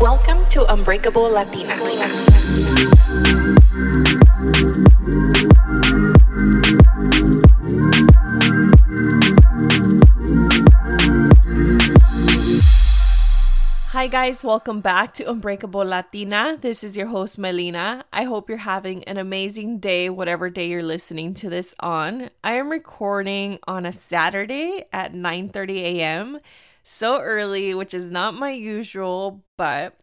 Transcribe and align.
Welcome 0.00 0.46
to 0.50 0.64
Unbreakable 0.72 1.28
Latina. 1.28 1.74
Hi, 13.88 14.06
guys, 14.06 14.44
welcome 14.44 14.80
back 14.80 15.14
to 15.14 15.28
Unbreakable 15.28 15.84
Latina. 15.84 16.56
This 16.60 16.84
is 16.84 16.96
your 16.96 17.08
host, 17.08 17.36
Melina. 17.36 18.04
I 18.12 18.22
hope 18.22 18.48
you're 18.48 18.58
having 18.58 19.02
an 19.02 19.16
amazing 19.16 19.80
day, 19.80 20.08
whatever 20.10 20.48
day 20.48 20.68
you're 20.68 20.84
listening 20.84 21.34
to 21.34 21.50
this 21.50 21.74
on. 21.80 22.30
I 22.44 22.52
am 22.52 22.70
recording 22.70 23.58
on 23.66 23.84
a 23.84 23.90
Saturday 23.90 24.84
at 24.92 25.12
9 25.12 25.48
30 25.48 25.80
a.m. 25.80 26.38
So 26.90 27.20
early, 27.20 27.74
which 27.74 27.92
is 27.92 28.08
not 28.08 28.32
my 28.32 28.52
usual, 28.52 29.44
but 29.58 30.00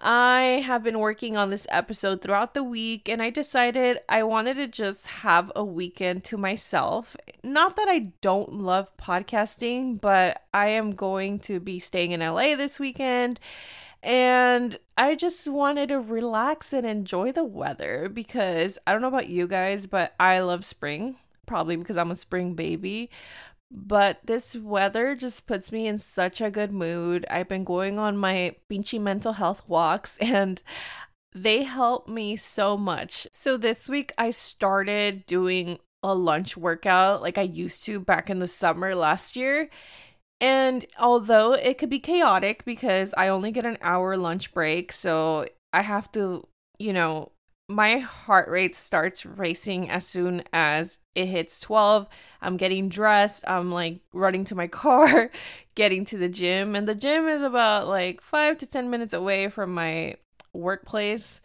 I 0.00 0.62
have 0.64 0.84
been 0.84 1.00
working 1.00 1.36
on 1.36 1.50
this 1.50 1.66
episode 1.68 2.22
throughout 2.22 2.54
the 2.54 2.62
week 2.62 3.08
and 3.08 3.20
I 3.20 3.30
decided 3.30 3.98
I 4.08 4.22
wanted 4.22 4.54
to 4.54 4.68
just 4.68 5.08
have 5.08 5.50
a 5.56 5.64
weekend 5.64 6.22
to 6.24 6.36
myself. 6.36 7.16
Not 7.42 7.74
that 7.74 7.88
I 7.88 8.12
don't 8.20 8.52
love 8.52 8.96
podcasting, 8.96 10.00
but 10.00 10.44
I 10.54 10.68
am 10.68 10.92
going 10.92 11.40
to 11.40 11.58
be 11.58 11.80
staying 11.80 12.12
in 12.12 12.20
LA 12.20 12.54
this 12.54 12.78
weekend 12.78 13.40
and 14.00 14.76
I 14.96 15.16
just 15.16 15.48
wanted 15.48 15.88
to 15.88 15.98
relax 15.98 16.72
and 16.72 16.86
enjoy 16.86 17.32
the 17.32 17.42
weather 17.42 18.08
because 18.08 18.78
I 18.86 18.92
don't 18.92 19.02
know 19.02 19.08
about 19.08 19.28
you 19.28 19.48
guys, 19.48 19.88
but 19.88 20.14
I 20.20 20.38
love 20.38 20.64
spring, 20.64 21.16
probably 21.46 21.74
because 21.74 21.96
I'm 21.96 22.12
a 22.12 22.16
spring 22.16 22.54
baby. 22.54 23.10
But 23.70 24.20
this 24.24 24.54
weather 24.54 25.16
just 25.16 25.46
puts 25.46 25.72
me 25.72 25.86
in 25.86 25.98
such 25.98 26.40
a 26.40 26.50
good 26.50 26.72
mood. 26.72 27.26
I've 27.30 27.48
been 27.48 27.64
going 27.64 27.98
on 27.98 28.16
my 28.16 28.56
pinchy 28.70 29.00
mental 29.00 29.34
health 29.34 29.68
walks 29.68 30.16
and 30.20 30.62
they 31.34 31.64
help 31.64 32.08
me 32.08 32.36
so 32.36 32.76
much. 32.76 33.26
So 33.32 33.56
this 33.56 33.88
week 33.88 34.12
I 34.16 34.30
started 34.30 35.26
doing 35.26 35.78
a 36.02 36.14
lunch 36.14 36.56
workout 36.56 37.20
like 37.20 37.36
I 37.36 37.42
used 37.42 37.84
to 37.84 37.98
back 37.98 38.30
in 38.30 38.38
the 38.38 38.46
summer 38.46 38.94
last 38.94 39.36
year. 39.36 39.68
And 40.40 40.84
although 40.98 41.52
it 41.52 41.78
could 41.78 41.90
be 41.90 41.98
chaotic 41.98 42.64
because 42.64 43.14
I 43.16 43.28
only 43.28 43.50
get 43.50 43.64
an 43.64 43.78
hour 43.80 44.16
lunch 44.16 44.52
break, 44.52 44.92
so 44.92 45.46
I 45.72 45.82
have 45.82 46.12
to, 46.12 46.46
you 46.78 46.92
know, 46.92 47.32
my 47.68 47.98
heart 47.98 48.48
rate 48.48 48.76
starts 48.76 49.26
racing 49.26 49.90
as 49.90 50.06
soon 50.06 50.44
as 50.52 50.98
it 51.14 51.26
hits 51.26 51.60
12. 51.60 52.08
I'm 52.40 52.56
getting 52.56 52.88
dressed. 52.88 53.44
I'm 53.46 53.72
like 53.72 54.00
running 54.12 54.44
to 54.46 54.54
my 54.54 54.66
car, 54.68 55.30
getting 55.74 56.04
to 56.06 56.16
the 56.16 56.28
gym. 56.28 56.76
And 56.76 56.88
the 56.88 56.94
gym 56.94 57.26
is 57.26 57.42
about 57.42 57.88
like 57.88 58.20
five 58.20 58.58
to 58.58 58.66
10 58.66 58.88
minutes 58.90 59.12
away 59.12 59.48
from 59.48 59.74
my 59.74 60.16
workplace. 60.52 61.42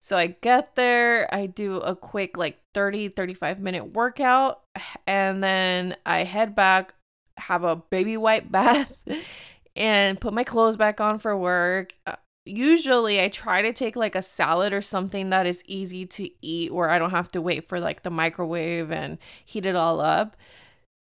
So 0.00 0.16
I 0.16 0.28
get 0.28 0.76
there, 0.76 1.32
I 1.34 1.46
do 1.46 1.78
a 1.78 1.96
quick 1.96 2.36
like 2.36 2.60
30, 2.72 3.08
35 3.08 3.58
minute 3.58 3.94
workout, 3.94 4.62
and 5.08 5.42
then 5.42 5.96
I 6.06 6.22
head 6.22 6.54
back, 6.54 6.94
have 7.36 7.64
a 7.64 7.74
baby 7.76 8.16
wipe 8.16 8.50
bath, 8.50 8.96
and 9.76 10.20
put 10.20 10.32
my 10.32 10.44
clothes 10.44 10.76
back 10.76 11.00
on 11.00 11.18
for 11.18 11.36
work 11.36 11.94
uh, 12.06 12.14
usually 12.48 13.20
I 13.20 13.28
try 13.28 13.62
to 13.62 13.72
take 13.72 13.96
like 13.96 14.14
a 14.14 14.22
salad 14.22 14.72
or 14.72 14.80
something 14.80 15.30
that 15.30 15.46
is 15.46 15.62
easy 15.66 16.06
to 16.06 16.30
eat 16.40 16.72
where 16.72 16.90
I 16.90 16.98
don't 16.98 17.10
have 17.10 17.30
to 17.32 17.42
wait 17.42 17.64
for 17.64 17.78
like 17.78 18.02
the 18.02 18.10
microwave 18.10 18.90
and 18.90 19.18
heat 19.44 19.66
it 19.66 19.76
all 19.76 20.00
up. 20.00 20.36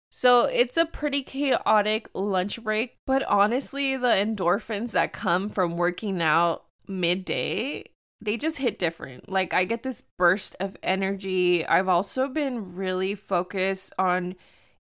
So 0.09 0.45
it's 0.45 0.77
a 0.77 0.85
pretty 0.85 1.21
chaotic 1.21 2.09
lunch 2.13 2.63
break, 2.63 2.95
but 3.05 3.23
honestly, 3.23 3.97
the 3.97 4.07
endorphins 4.07 4.91
that 4.91 5.13
come 5.13 5.49
from 5.49 5.77
working 5.77 6.21
out 6.21 6.65
midday, 6.87 7.83
they 8.21 8.37
just 8.37 8.57
hit 8.57 8.79
different. 8.79 9.29
Like 9.29 9.53
I 9.53 9.65
get 9.65 9.83
this 9.83 10.03
burst 10.17 10.55
of 10.59 10.77
energy. 10.81 11.65
I've 11.65 11.89
also 11.89 12.27
been 12.29 12.75
really 12.75 13.15
focused 13.15 13.93
on 13.99 14.35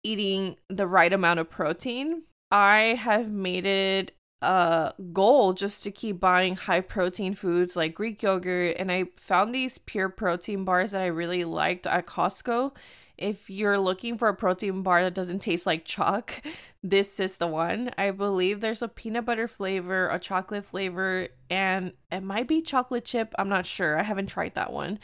eating 0.04 0.56
the 0.68 0.86
right 0.86 1.12
amount 1.12 1.40
of 1.40 1.50
protein. 1.50 2.22
I 2.50 2.96
have 2.98 3.30
made 3.30 3.66
it 3.66 4.12
a 4.40 4.94
goal 5.12 5.52
just 5.52 5.82
to 5.84 5.90
keep 5.90 6.20
buying 6.20 6.56
high 6.56 6.80
protein 6.80 7.34
foods 7.34 7.76
like 7.76 7.94
Greek 7.94 8.22
yogurt. 8.22 8.76
And 8.78 8.90
I 8.90 9.06
found 9.16 9.54
these 9.54 9.78
pure 9.78 10.08
protein 10.08 10.64
bars 10.64 10.92
that 10.92 11.02
I 11.02 11.06
really 11.06 11.44
liked 11.44 11.86
at 11.86 12.06
Costco. 12.06 12.72
If 13.16 13.50
you're 13.50 13.80
looking 13.80 14.16
for 14.16 14.28
a 14.28 14.34
protein 14.34 14.82
bar 14.82 15.02
that 15.02 15.14
doesn't 15.14 15.40
taste 15.40 15.66
like 15.66 15.84
chalk, 15.84 16.40
this 16.82 17.18
is 17.18 17.38
the 17.38 17.48
one. 17.48 17.90
I 17.98 18.12
believe 18.12 18.60
there's 18.60 18.82
a 18.82 18.88
peanut 18.88 19.24
butter 19.24 19.48
flavor, 19.48 20.08
a 20.08 20.20
chocolate 20.20 20.64
flavor, 20.64 21.28
and 21.50 21.92
it 22.12 22.20
might 22.20 22.46
be 22.46 22.62
chocolate 22.62 23.04
chip. 23.04 23.34
I'm 23.38 23.48
not 23.48 23.66
sure. 23.66 23.98
I 23.98 24.04
haven't 24.04 24.28
tried 24.28 24.54
that 24.54 24.72
one 24.72 25.00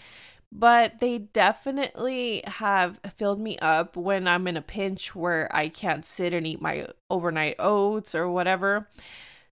but 0.57 1.01
they 1.01 1.19
definitely 1.19 2.41
have 2.47 3.01
filled 3.17 3.41
me 3.41 3.59
up 3.59 3.97
when 3.97 4.29
I'm 4.29 4.47
in 4.47 4.57
a 4.57 4.63
pinch 4.63 5.13
where 5.13 5.55
I 5.55 5.69
can't 5.69 6.07
sit 6.07 6.33
and 6.33 6.47
eat 6.47 6.63
my 6.63 6.87
overnight 7.11 7.57
oats 7.59 8.15
or 8.15 8.31
whatever. 8.31 8.89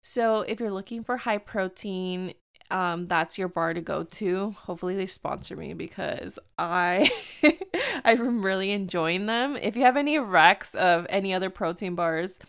So 0.02 0.40
if 0.40 0.58
you're 0.58 0.72
looking 0.72 1.04
for 1.04 1.18
high 1.18 1.38
protein, 1.38 2.34
um, 2.72 3.06
that's 3.06 3.38
your 3.38 3.46
bar 3.46 3.74
to 3.74 3.80
go 3.80 4.02
to. 4.02 4.50
Hopefully 4.50 4.96
they 4.96 5.06
sponsor 5.06 5.54
me 5.54 5.72
because 5.72 6.36
I 6.58 7.12
I'm 8.04 8.44
really 8.44 8.72
enjoying 8.72 9.26
them. 9.26 9.56
If 9.56 9.76
you 9.76 9.84
have 9.84 9.96
any 9.96 10.16
recs 10.16 10.74
of 10.74 11.06
any 11.10 11.32
other 11.32 11.48
protein 11.48 11.94
bars, 11.94 12.40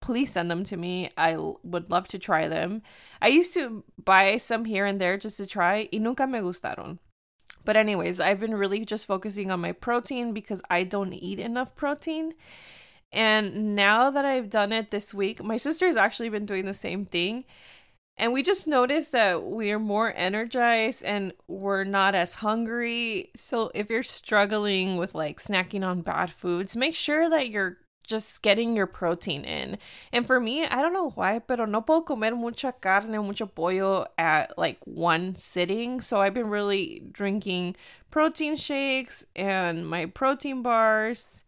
please 0.00 0.32
send 0.32 0.50
them 0.50 0.64
to 0.64 0.76
me. 0.76 1.08
I 1.16 1.36
would 1.36 1.88
love 1.92 2.08
to 2.08 2.18
try 2.18 2.48
them. 2.48 2.82
I 3.20 3.28
used 3.28 3.54
to 3.54 3.84
buy 4.02 4.38
some 4.38 4.64
here 4.64 4.86
and 4.86 5.00
there 5.00 5.16
just 5.16 5.36
to 5.36 5.46
try 5.46 5.88
y 5.92 5.98
nunca 5.98 6.26
me 6.26 6.40
gustaron. 6.40 6.98
But 7.64 7.76
anyways, 7.76 8.20
I've 8.20 8.40
been 8.40 8.54
really 8.54 8.84
just 8.84 9.06
focusing 9.06 9.50
on 9.50 9.60
my 9.60 9.72
protein 9.72 10.32
because 10.32 10.62
I 10.68 10.84
don't 10.84 11.12
eat 11.12 11.38
enough 11.38 11.74
protein. 11.74 12.34
And 13.12 13.76
now 13.76 14.10
that 14.10 14.24
I've 14.24 14.50
done 14.50 14.72
it 14.72 14.90
this 14.90 15.12
week, 15.12 15.42
my 15.42 15.56
sister 15.56 15.86
has 15.86 15.96
actually 15.96 16.30
been 16.30 16.46
doing 16.46 16.64
the 16.64 16.74
same 16.74 17.04
thing. 17.04 17.44
And 18.16 18.32
we 18.32 18.42
just 18.42 18.68
noticed 18.68 19.12
that 19.12 19.42
we're 19.42 19.78
more 19.78 20.12
energized 20.16 21.02
and 21.02 21.32
we're 21.48 21.84
not 21.84 22.14
as 22.14 22.34
hungry. 22.34 23.30
So 23.34 23.70
if 23.74 23.90
you're 23.90 24.02
struggling 24.02 24.96
with 24.96 25.14
like 25.14 25.38
snacking 25.38 25.86
on 25.86 26.02
bad 26.02 26.30
foods, 26.30 26.76
make 26.76 26.94
sure 26.94 27.30
that 27.30 27.50
you're 27.50 27.78
just 28.02 28.42
getting 28.42 28.76
your 28.76 28.86
protein 28.86 29.44
in. 29.44 29.78
And 30.12 30.26
for 30.26 30.40
me, 30.40 30.64
I 30.64 30.82
don't 30.82 30.92
know 30.92 31.10
why, 31.10 31.38
pero 31.38 31.64
no 31.64 31.82
puedo 31.82 32.04
comer 32.06 32.34
mucha 32.34 32.72
carne, 32.80 33.18
mucho 33.24 33.46
pollo 33.46 34.06
at 34.18 34.56
like 34.58 34.78
one 34.84 35.36
sitting. 35.36 36.00
So 36.00 36.20
I've 36.20 36.34
been 36.34 36.48
really 36.48 37.02
drinking 37.10 37.76
protein 38.10 38.56
shakes 38.56 39.24
and 39.34 39.88
my 39.88 40.06
protein 40.06 40.62
bars 40.62 41.44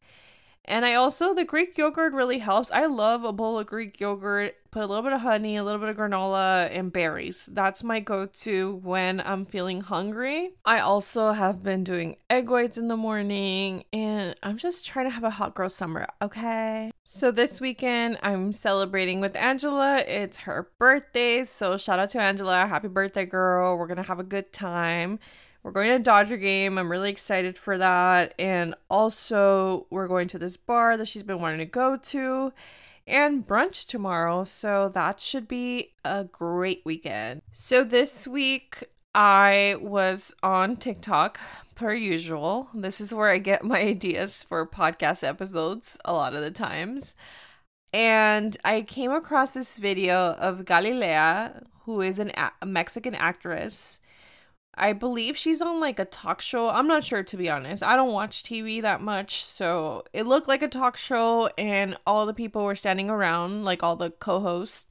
and 0.67 0.85
I 0.85 0.95
also, 0.95 1.35
the 1.35 1.45
Greek 1.45 1.77
yogurt 1.77 2.13
really 2.13 2.39
helps. 2.39 2.71
I 2.71 2.87
love 2.87 3.25
a 3.25 3.33
bowl 3.33 3.59
of 3.59 3.67
Greek 3.67 4.01
yogurt, 4.01 4.55
put 4.71 4.83
a 4.83 4.87
little 4.87 5.03
bit 5.03 5.13
of 5.13 5.21
honey, 5.21 5.57
a 5.57 5.65
little 5.65 5.81
bit 5.81 5.91
of 5.91 5.97
granola, 5.97 6.69
and 6.73 6.93
berries. 6.93 7.49
That's 7.53 7.85
my 7.85 8.01
go 8.01 8.27
to 8.27 8.81
when 8.83 9.21
I'm 9.21 9.45
feeling 9.45 9.83
hungry. 9.83 10.53
I 10.65 10.81
also 10.81 11.33
have 11.33 11.63
been 11.63 11.85
doing 11.85 12.17
egg 12.31 12.49
whites 12.49 12.79
in 12.79 12.89
the 12.89 12.97
morning, 12.97 13.85
and 13.93 14.35
I'm 14.43 14.57
just 14.57 14.87
trying 14.87 15.07
to 15.07 15.11
have 15.11 15.25
a 15.25 15.31
hot 15.31 15.55
girl 15.55 15.69
summer, 15.69 16.09
okay? 16.23 16.91
So 17.05 17.31
this 17.31 17.61
weekend, 17.61 18.19
I'm 18.23 18.53
celebrating 18.53 19.21
with 19.21 19.37
Angela. 19.37 19.99
It's 19.99 20.39
her 20.39 20.71
birthday, 20.79 21.45
so 21.45 21.77
shout 21.77 21.99
out 21.99 22.09
to 22.11 22.21
Angela. 22.21 22.67
Happy 22.67 22.89
birthday, 22.89 23.27
girl. 23.27 23.77
We're 23.77 23.87
gonna 23.87 24.03
have 24.03 24.19
a 24.19 24.25
good 24.25 24.53
time. 24.53 25.19
We're 25.65 25.71
going 25.73 25.89
to 25.89 25.97
a 25.97 25.99
Dodger 25.99 26.37
game. 26.37 26.77
I'm 26.77 26.91
really 26.91 27.09
excited 27.09 27.57
for 27.57 27.79
that. 27.79 28.35
And 28.39 28.75
also, 28.91 29.87
we're 29.89 30.07
going 30.07 30.29
to 30.29 30.39
this 30.39 30.59
bar 30.59 30.99
that 30.99 31.09
she's 31.09 31.23
been 31.23 31.41
wanting 31.41 31.61
to 31.61 31.65
go 31.65 31.97
to 31.97 32.53
and 33.07 33.47
brunch 33.47 33.87
tomorrow. 33.87 34.45
So 34.45 34.91
that 34.91 35.21
should 35.21 35.49
be 35.49 35.95
a 36.05 36.25
great 36.25 36.83
weekend. 36.84 37.41
So 37.51 37.83
this 37.83 38.27
week, 38.27 38.84
I 39.15 39.77
was 39.81 40.34
on 40.43 40.77
TikTok 40.77 41.41
per 41.75 41.95
usual. 41.95 42.69
This 42.75 43.01
is 43.01 43.15
where 43.15 43.31
I 43.31 43.39
get 43.39 43.65
my 43.65 43.81
ideas 43.81 44.43
for 44.43 44.67
podcast 44.67 45.27
episodes 45.27 45.97
a 46.05 46.13
lot 46.13 46.34
of 46.34 46.43
the 46.43 46.51
times. 46.51 47.15
And 47.91 48.55
I 48.67 48.83
came 48.83 49.13
across 49.13 49.55
this 49.55 49.78
video 49.78 50.33
of 50.33 50.67
Galilea, 50.67 51.65
who 51.84 52.03
is 52.03 52.19
an 52.19 52.33
a 52.60 52.67
Mexican 52.67 53.15
actress 53.15 54.01
I 54.76 54.92
believe 54.92 55.36
she's 55.36 55.60
on 55.62 55.80
like 55.80 55.98
a 55.98 56.04
talk 56.04 56.41
show. 56.41 56.68
I'm 56.68 56.86
not 56.86 57.04
sure 57.04 57.22
to 57.22 57.36
be 57.36 57.48
honest. 57.48 57.82
I 57.82 57.97
don't 57.97 58.12
watch 58.12 58.42
TV 58.42 58.82
that 58.82 59.00
much, 59.00 59.44
so 59.44 60.04
it 60.12 60.26
looked 60.26 60.48
like 60.48 60.62
a 60.62 60.68
talk 60.68 60.97
show 60.97 61.48
and 61.59 61.97
all 62.06 62.26
the 62.26 62.34
people 62.34 62.65
were 62.65 62.74
standing 62.76 63.09
around, 63.10 63.65
like 63.65 63.82
all 63.82 63.97
the 63.97 64.10
co-hosts. 64.10 64.86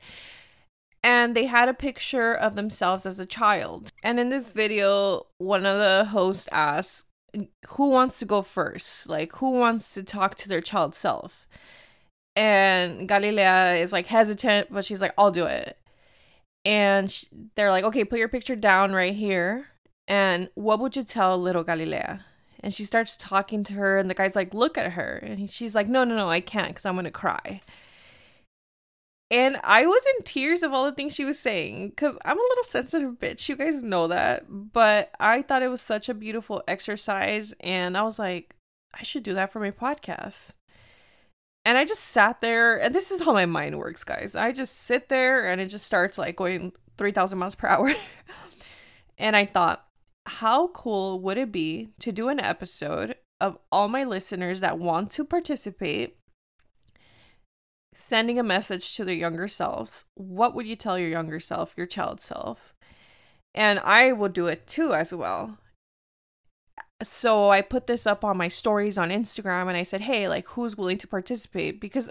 And 1.03 1.35
they 1.35 1.45
had 1.45 1.67
a 1.67 1.73
picture 1.73 2.33
of 2.33 2.55
themselves 2.55 3.05
as 3.05 3.19
a 3.19 3.25
child. 3.25 3.91
And 4.03 4.19
in 4.19 4.29
this 4.29 4.53
video, 4.53 5.27
one 5.37 5.65
of 5.65 5.79
the 5.79 6.05
hosts 6.05 6.47
asks, 6.51 7.05
"Who 7.69 7.89
wants 7.89 8.19
to 8.19 8.25
go 8.25 8.41
first? 8.41 9.09
Like 9.09 9.33
who 9.37 9.51
wants 9.51 9.93
to 9.95 10.03
talk 10.03 10.35
to 10.35 10.49
their 10.49 10.61
child 10.61 10.95
self?" 10.95 11.47
And 12.35 13.07
Galilea 13.09 13.79
is 13.81 13.91
like 13.93 14.07
hesitant, 14.07 14.69
but 14.71 14.85
she's 14.85 15.01
like, 15.01 15.13
"I'll 15.17 15.31
do 15.31 15.45
it." 15.45 15.77
And 16.65 17.13
they're 17.55 17.71
like, 17.71 17.83
okay, 17.83 18.05
put 18.05 18.19
your 18.19 18.29
picture 18.29 18.55
down 18.55 18.93
right 18.93 19.13
here. 19.13 19.67
And 20.07 20.49
what 20.55 20.79
would 20.79 20.95
you 20.95 21.03
tell 21.03 21.37
little 21.37 21.63
Galilea? 21.63 22.21
And 22.59 22.73
she 22.73 22.85
starts 22.85 23.17
talking 23.17 23.63
to 23.65 23.73
her, 23.73 23.97
and 23.97 24.09
the 24.09 24.13
guy's 24.13 24.35
like, 24.35 24.53
look 24.53 24.77
at 24.77 24.93
her. 24.93 25.15
And 25.21 25.49
she's 25.49 25.75
like, 25.75 25.87
no, 25.87 26.03
no, 26.03 26.15
no, 26.15 26.29
I 26.29 26.39
can't 26.39 26.69
because 26.69 26.85
I'm 26.85 26.95
going 26.95 27.05
to 27.05 27.11
cry. 27.11 27.61
And 29.33 29.57
I 29.63 29.87
was 29.87 30.03
in 30.15 30.23
tears 30.23 30.61
of 30.61 30.73
all 30.73 30.85
the 30.85 30.91
things 30.91 31.15
she 31.15 31.25
was 31.25 31.39
saying 31.39 31.89
because 31.89 32.17
I'm 32.23 32.37
a 32.37 32.41
little 32.49 32.63
sensitive 32.65 33.13
bitch. 33.13 33.49
You 33.49 33.55
guys 33.55 33.81
know 33.81 34.07
that. 34.07 34.45
But 34.47 35.09
I 35.19 35.41
thought 35.41 35.63
it 35.63 35.69
was 35.69 35.81
such 35.81 36.07
a 36.07 36.13
beautiful 36.13 36.61
exercise. 36.67 37.55
And 37.59 37.97
I 37.97 38.03
was 38.03 38.19
like, 38.19 38.55
I 38.93 39.01
should 39.01 39.23
do 39.23 39.33
that 39.33 39.51
for 39.51 39.59
my 39.59 39.71
podcast. 39.71 40.53
And 41.65 41.79
I 41.79 41.83
just 41.83 42.03
sat 42.03 42.41
there. 42.41 42.79
And 42.79 42.93
this 42.93 43.09
is 43.09 43.21
how 43.21 43.33
my 43.33 43.47
mind 43.47 43.79
works, 43.79 44.03
guys. 44.03 44.35
I 44.35 44.51
just 44.51 44.77
sit 44.77 45.09
there 45.09 45.49
and 45.49 45.59
it 45.59 45.67
just 45.67 45.87
starts 45.87 46.19
like 46.19 46.35
going 46.35 46.71
3,000 46.97 47.39
miles 47.39 47.55
per 47.55 47.67
hour. 47.67 47.91
and 49.17 49.35
I 49.35 49.45
thought, 49.45 49.83
how 50.25 50.67
cool 50.69 51.19
would 51.19 51.37
it 51.37 51.51
be 51.51 51.89
to 51.99 52.11
do 52.11 52.29
an 52.29 52.39
episode 52.39 53.15
of 53.41 53.57
all 53.71 53.87
my 53.87 54.03
listeners 54.03 54.61
that 54.61 54.79
want 54.79 55.11
to 55.11 55.25
participate 55.25 56.17
sending 57.93 58.39
a 58.39 58.43
message 58.43 58.95
to 58.95 59.05
their 59.05 59.13
younger 59.13 59.47
selves, 59.47 60.05
what 60.15 60.55
would 60.55 60.65
you 60.65 60.75
tell 60.75 60.97
your 60.97 61.09
younger 61.09 61.39
self, 61.39 61.73
your 61.77 61.85
child 61.85 62.21
self? 62.21 62.73
And 63.53 63.79
I 63.79 64.11
will 64.11 64.29
do 64.29 64.47
it 64.47 64.65
too 64.65 64.93
as 64.93 65.13
well. 65.13 65.57
So 67.01 67.49
I 67.49 67.61
put 67.61 67.87
this 67.87 68.07
up 68.07 68.23
on 68.23 68.37
my 68.37 68.47
stories 68.47 68.97
on 68.97 69.09
Instagram 69.09 69.67
and 69.67 69.77
I 69.77 69.83
said, 69.83 70.01
"Hey, 70.01 70.27
like 70.27 70.47
who's 70.49 70.77
willing 70.77 70.97
to 70.99 71.07
participate?" 71.07 71.81
because 71.81 72.09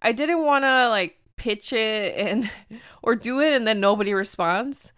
I 0.00 0.12
didn't 0.12 0.44
want 0.44 0.64
to 0.64 0.88
like 0.88 1.18
pitch 1.36 1.72
it 1.72 2.14
and 2.16 2.50
or 3.02 3.14
do 3.16 3.40
it 3.40 3.52
and 3.52 3.66
then 3.66 3.80
nobody 3.80 4.14
responds. 4.14 4.92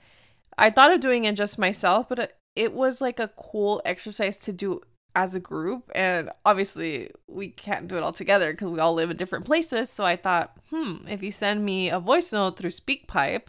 I 0.59 0.71
thought 0.71 0.93
of 0.93 1.01
doing 1.01 1.25
it 1.25 1.37
just 1.37 1.59
myself, 1.59 2.09
but 2.09 2.19
uh, 2.19 2.27
it 2.57 2.73
was 2.73 3.01
like 3.01 3.19
a 3.19 3.29
cool 3.29 3.81
exercise 3.85 4.39
to 4.39 4.53
do 4.53 4.81
as 5.17 5.35
a 5.35 5.41
group 5.41 5.91
and 5.95 6.31
obviously 6.45 7.11
we 7.27 7.49
can't 7.49 7.89
do 7.89 7.97
it 7.97 8.03
all 8.03 8.13
together 8.13 8.53
because 8.53 8.69
we 8.69 8.79
all 8.79 8.95
live 8.95 9.11
in 9.11 9.17
different 9.17 9.45
places 9.45 9.91
so 9.91 10.05
i 10.05 10.15
thought 10.15 10.57
hmm 10.71 10.97
if 11.09 11.23
you 11.23 11.33
send 11.33 11.65
me 11.65 11.91
a 11.91 11.99
voice 11.99 12.33
note 12.33 12.57
through 12.57 12.71
speakpipe 12.71 13.49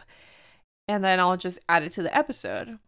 and 0.88 1.04
then 1.04 1.20
i'll 1.20 1.38
just 1.38 1.60
add 1.70 1.84
it 1.84 1.92
to 1.92 2.04
the 2.04 2.16
episode. 2.16 2.80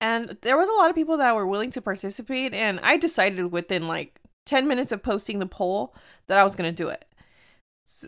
And 0.00 0.36
there 0.42 0.58
was 0.58 0.68
a 0.68 0.72
lot 0.72 0.90
of 0.90 0.96
people 0.96 1.16
that 1.16 1.34
were 1.34 1.46
willing 1.46 1.70
to 1.70 1.80
participate 1.80 2.52
and 2.52 2.78
i 2.82 2.98
decided 2.98 3.50
within 3.50 3.88
like 3.88 4.20
10 4.44 4.68
minutes 4.68 4.92
of 4.92 5.02
posting 5.02 5.38
the 5.38 5.46
poll 5.46 5.94
that 6.26 6.36
i 6.36 6.44
was 6.44 6.54
going 6.54 6.70
to 6.70 6.82
do 6.82 6.88
it 6.88 7.06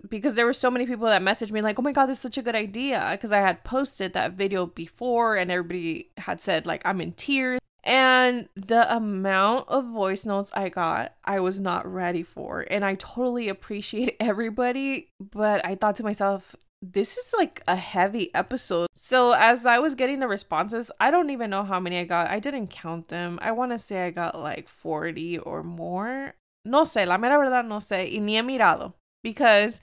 because 0.09 0.35
there 0.35 0.47
were 0.47 0.53
so 0.53 0.71
many 0.71 0.87
people 0.87 1.07
that 1.07 1.23
messaged 1.23 1.53
me 1.53 1.61
like 1.61 1.79
oh 1.79 1.83
my 1.83 1.93
god 1.93 2.07
this 2.07 2.17
is 2.17 2.23
such 2.23 2.39
a 2.39 2.43
good 2.43 2.57
idea 2.57 3.09
because 3.13 3.31
i 3.31 3.39
had 3.39 3.63
posted 3.63 4.15
that 4.15 4.33
video 4.33 4.65
before 4.65 5.37
and 5.37 5.51
everybody 5.51 6.11
had 6.17 6.41
said 6.41 6.65
like 6.65 6.81
i'm 6.85 7.01
in 7.01 7.13
tears 7.13 7.61
and 7.87 8.49
the 8.57 8.93
amount 8.93 9.69
of 9.69 9.87
voice 9.87 10.27
notes 10.27 10.51
I 10.53 10.71
got, 10.71 11.15
I 11.25 11.39
was 11.39 11.61
not 11.61 11.87
ready 11.87 12.25
for. 12.25 12.67
And 12.69 12.85
I 12.85 12.97
totally 12.97 13.49
appreciate 13.49 14.17
everybody, 14.21 15.13
but 15.21 15.65
I 15.65 15.77
thought 15.77 15.95
to 15.97 16.03
myself, 16.03 16.57
this 16.83 17.17
is 17.17 17.33
like 17.39 17.63
a 17.69 17.77
heavy 17.77 18.35
episode. 18.35 18.89
So 18.93 19.33
as 19.33 19.67
I 19.67 19.79
was 19.79 19.95
getting 19.95 20.19
the 20.19 20.27
responses, 20.27 20.91
I 20.99 21.13
don't 21.13 21.31
even 21.31 21.49
know 21.49 21.63
how 21.63 21.79
many 21.79 21.99
I 21.99 22.05
got. 22.05 22.29
I 22.29 22.41
didn't 22.41 22.69
count 22.69 23.07
them. 23.07 23.39
I 23.41 23.53
want 23.53 23.71
to 23.71 23.79
say 23.79 24.05
I 24.05 24.11
got 24.11 24.39
like 24.39 24.69
40 24.69 25.39
or 25.39 25.63
more. 25.63 26.35
No 26.65 26.83
sé, 26.83 27.07
la 27.07 27.19
mera 27.19 27.39
verdad 27.39 27.67
no 27.67 27.77
sé. 27.77 28.13
Y 28.13 28.19
ni 28.19 28.37
he 28.37 28.43
mirado. 28.43 28.95
Because 29.27 29.81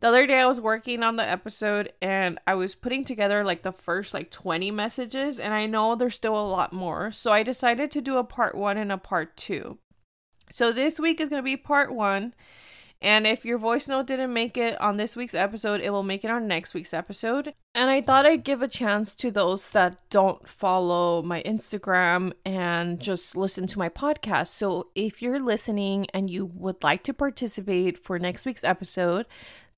the 0.00 0.08
other 0.08 0.26
day 0.26 0.38
I 0.38 0.44
was 0.44 0.60
working 0.60 1.02
on 1.02 1.16
the 1.16 1.26
episode 1.26 1.94
and 2.02 2.38
I 2.46 2.54
was 2.54 2.74
putting 2.74 3.06
together 3.06 3.42
like 3.42 3.62
the 3.62 3.72
first 3.72 4.12
like 4.12 4.30
20 4.30 4.70
messages 4.70 5.40
and 5.40 5.54
I 5.54 5.64
know 5.64 5.94
there's 5.94 6.14
still 6.14 6.38
a 6.38 6.44
lot 6.46 6.74
more. 6.74 7.10
So 7.10 7.32
I 7.32 7.42
decided 7.42 7.90
to 7.92 8.02
do 8.02 8.18
a 8.18 8.24
part 8.24 8.54
1 8.54 8.76
and 8.76 8.92
a 8.92 8.98
part 8.98 9.34
2. 9.38 9.78
So 10.50 10.72
this 10.72 11.00
week 11.00 11.22
is 11.22 11.30
going 11.30 11.38
to 11.38 11.42
be 11.42 11.56
part 11.56 11.94
1. 11.94 12.34
And 13.02 13.26
if 13.26 13.44
your 13.44 13.58
voice 13.58 13.88
note 13.88 14.06
didn't 14.06 14.32
make 14.32 14.56
it 14.56 14.80
on 14.80 14.96
this 14.96 15.16
week's 15.16 15.34
episode, 15.34 15.80
it 15.80 15.90
will 15.90 16.04
make 16.04 16.22
it 16.24 16.30
on 16.30 16.46
next 16.46 16.72
week's 16.72 16.94
episode. 16.94 17.52
And 17.74 17.90
I 17.90 18.00
thought 18.00 18.26
I'd 18.26 18.44
give 18.44 18.62
a 18.62 18.68
chance 18.68 19.16
to 19.16 19.32
those 19.32 19.72
that 19.72 19.98
don't 20.08 20.48
follow 20.48 21.20
my 21.20 21.42
Instagram 21.42 22.32
and 22.44 23.00
just 23.00 23.36
listen 23.36 23.66
to 23.66 23.78
my 23.78 23.88
podcast. 23.88 24.46
So 24.48 24.90
if 24.94 25.20
you're 25.20 25.40
listening 25.40 26.06
and 26.14 26.30
you 26.30 26.46
would 26.46 26.84
like 26.84 27.02
to 27.02 27.12
participate 27.12 27.98
for 27.98 28.20
next 28.20 28.46
week's 28.46 28.62
episode, 28.62 29.26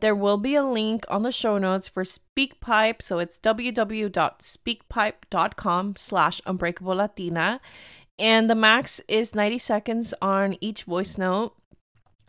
there 0.01 0.15
will 0.15 0.37
be 0.37 0.55
a 0.55 0.63
link 0.63 1.07
on 1.09 1.23
the 1.23 1.33
show 1.33 1.57
notes 1.57 1.89
for 1.89 2.03
SpeakPipe. 2.03 3.01
So 3.01 3.21
it's 3.21 3.41
www.speakpipe.com 3.41 5.97
slash 5.97 6.43
unbreakable 6.45 6.97
Latina. 6.97 7.63
And 8.19 8.51
the 8.51 8.55
max 8.55 9.01
is 9.09 9.35
90 9.35 9.59
seconds 9.59 10.13
on 10.21 10.59
each 10.61 10.83
voice 10.85 11.17
note. 11.17 11.55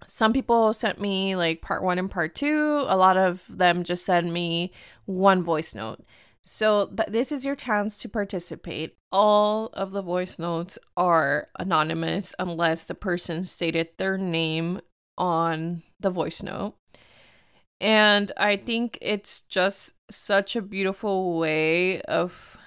Some 0.08 0.34
people 0.34 0.74
sent 0.74 1.00
me 1.00 1.36
like 1.36 1.62
part 1.62 1.84
one 1.84 2.00
and 2.00 2.10
part 2.10 2.36
two. 2.36 2.86
A 2.88 2.98
lot 2.98 3.18
of 3.18 3.44
them 3.50 3.84
just 3.84 4.06
sent 4.06 4.32
me 4.32 4.72
one 5.06 5.44
voice 5.44 5.76
note. 5.76 6.04
So 6.42 6.88
th- 6.88 7.10
this 7.10 7.32
is 7.32 7.46
your 7.46 7.56
chance 7.56 7.98
to 8.00 8.10
participate. 8.10 8.96
All 9.12 9.68
of 9.74 9.92
the 9.92 10.02
voice 10.02 10.38
notes 10.38 10.78
are 10.96 11.50
anonymous 11.58 12.34
unless 12.38 12.84
the 12.84 12.94
person 12.94 13.44
stated 13.46 13.90
their 13.98 14.18
name 14.18 14.80
on 15.18 15.82
the 16.00 16.10
voice 16.10 16.44
note. 16.44 16.76
And 17.82 18.32
I 18.38 18.58
think 18.58 18.98
it's 19.02 19.42
just 19.42 19.94
such 20.10 20.56
a 20.56 20.62
beautiful 20.62 21.38
way 21.38 22.02
of 22.04 22.58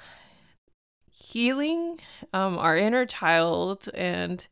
healing 1.11 2.01
um, 2.33 2.59
our 2.59 2.77
inner 2.77 3.07
child 3.07 3.89
and, 3.95 4.47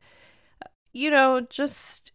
you 0.92 1.10
know, 1.10 1.40
just 1.40 2.12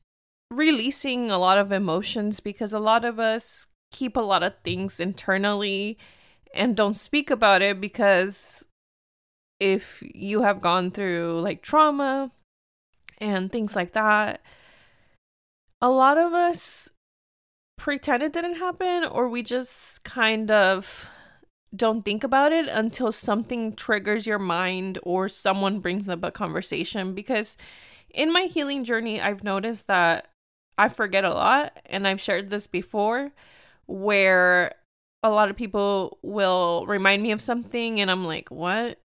releasing 0.51 1.31
a 1.31 1.39
lot 1.39 1.57
of 1.57 1.71
emotions 1.71 2.42
because 2.42 2.74
a 2.74 2.80
lot 2.80 3.06
of 3.06 3.19
us 3.19 3.68
keep 3.92 4.18
a 4.18 4.21
lot 4.21 4.44
of 4.44 4.53
things 4.63 5.00
internally 5.00 5.98
and 6.53 6.75
don't 6.75 6.95
speak 6.95 7.31
about 7.31 7.62
it 7.62 7.80
because 7.80 8.65
if 9.59 10.03
you 10.13 10.42
have 10.42 10.62
gone 10.62 10.92
through 10.92 11.39
like 11.39 11.62
trauma 11.62 12.31
and 13.19 13.51
things 13.51 13.75
like 13.75 13.94
that, 13.94 14.42
a 15.81 15.89
lot 15.89 16.18
of 16.18 16.33
us 16.33 16.89
pretend 17.77 18.21
it 18.21 18.33
didn't 18.33 18.57
happen 18.57 19.06
or 19.06 19.30
we 19.30 19.42
just 19.42 20.03
kind 20.03 20.51
of 20.51 21.09
don't 21.74 22.03
think 22.03 22.24
about 22.24 22.51
it 22.51 22.67
until 22.67 23.12
something 23.12 23.74
triggers 23.74 24.27
your 24.27 24.38
mind 24.38 25.00
or 25.03 25.29
someone 25.29 25.79
brings 25.79 26.10
up 26.10 26.24
a 26.24 26.29
conversation 26.29 27.15
because 27.15 27.55
in 28.13 28.31
my 28.34 28.43
healing 28.43 28.84
journey 28.84 29.22
I've 29.22 29.43
noticed 29.43 29.88
that 29.88 30.30
I 30.78 30.90
forget 30.90 31.24
a 31.25 31.34
lot 31.34 31.80
and 31.86 32.08
I've 32.08 32.22
shared 32.22 32.50
this 32.50 32.68
before 32.68 33.32
where 33.88 34.75
a 35.24 35.30
lot 35.30 35.50
of 35.50 35.56
people 35.56 36.18
will 36.24 36.86
remind 36.88 37.22
me 37.24 37.32
of 37.32 37.42
something 37.42 38.00
and 38.00 38.10
I'm 38.10 38.25
like, 38.25 38.50
"What?" 38.50 39.00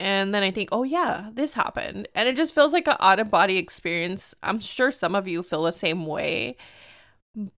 And 0.00 0.34
then 0.34 0.42
I 0.42 0.50
think, 0.50 0.68
"Oh 0.72 0.84
yeah, 0.84 1.30
this 1.32 1.54
happened." 1.54 2.08
And 2.14 2.28
it 2.28 2.36
just 2.36 2.54
feels 2.54 2.72
like 2.72 2.88
an 2.88 2.96
out 3.00 3.20
of 3.20 3.30
body 3.30 3.58
experience. 3.58 4.34
I'm 4.42 4.60
sure 4.60 4.90
some 4.90 5.14
of 5.14 5.28
you 5.28 5.42
feel 5.42 5.62
the 5.64 5.72
same 5.72 6.06
way 6.06 6.56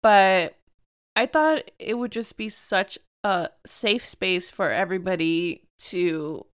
but 0.03 0.57
I 1.17 1.27
thought 1.27 1.71
it 1.79 1.99
would 1.99 2.13
just 2.13 2.37
be 2.37 2.49
such 2.49 2.99
a 3.23 3.49
safe 3.67 4.05
space 4.05 4.51
for 4.51 4.71
everybody 4.71 5.63
to 5.79 6.47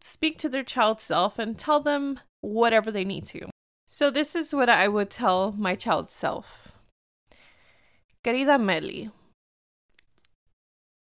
speak 0.00 0.38
to 0.38 0.48
their 0.48 0.62
child 0.62 1.00
self 1.00 1.38
and 1.38 1.58
tell 1.58 1.80
them 1.80 2.20
whatever 2.40 2.90
they 2.90 3.04
need 3.04 3.26
to. 3.26 3.49
So, 3.92 4.08
this 4.08 4.36
is 4.36 4.54
what 4.54 4.68
I 4.68 4.86
would 4.86 5.10
tell 5.10 5.50
my 5.50 5.74
child 5.74 6.08
self 6.10 6.70
Querida 8.22 8.56
Meli, 8.56 9.10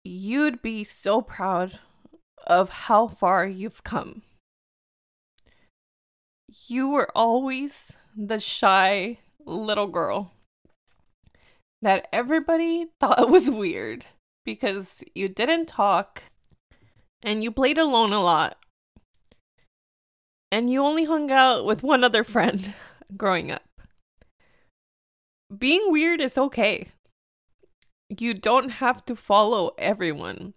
you'd 0.04 0.62
be 0.62 0.84
so 0.84 1.20
proud 1.20 1.80
of 2.46 2.70
how 2.86 3.08
far 3.08 3.44
you've 3.48 3.82
come. 3.82 4.22
You 6.68 6.86
were 6.88 7.10
always 7.16 7.94
the 8.16 8.38
shy 8.38 9.18
little 9.44 9.88
girl 9.88 10.30
that 11.82 12.06
everybody 12.12 12.86
thought 13.00 13.28
was 13.28 13.50
weird 13.50 14.06
because 14.44 15.02
you 15.16 15.28
didn't 15.28 15.66
talk 15.66 16.22
and 17.24 17.42
you 17.42 17.50
played 17.50 17.76
alone 17.76 18.12
a 18.12 18.22
lot. 18.22 18.56
And 20.50 20.70
you 20.70 20.82
only 20.82 21.04
hung 21.04 21.30
out 21.30 21.64
with 21.64 21.82
one 21.82 22.02
other 22.02 22.24
friend 22.24 22.72
growing 23.16 23.50
up. 23.50 23.62
Being 25.56 25.90
weird 25.90 26.20
is 26.20 26.38
okay. 26.38 26.88
You 28.08 28.34
don't 28.34 28.70
have 28.70 29.04
to 29.06 29.16
follow 29.16 29.72
everyone. 29.78 30.54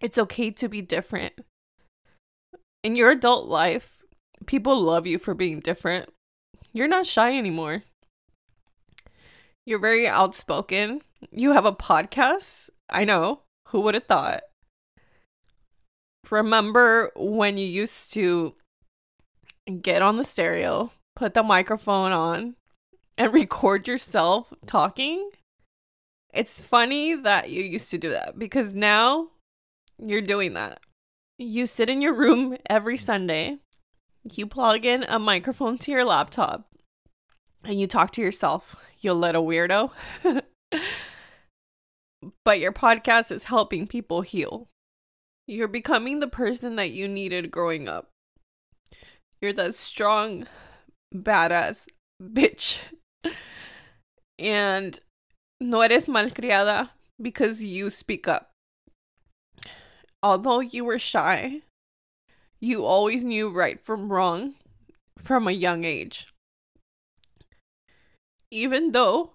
It's 0.00 0.18
okay 0.18 0.50
to 0.52 0.68
be 0.68 0.80
different. 0.80 1.34
In 2.82 2.96
your 2.96 3.10
adult 3.10 3.46
life, 3.46 4.02
people 4.46 4.80
love 4.80 5.06
you 5.06 5.18
for 5.18 5.34
being 5.34 5.60
different. 5.60 6.10
You're 6.72 6.88
not 6.88 7.06
shy 7.06 7.36
anymore. 7.36 7.82
You're 9.66 9.78
very 9.78 10.08
outspoken. 10.08 11.02
You 11.30 11.52
have 11.52 11.66
a 11.66 11.72
podcast. 11.72 12.70
I 12.88 13.04
know. 13.04 13.42
Who 13.68 13.80
would 13.82 13.94
have 13.94 14.04
thought? 14.04 14.42
Remember 16.30 17.12
when 17.14 17.58
you 17.58 17.66
used 17.66 18.12
to 18.14 18.54
get 19.82 20.02
on 20.02 20.16
the 20.16 20.24
stereo, 20.24 20.92
put 21.16 21.34
the 21.34 21.42
microphone 21.42 22.12
on, 22.12 22.56
and 23.16 23.32
record 23.32 23.88
yourself 23.88 24.52
talking? 24.66 25.30
It's 26.32 26.60
funny 26.60 27.14
that 27.14 27.50
you 27.50 27.62
used 27.62 27.90
to 27.90 27.98
do 27.98 28.10
that 28.10 28.38
because 28.38 28.74
now 28.74 29.28
you're 29.98 30.20
doing 30.20 30.54
that. 30.54 30.80
You 31.38 31.66
sit 31.66 31.88
in 31.88 32.00
your 32.00 32.14
room 32.14 32.56
every 32.68 32.96
Sunday, 32.96 33.58
you 34.30 34.46
plug 34.46 34.84
in 34.84 35.04
a 35.04 35.18
microphone 35.18 35.78
to 35.78 35.90
your 35.90 36.04
laptop, 36.04 36.68
and 37.64 37.80
you 37.80 37.86
talk 37.86 38.12
to 38.12 38.22
yourself, 38.22 38.76
you 39.00 39.12
little 39.12 39.46
weirdo. 39.46 39.90
but 42.44 42.60
your 42.60 42.72
podcast 42.72 43.30
is 43.30 43.44
helping 43.44 43.86
people 43.86 44.20
heal. 44.20 44.68
You're 45.46 45.68
becoming 45.68 46.20
the 46.20 46.28
person 46.28 46.76
that 46.76 46.90
you 46.90 47.08
needed 47.08 47.50
growing 47.50 47.88
up. 47.88 48.10
You're 49.40 49.52
that 49.54 49.74
strong, 49.74 50.46
badass 51.14 51.88
bitch. 52.22 52.78
and 54.38 54.98
no 55.60 55.80
eres 55.82 56.06
malcriada 56.06 56.90
because 57.20 57.62
you 57.62 57.90
speak 57.90 58.28
up. 58.28 58.50
Although 60.22 60.60
you 60.60 60.84
were 60.84 60.98
shy, 60.98 61.62
you 62.60 62.84
always 62.84 63.24
knew 63.24 63.48
right 63.48 63.80
from 63.80 64.12
wrong 64.12 64.54
from 65.18 65.48
a 65.48 65.52
young 65.52 65.84
age. 65.84 66.26
Even 68.50 68.92
though 68.92 69.32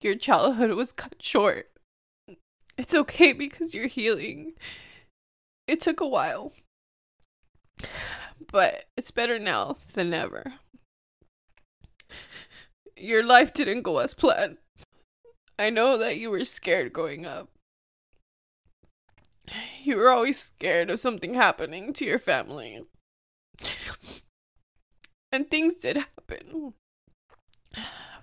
your 0.00 0.16
childhood 0.16 0.70
was 0.72 0.92
cut 0.92 1.22
short, 1.22 1.70
it's 2.76 2.94
okay 2.94 3.32
because 3.32 3.74
you're 3.74 3.86
healing. 3.86 4.52
It 5.66 5.80
took 5.80 6.00
a 6.00 6.08
while, 6.08 6.52
but 8.50 8.86
it's 8.96 9.10
better 9.10 9.38
now 9.38 9.76
than 9.94 10.14
ever. 10.14 10.54
Your 12.96 13.24
life 13.24 13.52
didn't 13.52 13.82
go 13.82 13.98
as 13.98 14.14
planned. 14.14 14.58
I 15.58 15.70
know 15.70 15.98
that 15.98 16.16
you 16.16 16.30
were 16.30 16.44
scared 16.44 16.92
growing 16.92 17.26
up. 17.26 17.48
You 19.82 19.96
were 19.96 20.08
always 20.08 20.38
scared 20.38 20.90
of 20.90 21.00
something 21.00 21.34
happening 21.34 21.92
to 21.94 22.04
your 22.04 22.18
family. 22.18 22.82
And 25.30 25.50
things 25.50 25.74
did 25.74 25.96
happen. 25.96 26.74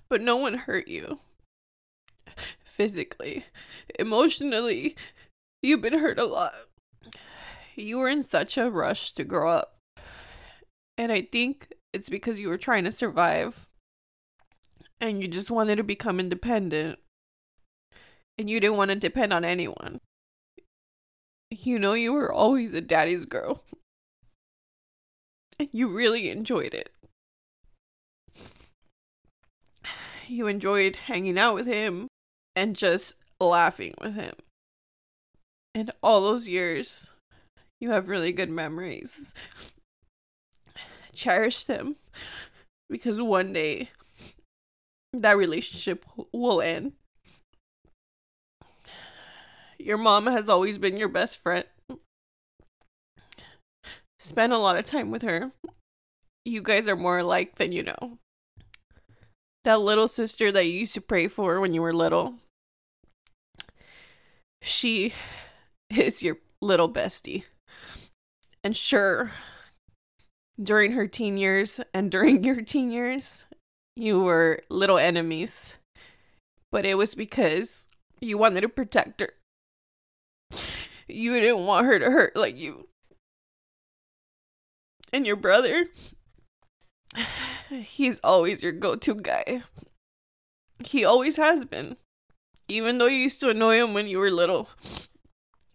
But 0.09 0.21
no 0.21 0.38
one 0.38 0.55
hurt 0.55 0.88
you. 0.88 1.19
Physically, 2.63 3.45
emotionally, 3.97 4.95
you've 5.61 5.81
been 5.81 5.99
hurt 5.99 6.19
a 6.19 6.25
lot. 6.25 6.53
You 7.75 7.99
were 7.99 8.09
in 8.09 8.23
such 8.23 8.57
a 8.57 8.69
rush 8.69 9.13
to 9.13 9.23
grow 9.23 9.49
up. 9.49 9.78
And 11.00 11.13
I 11.13 11.22
think 11.22 11.72
it's 11.94 12.10
because 12.10 12.41
you 12.41 12.50
were 12.50 12.58
trying 12.58 12.84
to 12.84 12.91
survive 12.91 13.70
and 15.00 15.22
you 15.22 15.29
just 15.29 15.50
wanted 15.50 15.77
to 15.77 15.84
become 15.84 16.20
independent 16.20 17.00
and 18.38 18.50
you 18.50 18.60
didn't 18.60 18.75
want 18.75 18.91
to 18.91 18.96
depend 18.98 19.32
on 19.32 19.46
anyone. 19.46 20.01
You 21.50 21.79
know, 21.79 21.94
you 21.94 22.12
were 22.12 22.29
always 22.29 22.74
a 22.74 22.82
daddy's 22.82 23.24
girl. 23.24 23.63
And 25.58 25.70
you 25.72 25.88
really 25.88 26.29
enjoyed 26.29 26.74
it. 26.74 26.91
You 30.27 30.48
enjoyed 30.48 30.98
hanging 30.98 31.38
out 31.38 31.56
with 31.56 31.65
him 31.65 32.08
and 32.58 32.75
just 32.75 33.15
laughing 33.39 33.94
with 34.01 34.15
him. 34.15 34.34
And 35.74 35.91
all 36.03 36.20
those 36.20 36.50
years, 36.50 37.10
you 37.79 37.91
have 37.91 38.10
really 38.10 38.34
good 38.34 38.50
memories. 38.50 39.34
Cherish 41.19 41.65
them 41.65 41.97
because 42.89 43.21
one 43.21 43.51
day 43.51 43.89
that 45.11 45.35
relationship 45.35 46.05
will 46.31 46.61
end 46.61 46.93
your 49.79 49.97
mom 49.97 50.27
has 50.27 50.47
always 50.47 50.77
been 50.77 50.97
your 50.97 51.09
best 51.09 51.38
friend. 51.38 51.65
Spend 54.19 54.53
a 54.53 54.57
lot 54.57 54.77
of 54.77 54.83
time 54.85 55.09
with 55.11 55.21
her. 55.23 55.51
You 56.45 56.61
guys 56.61 56.88
are 56.88 56.95
more 56.95 57.19
alike 57.19 57.55
than 57.55 57.71
you 57.71 57.83
know. 57.83 58.19
That 59.63 59.81
little 59.81 60.07
sister 60.07 60.51
that 60.51 60.65
you 60.65 60.71
used 60.71 60.93
to 60.95 61.01
pray 61.01 61.27
for 61.27 61.59
when 61.59 61.73
you 61.73 61.81
were 61.81 61.93
little. 61.93 62.35
She 64.61 65.13
is 65.89 66.21
your 66.21 66.38
little 66.61 66.89
bestie. 66.89 67.43
And 68.63 68.75
sure, 68.75 69.31
during 70.62 70.94
her 70.94 71.08
teen 71.08 71.38
years 71.38 71.80
and 71.94 72.12
during 72.12 72.44
your 72.44 72.62
teen 72.62 72.92
years, 72.92 73.46
you 73.96 74.22
were 74.22 74.62
little 74.70 74.98
enemies. 74.98 75.78
But 76.72 76.86
it 76.86 76.96
was 76.96 77.16
because 77.16 77.88
you 78.22 78.38
wanted 78.38 78.62
to 78.62 78.70
protect 78.70 79.22
her 79.22 79.34
you 81.10 81.39
didn't 81.39 81.66
want 81.66 81.88
her 81.88 82.00
to 82.00 82.12
hurt 82.12 82.36
like 82.36 82.58
you. 82.58 82.88
And 85.12 85.25
your 85.25 85.36
brother, 85.36 85.88
he's 87.70 88.20
always 88.24 88.63
your 88.63 88.72
go 88.72 88.96
to 88.96 89.16
guy. 89.16 89.63
He 90.86 91.04
always 91.04 91.36
has 91.38 91.66
been. 91.66 91.98
Even 92.68 93.00
though 93.00 93.08
you 93.08 93.18
used 93.18 93.39
to 93.39 93.50
annoy 93.50 93.84
him 93.84 93.94
when 93.94 94.08
you 94.08 94.20
were 94.20 94.30
little. 94.30 94.70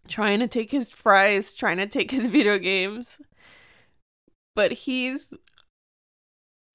Trying 0.07 0.38
to 0.38 0.47
take 0.49 0.71
his 0.71 0.91
fries, 0.91 1.53
trying 1.53 1.79
to 1.79 1.87
take 1.87 2.11
his 2.11 2.31
video 2.31 2.59
games. 2.59 3.19
But 4.54 4.73
he's 4.73 5.32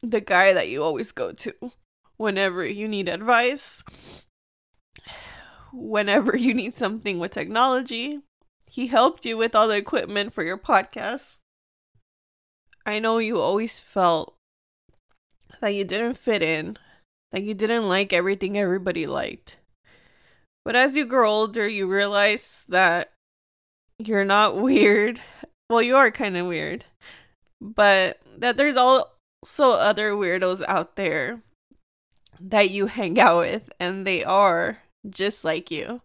the 0.02 0.22
guy 0.22 0.54
that 0.54 0.70
you 0.70 0.84
always 0.84 1.12
go 1.12 1.32
to 1.32 1.54
whenever 2.18 2.66
you 2.66 2.88
need 2.88 3.08
advice, 3.08 3.84
whenever 5.72 6.36
you 6.36 6.54
need 6.54 6.74
something 6.74 7.20
with 7.20 7.32
technology, 7.32 8.20
he 8.70 8.88
helped 8.88 9.26
you 9.26 9.38
with 9.38 9.56
all 9.56 9.68
the 9.68 9.78
equipment 9.78 10.34
for 10.34 10.44
your 10.44 10.58
podcast. 10.58 11.38
I 12.86 13.00
know 13.00 13.18
you 13.18 13.40
always 13.40 13.80
felt 13.80 14.36
that 15.62 15.74
you 15.74 15.84
didn't 15.84 16.16
fit 16.18 16.42
in, 16.42 16.78
that 17.32 17.44
you 17.44 17.54
didn't 17.54 17.88
like 17.88 18.14
everything 18.14 18.58
everybody 18.58 19.06
liked. 19.06 19.58
But 20.66 20.76
as 20.76 20.96
you 20.96 21.06
grow 21.06 21.30
older, 21.30 21.68
you 21.68 21.88
realize 21.88 22.66
that 22.70 23.12
you're 23.98 24.26
not 24.26 24.58
weird. 24.62 25.22
Well, 25.70 25.82
you 25.82 25.96
are 25.96 26.12
kind 26.12 26.36
of 26.38 26.48
weird, 26.48 26.86
but 27.62 28.20
that 28.38 28.58
there's 28.58 28.78
also 28.78 29.08
other 29.60 30.12
weirdos 30.14 30.64
out 30.68 30.96
there 30.96 31.42
that 32.40 32.70
you 32.70 32.88
hang 32.88 33.20
out 33.20 33.40
with, 33.40 33.70
and 33.80 34.06
they 34.06 34.24
are 34.24 34.80
just 35.10 35.44
like 35.44 35.72
you. 35.72 36.02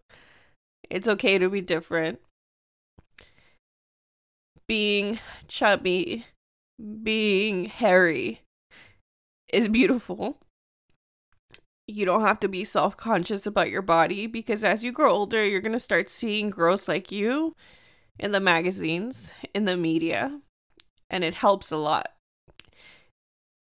It's 0.89 1.07
okay 1.07 1.37
to 1.37 1.49
be 1.49 1.61
different 1.61 2.19
being 4.67 5.19
chubby, 5.47 6.25
being 7.03 7.65
hairy 7.65 8.41
is 9.51 9.69
beautiful. 9.69 10.37
You 11.87 12.05
don't 12.05 12.21
have 12.21 12.39
to 12.39 12.47
be 12.47 12.63
self 12.63 12.97
conscious 12.97 13.45
about 13.45 13.69
your 13.69 13.83
body 13.83 14.25
because 14.27 14.63
as 14.63 14.83
you 14.83 14.91
grow 14.91 15.11
older, 15.11 15.45
you're 15.45 15.61
going 15.61 15.73
to 15.73 15.79
start 15.79 16.09
seeing 16.09 16.49
girls 16.49 16.87
like 16.87 17.11
you 17.11 17.55
in 18.17 18.31
the 18.31 18.39
magazines, 18.39 19.33
in 19.53 19.65
the 19.65 19.77
media, 19.77 20.39
and 21.09 21.23
it 21.23 21.35
helps 21.35 21.71
a 21.71 21.77
lot. 21.77 22.13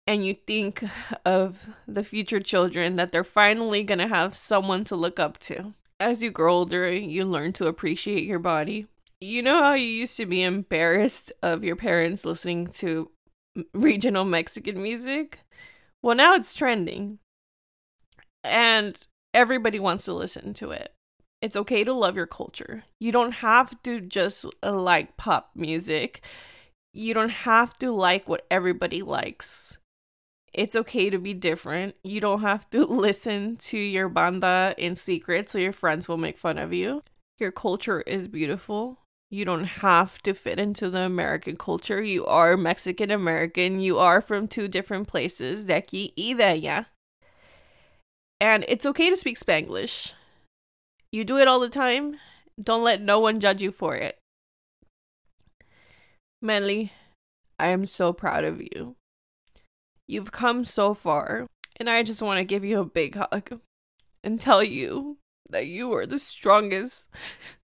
And 0.07 0.25
you 0.25 0.33
think 0.33 0.83
of 1.25 1.69
the 1.87 2.03
future 2.03 2.39
children 2.39 2.95
that 2.95 3.11
they're 3.11 3.23
finally 3.23 3.83
going 3.83 3.99
to 3.99 4.07
have 4.07 4.35
someone 4.35 4.83
to 4.85 4.95
look 4.95 5.19
up 5.19 5.37
to. 5.39 5.73
As 5.99 6.23
you 6.23 6.31
grow 6.31 6.55
older, 6.55 6.91
you 6.91 7.25
learn 7.25 7.53
to 7.53 7.67
appreciate 7.67 8.23
your 8.23 8.39
body 8.39 8.87
you 9.21 9.43
know 9.43 9.61
how 9.61 9.73
you 9.75 9.85
used 9.85 10.17
to 10.17 10.25
be 10.25 10.41
embarrassed 10.41 11.31
of 11.43 11.63
your 11.63 11.75
parents 11.75 12.25
listening 12.25 12.67
to 12.67 13.11
regional 13.73 14.25
Mexican 14.25 14.81
music? 14.81 15.39
Well, 16.01 16.15
now 16.15 16.33
it's 16.33 16.55
trending. 16.55 17.19
And 18.43 18.97
everybody 19.33 19.79
wants 19.79 20.05
to 20.05 20.13
listen 20.13 20.55
to 20.55 20.71
it. 20.71 20.91
It's 21.39 21.55
okay 21.55 21.83
to 21.83 21.93
love 21.93 22.15
your 22.15 22.27
culture. 22.27 22.83
You 22.99 23.11
don't 23.11 23.33
have 23.33 23.81
to 23.83 24.01
just 24.01 24.45
uh, 24.63 24.73
like 24.73 25.17
pop 25.17 25.51
music. 25.55 26.21
You 26.93 27.13
don't 27.13 27.29
have 27.29 27.77
to 27.79 27.91
like 27.91 28.27
what 28.27 28.45
everybody 28.51 29.01
likes. 29.01 29.77
It's 30.53 30.75
okay 30.75 31.09
to 31.09 31.17
be 31.17 31.33
different. 31.33 31.95
You 32.03 32.19
don't 32.19 32.41
have 32.41 32.69
to 32.71 32.85
listen 32.89 33.57
to 33.57 33.77
your 33.77 34.09
banda 34.09 34.75
in 34.77 34.95
secret 34.95 35.49
so 35.49 35.59
your 35.59 35.71
friends 35.71 36.09
will 36.09 36.17
make 36.17 36.37
fun 36.37 36.57
of 36.57 36.73
you. 36.73 37.03
Your 37.39 37.51
culture 37.51 38.01
is 38.01 38.27
beautiful. 38.27 38.99
You 39.29 39.45
don't 39.45 39.63
have 39.63 40.21
to 40.23 40.33
fit 40.33 40.59
into 40.59 40.89
the 40.89 40.99
American 40.99 41.55
culture. 41.55 42.03
You 42.03 42.25
are 42.25 42.57
Mexican 42.57 43.09
American. 43.09 43.79
You 43.79 43.97
are 43.97 44.21
from 44.21 44.49
two 44.49 44.67
different 44.67 45.07
places. 45.07 45.65
De 45.65 45.81
aquí 45.81 46.11
y 46.17 46.33
de 46.33 46.43
allá. 46.43 46.87
And 48.41 48.65
it's 48.67 48.85
okay 48.85 49.09
to 49.09 49.15
speak 49.15 49.39
Spanglish. 49.39 50.11
You 51.13 51.23
do 51.23 51.37
it 51.37 51.47
all 51.47 51.61
the 51.61 51.69
time. 51.69 52.17
Don't 52.61 52.83
let 52.83 53.01
no 53.01 53.19
one 53.19 53.39
judge 53.39 53.61
you 53.61 53.71
for 53.71 53.95
it. 53.95 54.20
Melly, 56.41 56.91
I 57.59 57.67
am 57.67 57.85
so 57.85 58.13
proud 58.13 58.43
of 58.43 58.59
you. 58.59 58.95
You've 60.07 60.31
come 60.31 60.63
so 60.63 60.95
far, 60.95 61.45
and 61.77 61.87
I 61.87 62.01
just 62.01 62.23
want 62.23 62.39
to 62.39 62.43
give 62.43 62.65
you 62.65 62.79
a 62.79 62.85
big 62.85 63.15
hug 63.15 63.59
and 64.23 64.41
tell 64.41 64.63
you 64.63 65.17
that 65.49 65.67
you 65.67 65.93
are 65.93 66.07
the 66.07 66.17
strongest 66.17 67.09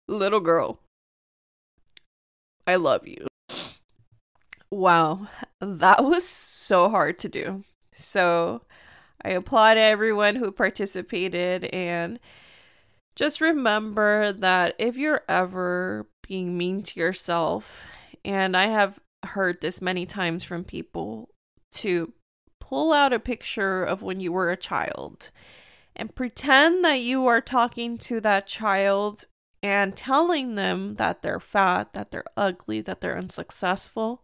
little 0.07 0.39
girl. 0.39 0.79
I 2.67 2.75
love 2.75 3.07
you. 3.07 3.25
Wow, 4.69 5.27
that 5.59 6.03
was 6.03 6.27
so 6.27 6.89
hard 6.89 7.17
to 7.19 7.29
do. 7.29 7.63
So, 7.95 8.61
I 9.23 9.29
applaud 9.29 9.77
everyone 9.77 10.35
who 10.35 10.51
participated 10.51 11.65
and 11.73 12.19
just 13.15 13.41
remember 13.41 14.31
that 14.31 14.75
if 14.77 14.97
you're 14.97 15.23
ever 15.27 16.05
being 16.27 16.55
mean 16.55 16.83
to 16.83 16.99
yourself, 16.99 17.87
and 18.27 18.57
I 18.57 18.67
have 18.67 18.99
heard 19.23 19.61
this 19.61 19.81
many 19.81 20.05
times 20.05 20.43
from 20.43 20.65
people, 20.65 21.29
to 21.71 22.11
pull 22.59 22.91
out 22.91 23.13
a 23.13 23.19
picture 23.19 23.85
of 23.85 24.03
when 24.03 24.19
you 24.19 24.33
were 24.33 24.51
a 24.51 24.57
child 24.57 25.31
and 25.95 26.13
pretend 26.13 26.83
that 26.83 26.99
you 26.99 27.25
are 27.25 27.39
talking 27.39 27.97
to 27.97 28.19
that 28.19 28.45
child 28.45 29.25
and 29.63 29.95
telling 29.95 30.55
them 30.55 30.95
that 30.95 31.21
they're 31.21 31.39
fat, 31.39 31.93
that 31.93 32.11
they're 32.11 32.25
ugly, 32.35 32.81
that 32.81 32.99
they're 32.99 33.17
unsuccessful. 33.17 34.23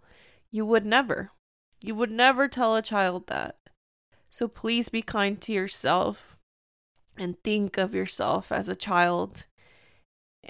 You 0.51 0.65
would 0.65 0.85
never. 0.85 1.31
You 1.81 1.95
would 1.95 2.11
never 2.11 2.49
tell 2.49 2.75
a 2.75 2.81
child 2.81 3.27
that. 3.27 3.55
So 4.29 4.49
please 4.49 4.89
be 4.89 5.01
kind 5.01 5.39
to 5.41 5.53
yourself 5.53 6.37
and 7.17 7.41
think 7.41 7.77
of 7.77 7.95
yourself 7.95 8.51
as 8.51 8.67
a 8.67 8.75
child 8.75 9.45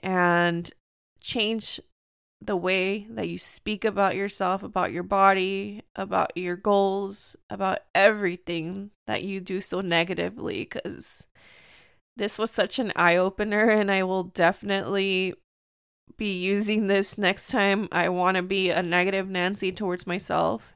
and 0.02 0.72
change 1.22 1.80
the 2.46 2.56
way 2.56 3.08
that 3.10 3.30
you 3.30 3.38
speak 3.38 3.86
about 3.86 4.16
yourself, 4.16 4.64
about 4.64 4.92
your 4.92 5.04
body, 5.04 5.84
about 5.96 6.36
your 6.36 6.56
goals, 6.56 7.36
about 7.50 7.80
everything 7.96 8.92
that 9.08 9.24
you 9.24 9.40
do 9.40 9.62
so 9.62 9.82
negatively 9.82 10.60
because 10.60 11.26
this 12.16 12.38
was 12.38 12.52
such 12.52 12.80
an 12.80 12.92
eye 12.96 13.16
opener, 13.16 13.70
and 13.70 13.92
I 13.92 14.04
will 14.04 14.24
definitely 14.24 15.34
be 16.18 16.32
using 16.32 16.88
this 16.88 17.18
next 17.18 17.50
time 17.50 17.88
I 17.92 18.10
want 18.10 18.38
to 18.38 18.44
be 18.44 18.70
a 18.70 18.84
negative 18.84 19.30
Nancy 19.30 19.72
towards 19.72 20.06
myself. 20.06 20.76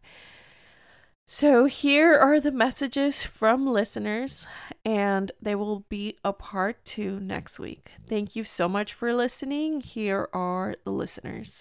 So, 1.30 1.66
here 1.66 2.18
are 2.18 2.40
the 2.40 2.54
messages 2.54 3.22
from 3.22 3.68
listeners, 3.68 4.48
and 4.86 5.30
they 5.42 5.56
will 5.56 5.82
be 5.90 6.16
a 6.24 6.32
part 6.32 6.86
two 6.86 7.20
next 7.20 7.60
week. 7.60 7.92
Thank 8.08 8.38
you 8.38 8.46
so 8.46 8.70
much 8.70 8.94
for 8.94 9.14
listening. 9.14 9.82
Here 9.82 10.30
are 10.32 10.76
the 10.86 10.92
listeners. 10.92 11.60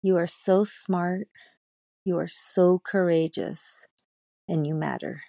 You 0.00 0.16
are 0.16 0.26
so 0.26 0.64
smart, 0.64 1.28
you 2.06 2.16
are 2.16 2.28
so 2.28 2.80
courageous, 2.82 3.86
and 4.48 4.66
you 4.66 4.74
matter. 4.74 5.20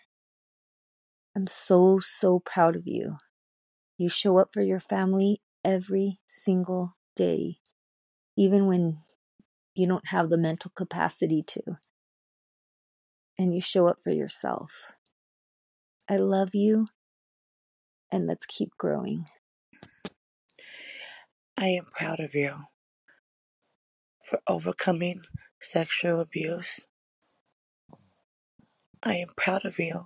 I'm 1.35 1.45
so, 1.45 1.99
so 1.99 2.39
proud 2.39 2.77
of 2.77 2.83
you. 2.85 3.17
You 3.97 4.07
show 4.07 4.37
up 4.37 4.51
for 4.53 4.61
your 4.61 4.79
family 4.79 5.41
every 5.65 6.19
single 6.25 6.95
day, 7.13 7.57
even 8.37 8.67
when 8.67 8.99
you 9.75 9.85
don't 9.85 10.07
have 10.07 10.29
the 10.29 10.37
mental 10.37 10.71
capacity 10.73 11.43
to 11.47 11.61
and 13.39 13.55
you 13.55 13.61
show 13.61 13.87
up 13.87 14.01
for 14.03 14.11
yourself. 14.11 14.91
I 16.09 16.17
love 16.17 16.53
you, 16.53 16.87
and 18.11 18.27
let's 18.27 18.45
keep 18.45 18.71
growing. 18.77 19.27
I 21.57 21.67
am 21.67 21.85
proud 21.85 22.19
of 22.19 22.35
you 22.35 22.53
for 24.21 24.41
overcoming 24.45 25.21
sexual 25.61 26.19
abuse. 26.19 26.85
I 29.01 29.15
am 29.15 29.29
proud 29.37 29.63
of 29.63 29.79
you 29.79 30.01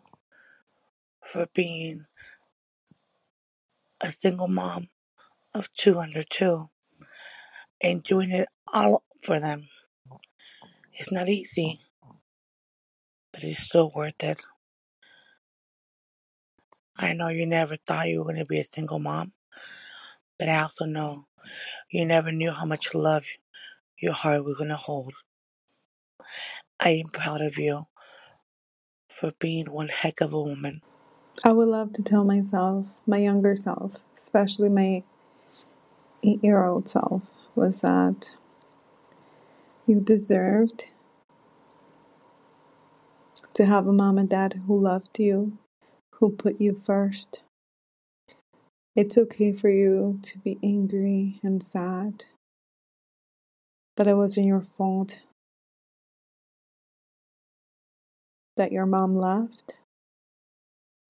for 1.26 1.48
being 1.56 2.04
a 4.00 4.12
single 4.12 4.48
mom 4.48 4.89
of 5.56 5.74
two 5.74 6.00
under 6.00 6.22
two 6.22 6.69
and 7.82 8.04
doing 8.04 8.30
it 8.30 8.48
all 8.72 9.04
for 9.24 9.39
them. 9.39 9.69
It's 10.93 11.12
not 11.12 11.30
easy 11.30 11.83
but 13.34 13.43
it's 13.43 13.60
still 13.60 13.91
worth 13.96 14.24
it. 14.24 14.41
I 16.98 17.13
know 17.13 17.30
you 17.30 17.46
never 17.48 17.78
thought 17.78 18.10
you 18.10 18.19
were 18.19 18.26
going 18.26 18.38
to 18.38 18.46
be 18.46 18.60
a 18.60 18.65
single 18.65 19.00
mom, 19.00 19.34
but 20.39 20.50
I 20.50 20.62
also 20.63 20.86
know 20.86 21.28
you 21.91 22.06
never 22.06 22.32
knew 22.32 22.52
how 22.52 22.65
much 22.65 22.96
love 22.96 23.26
your 24.00 24.13
heart 24.13 24.46
was 24.46 24.58
going 24.58 24.69
to 24.72 24.78
hold. 24.78 25.13
I 26.80 26.91
am 26.91 27.08
proud 27.13 27.41
of 27.41 27.58
you 27.58 27.88
for 29.10 29.32
being 29.39 29.67
one 29.72 29.89
heck 29.89 30.22
of 30.22 30.34
a 30.34 30.41
woman. 30.41 30.82
I 31.43 31.54
would 31.54 31.69
love 31.69 31.93
to 31.93 32.04
tell 32.04 32.24
myself, 32.26 33.02
my 33.08 33.17
younger 33.19 33.56
self, 33.56 33.98
especially 34.15 34.69
my 34.69 35.04
eight 36.24 36.43
year 36.43 36.65
old 36.65 36.88
self, 36.89 37.32
was 37.56 37.82
that 37.82 38.36
you 39.88 40.02
deserved 40.02 40.86
to 43.54 43.66
have 43.66 43.88
a 43.88 43.94
mom 43.94 44.18
and 44.18 44.30
dad 44.30 44.62
who 44.68 44.80
loved 44.80 45.20
you, 45.20 45.58
who 46.16 46.32
put 46.32 46.60
you 46.60 46.74
first. 46.74 47.42
It's 48.96 49.18
okay 49.18 49.52
for 49.52 49.70
you 49.70 50.20
to 50.24 50.38
be 50.39 50.58
angry 50.63 51.39
and 51.44 51.62
sad, 51.62 52.26
but 53.96 54.08
it 54.08 54.16
wasn't 54.16 54.48
your 54.48 54.62
fault 54.62 55.20
that 58.56 58.72
your 58.72 58.86
mom 58.86 59.13
left 59.13 59.74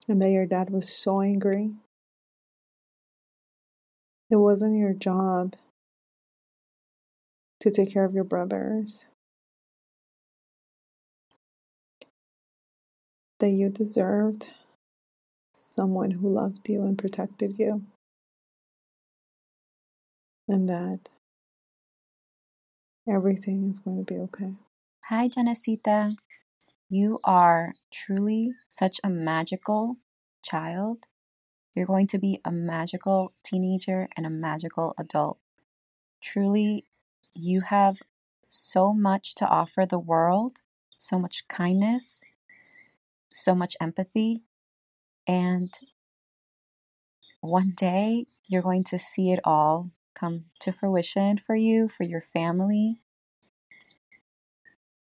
and 0.08 0.20
that 0.20 0.30
your 0.30 0.46
dad 0.46 0.70
was 0.70 0.88
so 0.88 1.20
angry. 1.20 1.72
It 4.30 4.36
wasn't 4.36 4.78
your 4.78 4.94
job 4.94 5.54
to 7.60 7.70
take 7.70 7.92
care 7.92 8.04
of 8.04 8.14
your 8.14 8.24
brothers. 8.24 9.08
That 13.40 13.50
you 13.50 13.68
deserved 13.68 14.48
someone 15.52 16.12
who 16.12 16.32
loved 16.32 16.68
you 16.68 16.82
and 16.82 16.96
protected 16.96 17.58
you. 17.58 17.82
And 20.48 20.68
that 20.68 21.10
everything 23.08 23.70
is 23.70 23.78
going 23.80 24.04
to 24.04 24.14
be 24.14 24.20
okay. 24.20 24.52
Hi, 25.08 25.28
Janacita. 25.28 26.16
You 26.88 27.18
are 27.24 27.72
truly 27.92 28.52
such 28.68 29.00
a 29.02 29.10
magical 29.10 29.96
child. 30.42 31.06
You're 31.74 31.86
going 31.86 32.06
to 32.08 32.18
be 32.18 32.40
a 32.44 32.52
magical 32.52 33.32
teenager 33.44 34.08
and 34.16 34.26
a 34.26 34.30
magical 34.30 34.94
adult. 34.98 35.38
Truly, 36.22 36.84
you 37.34 37.62
have 37.62 37.98
so 38.48 38.92
much 38.92 39.34
to 39.36 39.46
offer 39.46 39.84
the 39.84 39.98
world, 39.98 40.62
so 40.96 41.18
much 41.18 41.48
kindness, 41.48 42.20
so 43.34 43.54
much 43.54 43.76
empathy, 43.80 44.42
and 45.26 45.72
one 47.40 47.72
day 47.76 48.26
you're 48.46 48.62
going 48.62 48.84
to 48.84 48.98
see 48.98 49.30
it 49.30 49.40
all 49.44 49.90
come 50.14 50.46
to 50.60 50.72
fruition 50.72 51.36
for 51.36 51.54
you, 51.54 51.88
for 51.88 52.04
your 52.04 52.20
family, 52.20 53.00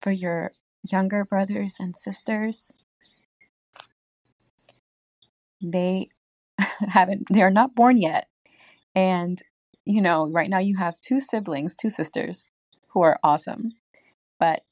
for 0.02 0.12
your 0.12 0.52
younger 0.84 1.24
brothers 1.24 1.78
and 1.80 1.96
sisters. 1.96 2.72
They 5.62 6.10
haven't, 6.60 7.28
they're 7.30 7.50
not 7.50 7.76
born 7.76 7.98
yet. 7.98 8.28
And, 8.94 9.42
you 9.86 10.02
know, 10.02 10.30
right 10.30 10.50
now 10.50 10.60
you 10.60 10.78
have 10.78 11.00
two 11.00 11.20
siblings, 11.20 11.76
two 11.76 11.90
sisters 11.90 12.44
who 12.90 13.02
are 13.02 13.20
awesome. 13.24 13.72
But 14.40 14.64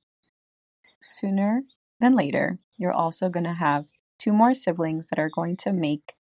sooner 1.01 1.63
than 1.99 2.13
later, 2.15 2.59
you're 2.81 2.91
also 2.91 3.29
going 3.29 3.43
to 3.43 3.53
have 3.53 3.85
two 4.17 4.33
more 4.33 4.55
siblings 4.55 5.07
that 5.07 5.19
are 5.19 5.29
going 5.29 5.55
to 5.55 5.71
make 5.71 6.15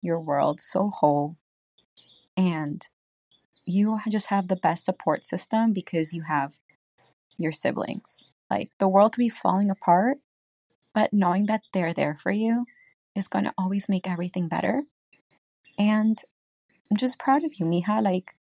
your 0.00 0.18
world 0.18 0.60
so 0.60 0.88
whole. 0.88 1.36
And 2.36 2.82
you 3.66 3.98
just 4.08 4.28
have 4.28 4.48
the 4.48 4.56
best 4.56 4.84
support 4.84 5.24
system 5.24 5.74
because 5.74 6.14
you 6.14 6.22
have 6.22 6.54
your 7.36 7.52
siblings. 7.52 8.26
Like 8.50 8.70
the 8.78 8.88
world 8.88 9.12
could 9.12 9.20
be 9.20 9.28
falling 9.28 9.68
apart, 9.68 10.18
but 10.94 11.12
knowing 11.12 11.46
that 11.46 11.60
they're 11.74 11.92
there 11.92 12.16
for 12.22 12.32
you 12.32 12.64
is 13.14 13.28
going 13.28 13.44
to 13.44 13.54
always 13.58 13.86
make 13.86 14.08
everything 14.08 14.48
better. 14.48 14.82
And 15.78 16.18
I'm 16.90 16.96
just 16.96 17.18
proud 17.18 17.44
of 17.44 17.60
you, 17.60 17.66
Mija. 17.66 18.02
Like, 18.02 18.34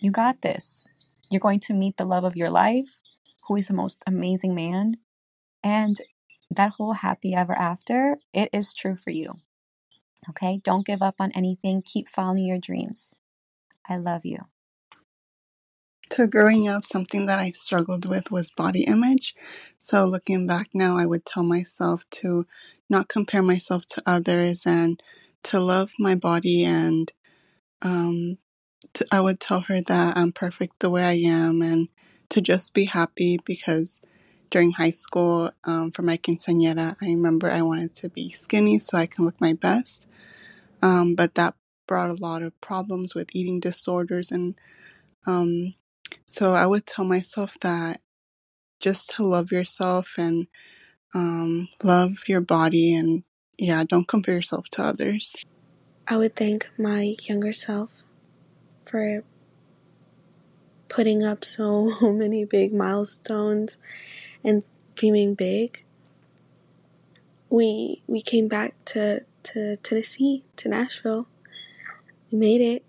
you 0.00 0.12
got 0.12 0.42
this. 0.42 0.86
You're 1.30 1.40
going 1.40 1.60
to 1.60 1.74
meet 1.74 1.96
the 1.96 2.04
love 2.04 2.22
of 2.22 2.36
your 2.36 2.50
life, 2.50 3.00
who 3.48 3.56
is 3.56 3.66
the 3.66 3.74
most 3.74 4.02
amazing 4.06 4.54
man. 4.54 4.98
And 5.64 5.96
that 6.50 6.72
whole 6.72 6.94
happy 6.94 7.34
ever 7.34 7.54
after, 7.54 8.18
it 8.34 8.50
is 8.52 8.74
true 8.74 8.96
for 8.96 9.10
you. 9.10 9.34
Okay? 10.30 10.60
Don't 10.64 10.86
give 10.86 11.02
up 11.02 11.16
on 11.20 11.32
anything. 11.32 11.82
Keep 11.82 12.08
following 12.08 12.46
your 12.46 12.60
dreams. 12.60 13.14
I 13.88 13.96
love 13.98 14.24
you. 14.24 14.38
So, 16.12 16.26
growing 16.28 16.68
up, 16.68 16.86
something 16.86 17.26
that 17.26 17.40
I 17.40 17.50
struggled 17.52 18.06
with 18.06 18.30
was 18.30 18.50
body 18.50 18.84
image. 18.84 19.34
So, 19.78 20.06
looking 20.06 20.46
back 20.46 20.68
now, 20.74 20.96
I 20.98 21.06
would 21.06 21.26
tell 21.26 21.42
myself 21.44 22.04
to 22.12 22.46
not 22.90 23.08
compare 23.08 23.42
myself 23.42 23.86
to 23.90 24.02
others 24.06 24.66
and 24.66 25.02
to 25.44 25.60
love 25.60 25.92
my 25.98 26.14
body. 26.14 26.64
And 26.64 27.12
um, 27.82 28.38
to, 28.94 29.06
I 29.12 29.20
would 29.20 29.40
tell 29.40 29.62
her 29.62 29.80
that 29.82 30.16
I'm 30.16 30.32
perfect 30.32 30.80
the 30.80 30.90
way 30.90 31.04
I 31.04 31.14
am 31.30 31.62
and 31.62 31.88
to 32.30 32.40
just 32.40 32.74
be 32.74 32.86
happy 32.86 33.38
because 33.44 34.02
during 34.50 34.72
high 34.72 34.90
school, 34.90 35.50
um, 35.64 35.90
for 35.90 36.02
my 36.02 36.16
quinceañera, 36.16 36.96
I 37.02 37.06
remember 37.06 37.50
I 37.50 37.62
wanted 37.62 37.94
to 37.96 38.08
be 38.08 38.30
skinny 38.30 38.78
so 38.78 38.98
I 38.98 39.06
can 39.06 39.24
look 39.24 39.40
my 39.40 39.52
best. 39.52 40.06
Um, 40.82 41.14
but 41.14 41.34
that 41.34 41.54
brought 41.86 42.10
a 42.10 42.22
lot 42.22 42.42
of 42.42 42.58
problems 42.60 43.14
with 43.14 43.34
eating 43.34 43.60
disorders 43.60 44.30
and 44.30 44.54
um, 45.26 45.74
so 46.26 46.52
I 46.52 46.66
would 46.66 46.86
tell 46.86 47.04
myself 47.04 47.52
that 47.60 48.00
just 48.80 49.10
to 49.16 49.26
love 49.26 49.50
yourself 49.50 50.14
and 50.18 50.46
um, 51.14 51.68
love 51.82 52.28
your 52.28 52.40
body 52.40 52.94
and 52.94 53.24
yeah, 53.58 53.82
don't 53.84 54.06
compare 54.06 54.36
yourself 54.36 54.68
to 54.70 54.82
others. 54.82 55.34
I 56.06 56.16
would 56.16 56.36
thank 56.36 56.70
my 56.78 57.16
younger 57.22 57.52
self 57.52 58.04
for 58.86 59.22
putting 60.88 61.22
up 61.22 61.44
so 61.44 61.92
many 62.12 62.44
big 62.44 62.72
milestones 62.72 63.76
and 64.44 64.62
dreaming 64.94 65.34
big. 65.34 65.84
We 67.50 68.02
we 68.06 68.20
came 68.20 68.48
back 68.48 68.74
to, 68.86 69.22
to 69.44 69.76
Tennessee, 69.76 70.44
to 70.56 70.68
Nashville. 70.68 71.26
We 72.30 72.38
made 72.38 72.60
it. 72.60 72.84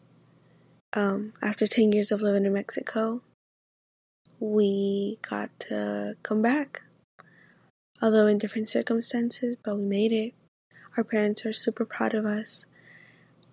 Um, 0.93 1.33
after 1.41 1.67
10 1.67 1.91
years 1.91 2.11
of 2.11 2.21
living 2.21 2.45
in 2.45 2.53
Mexico, 2.53 3.21
we 4.39 5.17
got 5.21 5.51
to 5.59 6.15
come 6.23 6.41
back. 6.41 6.83
Although 8.01 8.27
in 8.27 8.37
different 8.37 8.69
circumstances, 8.69 9.55
but 9.63 9.75
we 9.75 9.83
made 9.83 10.11
it. 10.11 10.33
Our 10.97 11.03
parents 11.03 11.45
are 11.45 11.53
super 11.53 11.85
proud 11.85 12.13
of 12.13 12.25
us. 12.25 12.65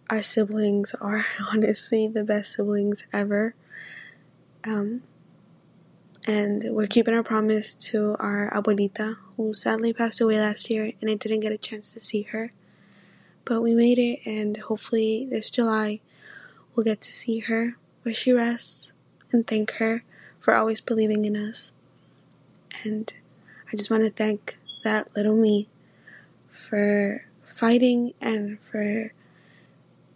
Our 0.09 0.23
siblings 0.23 0.95
are 0.95 1.27
honestly 1.53 2.09
the 2.09 2.25
best 2.25 2.55
siblings 2.55 3.05
ever. 3.13 3.55
Um, 4.65 5.03
and 6.27 6.65
we're 6.71 6.87
keeping 6.89 7.15
our 7.15 7.23
promise 7.23 7.75
to 7.75 8.17
our 8.19 8.51
abuelita, 8.51 9.17
who 9.37 9.55
sadly 9.55 9.93
passed 9.93 10.21
away 10.21 10.41
last 10.41 10.69
year, 10.69 10.93
and 11.01 11.09
I 11.09 11.15
didn't 11.15 11.41
get 11.41 11.53
a 11.53 11.59
chance 11.59 11.93
to 11.93 12.01
see 12.01 12.23
her. 12.23 12.53
But 13.45 13.63
we 13.63 13.75
made 13.75 13.99
it, 13.99 14.21
and 14.27 14.57
hopefully 14.57 15.27
this 15.31 15.51
July 15.51 16.01
we'll 16.75 16.85
get 16.85 17.01
to 17.01 17.13
see 17.13 17.39
her 17.41 17.77
where 18.03 18.15
she 18.15 18.33
rests 18.33 18.93
and 19.33 19.47
thank 19.47 19.73
her 19.73 20.05
for 20.39 20.55
always 20.55 20.81
believing 20.81 21.25
in 21.25 21.37
us. 21.37 21.73
And 22.85 23.13
I 23.73 23.77
just 23.77 23.91
want 23.91 24.05
to 24.05 24.11
thank 24.11 24.59
that 24.85 25.15
little 25.17 25.37
me 25.37 25.69
for 26.51 27.25
fighting 27.45 28.13
and 28.21 28.61
for 28.61 29.13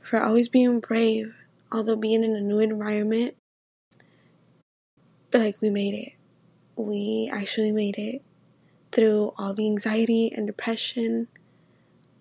for 0.00 0.20
always 0.20 0.48
being 0.48 0.80
brave, 0.80 1.34
although 1.70 1.96
being 1.96 2.24
in 2.24 2.34
a 2.34 2.40
new 2.40 2.58
environment. 2.58 3.36
Like 5.32 5.60
we 5.60 5.70
made 5.70 5.94
it. 5.94 6.12
We 6.76 7.30
actually 7.32 7.72
made 7.72 7.98
it 7.98 8.22
through 8.92 9.34
all 9.38 9.54
the 9.54 9.66
anxiety 9.66 10.32
and 10.34 10.46
depression. 10.46 11.28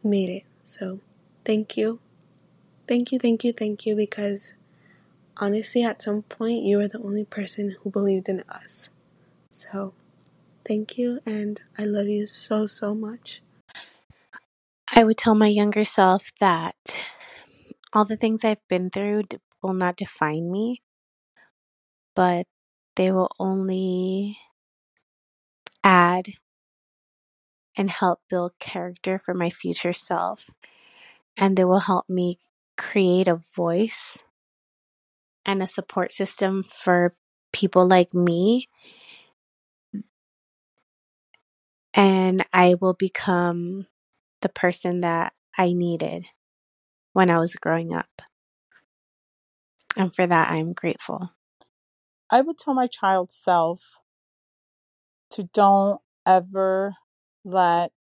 We 0.03 0.09
made 0.11 0.29
it. 0.29 0.43
So 0.63 0.99
thank 1.45 1.77
you. 1.77 1.99
Thank 2.87 3.11
you, 3.11 3.19
thank 3.19 3.43
you, 3.43 3.53
thank 3.53 3.85
you, 3.85 3.95
because 3.95 4.53
honestly, 5.37 5.83
at 5.83 6.01
some 6.01 6.23
point, 6.23 6.63
you 6.63 6.77
were 6.77 6.87
the 6.87 7.01
only 7.01 7.25
person 7.25 7.75
who 7.81 7.89
believed 7.91 8.29
in 8.29 8.41
us. 8.49 8.89
So, 9.51 9.93
thank 10.65 10.97
you, 10.97 11.19
and 11.25 11.61
I 11.77 11.85
love 11.85 12.07
you 12.07 12.27
so, 12.27 12.65
so 12.67 12.95
much. 12.95 13.41
I 14.95 15.03
would 15.03 15.17
tell 15.17 15.35
my 15.35 15.47
younger 15.47 15.83
self 15.83 16.31
that 16.39 17.01
all 17.93 18.05
the 18.05 18.17
things 18.17 18.43
I've 18.43 18.65
been 18.67 18.89
through 18.89 19.23
d- 19.23 19.37
will 19.61 19.73
not 19.73 19.95
define 19.95 20.51
me, 20.51 20.81
but 22.15 22.45
they 22.99 23.11
will 23.13 23.31
only 23.39 24.37
add 25.83 26.27
and 27.77 27.89
help 27.89 28.19
build 28.29 28.51
character 28.59 29.17
for 29.17 29.33
my 29.33 29.49
future 29.49 29.93
self. 29.93 30.49
And 31.37 31.57
they 31.57 31.65
will 31.65 31.79
help 31.81 32.09
me 32.09 32.39
create 32.77 33.27
a 33.29 33.41
voice 33.55 34.23
and 35.45 35.61
a 35.61 35.67
support 35.67 36.11
system 36.11 36.63
for 36.63 37.15
people 37.53 37.87
like 37.87 38.13
me. 38.13 38.67
And 41.93 42.45
I 42.53 42.75
will 42.81 42.93
become 42.93 43.87
the 44.41 44.49
person 44.49 45.01
that 45.01 45.33
I 45.57 45.73
needed 45.73 46.25
when 47.13 47.29
I 47.29 47.39
was 47.39 47.55
growing 47.55 47.93
up. 47.93 48.21
And 49.97 50.13
for 50.13 50.27
that, 50.27 50.51
I'm 50.51 50.73
grateful. 50.73 51.31
I 52.31 52.41
would 52.41 52.59
tell 52.59 52.75
my 52.75 52.85
child 52.85 53.31
self 53.31 53.99
to 55.31 55.43
don't 55.43 55.99
ever 56.27 56.95
let 57.43 57.91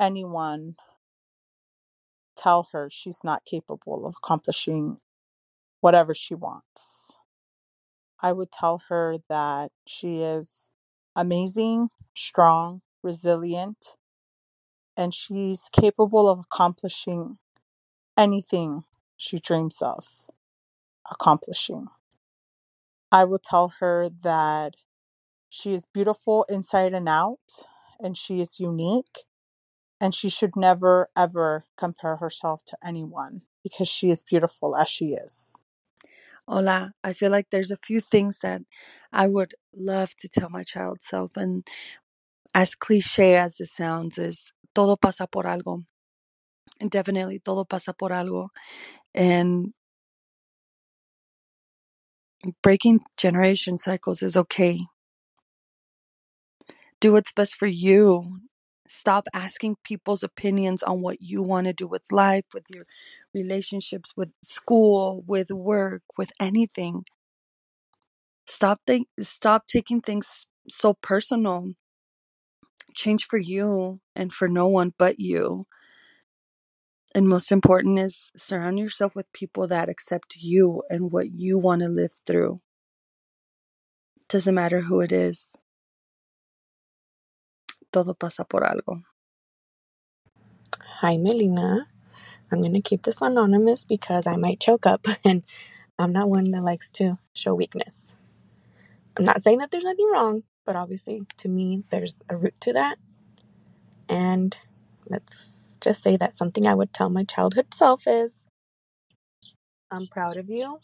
anyone 0.00 0.76
tell 2.34 2.68
her 2.72 2.88
she's 2.90 3.22
not 3.22 3.44
capable 3.44 4.06
of 4.06 4.14
accomplishing 4.16 4.98
whatever 5.80 6.14
she 6.14 6.34
wants. 6.34 7.18
I 8.22 8.32
would 8.32 8.50
tell 8.50 8.82
her 8.88 9.16
that 9.28 9.70
she 9.86 10.22
is 10.22 10.70
amazing, 11.14 11.90
strong, 12.14 12.80
resilient, 13.02 13.96
and 14.96 15.12
she's 15.12 15.68
capable 15.72 16.28
of 16.28 16.38
accomplishing 16.40 17.38
anything 18.16 18.84
she 19.16 19.38
dreams 19.38 19.82
of 19.82 20.06
accomplishing. 21.10 21.88
I 23.12 23.24
would 23.24 23.44
tell 23.44 23.74
her 23.80 24.10
that 24.24 24.76
she 25.50 25.72
is 25.74 25.86
beautiful 25.86 26.46
inside 26.48 26.94
and 26.94 27.08
out, 27.08 27.66
and 28.00 28.18
she 28.18 28.40
is 28.40 28.60
unique, 28.60 29.26
and 30.00 30.14
she 30.14 30.30
should 30.30 30.56
never 30.56 31.10
ever 31.16 31.66
compare 31.78 32.16
herself 32.16 32.64
to 32.66 32.78
anyone 32.84 33.42
because 33.64 33.88
she 33.88 34.10
is 34.10 34.24
beautiful 34.24 34.76
as 34.76 34.90
she 34.90 35.14
is. 35.14 35.56
Hola, 36.48 36.94
I 37.04 37.14
feel 37.14 37.30
like 37.30 37.50
there's 37.50 37.70
a 37.70 37.78
few 37.78 38.00
things 38.00 38.40
that 38.40 38.62
I 39.12 39.28
would 39.28 39.54
love 39.74 40.16
to 40.18 40.28
tell 40.28 40.50
my 40.50 40.64
child 40.64 41.02
self, 41.02 41.36
and 41.36 41.66
as 42.54 42.74
cliche 42.76 43.36
as 43.36 43.60
it 43.60 43.68
sounds, 43.68 44.18
is 44.18 44.52
todo 44.74 44.96
pasa 44.96 45.26
por 45.26 45.44
algo. 45.44 45.84
And 46.80 46.90
definitely 46.90 47.40
todo 47.40 47.64
pasa 47.64 47.94
por 47.94 48.10
algo. 48.10 48.48
And 49.14 49.74
breaking 52.62 53.00
generation 53.16 53.78
cycles 53.78 54.22
is 54.22 54.36
okay. 54.36 54.80
Do 57.00 57.12
what's 57.12 57.32
best 57.32 57.56
for 57.56 57.66
you. 57.66 58.40
Stop 58.86 59.26
asking 59.32 59.76
people's 59.84 60.22
opinions 60.22 60.82
on 60.82 61.00
what 61.00 61.20
you 61.22 61.42
want 61.42 61.66
to 61.66 61.72
do 61.72 61.86
with 61.86 62.02
life, 62.12 62.44
with 62.52 62.64
your 62.70 62.86
relationships, 63.34 64.14
with 64.16 64.32
school, 64.44 65.22
with 65.26 65.50
work, 65.50 66.02
with 66.18 66.32
anything. 66.40 67.04
Stop 68.46 68.80
think 68.86 69.08
stop 69.20 69.66
taking 69.66 70.00
things 70.00 70.46
so 70.68 70.94
personal. 70.94 71.74
Change 72.94 73.24
for 73.26 73.38
you 73.38 74.00
and 74.16 74.32
for 74.32 74.48
no 74.48 74.66
one 74.66 74.94
but 74.98 75.18
you. 75.20 75.66
And 77.14 77.28
most 77.28 77.52
important 77.52 77.98
is 77.98 78.32
surround 78.36 78.78
yourself 78.78 79.16
with 79.16 79.32
people 79.32 79.66
that 79.68 79.88
accept 79.90 80.36
you 80.40 80.82
and 80.90 81.12
what 81.12 81.32
you 81.32 81.58
want 81.58 81.82
to 81.82 81.88
live 81.88 82.12
through. 82.26 82.60
Doesn't 84.28 84.54
matter 84.54 84.82
who 84.82 85.00
it 85.00 85.12
is. 85.12 85.54
Todo 87.92 88.14
pasa 88.14 88.44
por 88.44 88.62
algo. 88.62 89.02
Hi, 91.00 91.16
Melina. 91.18 91.88
I'm 92.52 92.60
going 92.60 92.74
to 92.74 92.82
keep 92.82 93.02
this 93.04 93.20
anonymous 93.22 93.84
because 93.86 94.26
I 94.26 94.36
might 94.36 94.60
choke 94.60 94.86
up 94.86 95.06
and 95.24 95.42
I'm 95.98 96.12
not 96.12 96.30
one 96.30 96.50
that 96.52 96.62
likes 96.62 96.90
to 96.92 97.18
show 97.34 97.54
weakness. 97.54 98.16
I'm 99.16 99.24
not 99.24 99.42
saying 99.42 99.58
that 99.58 99.70
there's 99.70 99.84
nothing 99.84 100.10
wrong, 100.12 100.44
but 100.66 100.76
obviously 100.76 101.22
to 101.38 101.48
me, 101.48 101.84
there's 101.90 102.22
a 102.30 102.36
root 102.36 102.54
to 102.62 102.72
that. 102.74 102.98
And 104.08 104.58
let's 105.08 105.61
just 105.82 106.02
say 106.02 106.16
that 106.18 106.36
something 106.36 106.66
I 106.66 106.74
would 106.74 106.94
tell 106.94 107.10
my 107.10 107.24
childhood 107.24 107.74
self 107.74 108.04
is 108.08 108.48
I'm 109.90 110.08
proud 110.08 110.36
of 110.38 110.50
you 110.50 110.80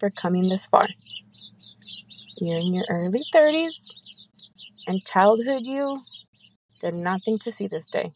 for 0.00 0.10
coming 0.10 0.48
this 0.48 0.66
far. 0.66 0.88
You're 2.40 2.58
in 2.58 2.74
your 2.74 2.84
early 2.90 3.22
30s, 3.34 3.90
and 4.86 5.04
childhood 5.04 5.66
you 5.66 6.02
did 6.80 6.94
nothing 6.94 7.38
to 7.40 7.52
see 7.52 7.68
this 7.68 7.86
day. 7.86 8.12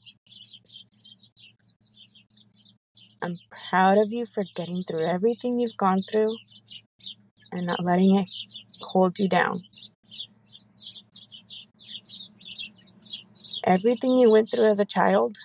I'm 3.23 3.37
proud 3.71 3.99
of 3.99 4.13
you 4.13 4.27
for 4.27 4.45
getting 4.57 4.85
through 4.85 5.07
everything 5.07 5.61
you've 5.61 5.77
gone 5.79 6.03
through 6.03 6.37
and 7.53 7.67
not 7.67 7.85
letting 7.85 8.17
it 8.19 8.29
hold 8.83 9.19
you 9.19 9.29
down. 9.29 9.63
Everything 13.69 14.17
you 14.17 14.31
went 14.31 14.51
through 14.51 14.67
as 14.67 14.81
a 14.81 14.87
child, 14.87 15.37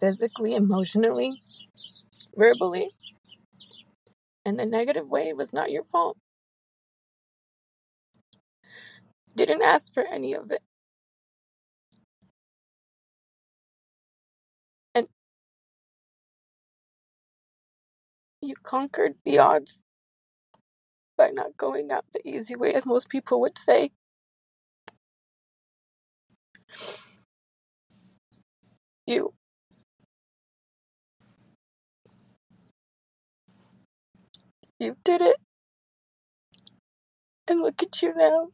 physically, 0.00 0.54
emotionally, 0.54 1.40
verbally, 2.36 2.90
in 4.44 4.56
the 4.56 4.66
negative 4.66 5.08
way, 5.10 5.32
was 5.32 5.52
not 5.52 5.70
your 5.72 5.84
fault. 5.84 6.18
Didn't 9.36 9.62
ask 9.62 9.94
for 9.94 10.04
any 10.06 10.34
of 10.34 10.50
it. 10.50 10.62
And 14.94 15.08
you 18.42 18.54
conquered 18.62 19.14
the 19.24 19.38
odds 19.38 19.80
by 21.16 21.30
not 21.30 21.56
going 21.56 21.90
out 21.92 22.06
the 22.12 22.20
easy 22.28 22.56
way, 22.56 22.74
as 22.74 22.86
most 22.86 23.08
people 23.08 23.40
would 23.40 23.58
say. 23.58 23.90
You 29.06 29.34
you 34.80 34.96
did 35.04 35.22
it. 35.22 35.36
And 37.48 37.60
look 37.62 37.82
at 37.82 38.02
you 38.02 38.14
now, 38.16 38.48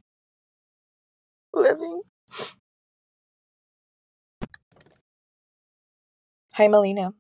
living. 1.55 2.03
Hi, 6.55 6.69
Melina. 6.69 7.15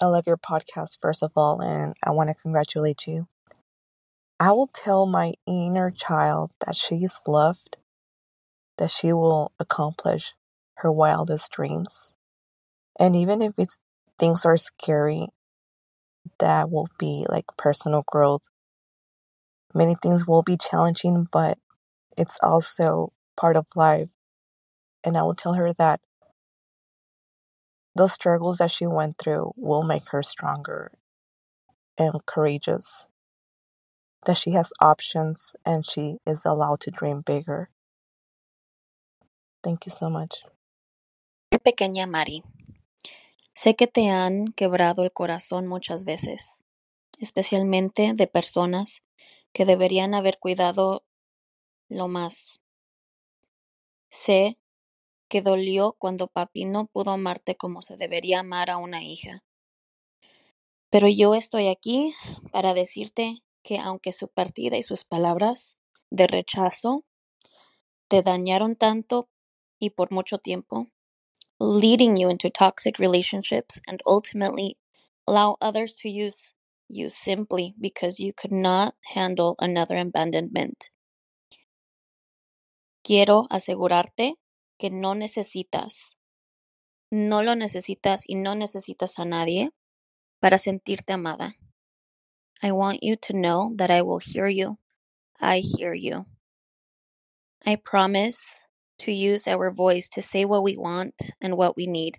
I 0.00 0.06
love 0.06 0.26
your 0.26 0.38
podcast, 0.38 0.98
first 1.02 1.22
of 1.22 1.32
all, 1.36 1.60
and 1.62 1.94
I 2.04 2.10
want 2.12 2.28
to 2.28 2.34
congratulate 2.34 3.06
you. 3.06 3.28
I 4.40 4.52
will 4.52 4.68
tell 4.68 5.06
my 5.06 5.34
inner 5.46 5.90
child 5.90 6.52
that 6.66 6.76
she 6.76 6.96
is 6.96 7.20
loved, 7.26 7.78
that 8.78 8.90
she 8.90 9.12
will 9.12 9.52
accomplish 9.60 10.34
her 10.84 10.92
wildest 10.92 11.50
dreams. 11.50 12.12
And 13.00 13.16
even 13.16 13.42
if 13.42 13.54
it's 13.58 13.78
things 14.18 14.44
are 14.44 14.58
scary, 14.58 15.28
that 16.38 16.70
will 16.70 16.88
be 16.98 17.26
like 17.28 17.46
personal 17.56 18.04
growth. 18.06 18.42
Many 19.74 19.96
things 20.00 20.26
will 20.26 20.42
be 20.42 20.56
challenging, 20.56 21.26
but 21.32 21.58
it's 22.16 22.38
also 22.42 23.12
part 23.36 23.56
of 23.56 23.66
life. 23.74 24.10
And 25.02 25.16
I 25.16 25.22
will 25.22 25.34
tell 25.34 25.54
her 25.54 25.72
that 25.72 26.00
those 27.96 28.12
struggles 28.12 28.58
that 28.58 28.70
she 28.70 28.86
went 28.86 29.18
through 29.18 29.52
will 29.56 29.82
make 29.82 30.10
her 30.10 30.22
stronger 30.22 30.92
and 31.96 32.24
courageous. 32.26 33.06
That 34.26 34.36
she 34.36 34.52
has 34.52 34.72
options 34.80 35.54
and 35.64 35.84
she 35.86 36.18
is 36.26 36.44
allowed 36.44 36.80
to 36.80 36.90
dream 36.90 37.22
bigger. 37.22 37.70
Thank 39.62 39.86
you 39.86 39.92
so 39.92 40.10
much. 40.10 40.42
Pequeña 41.58 42.06
Mari, 42.06 42.42
sé 43.52 43.76
que 43.76 43.86
te 43.86 44.08
han 44.08 44.52
quebrado 44.52 45.02
el 45.02 45.12
corazón 45.12 45.66
muchas 45.66 46.04
veces, 46.04 46.62
especialmente 47.18 48.12
de 48.14 48.26
personas 48.26 49.02
que 49.52 49.64
deberían 49.64 50.14
haber 50.14 50.38
cuidado 50.38 51.04
lo 51.88 52.08
más. 52.08 52.60
Sé 54.10 54.58
que 55.28 55.42
dolió 55.42 55.96
cuando 55.98 56.26
papi 56.26 56.64
no 56.64 56.86
pudo 56.86 57.12
amarte 57.12 57.56
como 57.56 57.82
se 57.82 57.96
debería 57.96 58.40
amar 58.40 58.70
a 58.70 58.76
una 58.76 59.02
hija. 59.02 59.42
Pero 60.90 61.08
yo 61.08 61.34
estoy 61.34 61.68
aquí 61.68 62.14
para 62.52 62.74
decirte 62.74 63.42
que 63.62 63.78
aunque 63.78 64.12
su 64.12 64.28
partida 64.28 64.76
y 64.76 64.82
sus 64.82 65.04
palabras 65.04 65.76
de 66.10 66.26
rechazo 66.26 67.04
te 68.08 68.22
dañaron 68.22 68.76
tanto 68.76 69.28
y 69.78 69.90
por 69.90 70.12
mucho 70.12 70.38
tiempo, 70.38 70.88
leading 71.60 72.16
you 72.16 72.28
into 72.28 72.50
toxic 72.50 72.98
relationships 72.98 73.80
and 73.86 74.02
ultimately 74.06 74.76
allow 75.26 75.56
others 75.60 75.94
to 75.94 76.08
use 76.08 76.54
you 76.88 77.08
simply 77.08 77.74
because 77.80 78.20
you 78.20 78.32
could 78.32 78.52
not 78.52 78.94
handle 79.14 79.56
another 79.58 79.96
abandonment. 79.98 80.90
Quiero 83.04 83.46
asegurarte 83.50 84.34
que 84.78 84.90
no 84.90 85.14
necesitas, 85.14 86.16
no 87.10 87.42
lo 87.42 87.54
necesitas 87.54 88.22
y 88.26 88.34
no 88.34 88.54
necesitas 88.54 89.18
a 89.18 89.24
nadie 89.24 89.70
para 90.40 90.58
sentirte 90.58 91.12
amada. 91.12 91.54
I 92.62 92.72
want 92.72 93.02
you 93.02 93.16
to 93.16 93.32
know 93.34 93.72
that 93.76 93.90
I 93.90 94.02
will 94.02 94.20
hear 94.20 94.48
you. 94.48 94.78
I 95.40 95.58
hear 95.60 95.92
you. 95.94 96.26
I 97.66 97.76
promise 97.76 98.63
to 99.00 99.12
use 99.12 99.48
our 99.48 99.70
voice 99.70 100.08
to 100.10 100.22
say 100.22 100.44
what 100.44 100.62
we 100.64 100.76
want 100.76 101.14
and 101.40 101.56
what 101.56 101.76
we 101.76 101.86
need. 101.86 102.18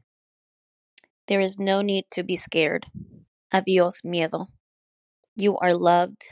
There 1.27 1.41
is 1.41 1.59
no 1.59 1.81
need 1.81 2.05
to 2.13 2.23
be 2.23 2.35
scared. 2.35 2.87
Adios, 3.53 4.01
miedo. 4.05 4.47
You 5.37 5.57
are 5.59 5.73
loved. 5.75 6.23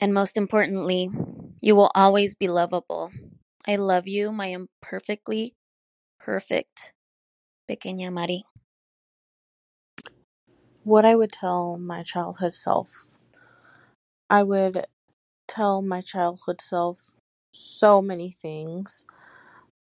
And 0.00 0.14
most 0.14 0.36
importantly, 0.36 1.10
you 1.60 1.76
will 1.76 1.90
always 1.94 2.34
be 2.34 2.48
lovable. 2.48 3.10
I 3.66 3.76
love 3.76 4.08
you, 4.08 4.32
my 4.32 4.46
imperfectly 4.48 5.54
perfect 6.20 6.92
pequeña 7.70 8.12
Mari. 8.12 8.44
What 10.84 11.04
I 11.04 11.14
would 11.16 11.32
tell 11.32 11.78
my 11.78 12.02
childhood 12.02 12.54
self, 12.54 13.18
I 14.30 14.42
would 14.44 14.86
tell 15.48 15.82
my 15.82 16.00
childhood 16.02 16.60
self 16.60 17.16
so 17.52 18.00
many 18.02 18.30
things. 18.30 19.04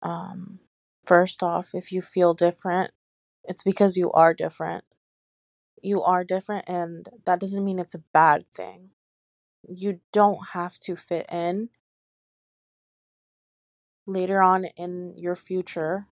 Um, 0.01 0.59
first 1.05 1.43
off, 1.43 1.71
if 1.73 1.91
you 1.91 2.01
feel 2.01 2.33
different, 2.33 2.91
it's 3.43 3.63
because 3.63 3.97
you 3.97 4.11
are 4.13 4.33
different. 4.33 4.85
You 5.81 6.01
are 6.01 6.23
different, 6.23 6.65
and 6.67 7.09
that 7.25 7.39
doesn't 7.39 7.63
mean 7.63 7.79
it's 7.79 7.95
a 7.95 8.03
bad 8.13 8.45
thing. 8.53 8.91
You 9.67 10.01
don't 10.13 10.49
have 10.53 10.79
to 10.81 10.95
fit 10.95 11.27
in 11.31 11.69
later 14.05 14.41
on 14.41 14.65
in 14.65 15.13
your 15.17 15.35
future 15.35 16.07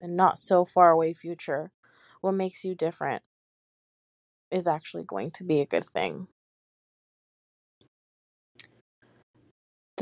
and 0.00 0.16
not 0.16 0.38
so 0.38 0.64
far 0.64 0.90
away 0.90 1.12
future. 1.12 1.72
What 2.20 2.32
makes 2.32 2.64
you 2.64 2.74
different 2.74 3.22
is 4.52 4.66
actually 4.68 5.02
going 5.04 5.30
to 5.32 5.44
be 5.44 5.60
a 5.60 5.66
good 5.66 5.84
thing. 5.84 6.28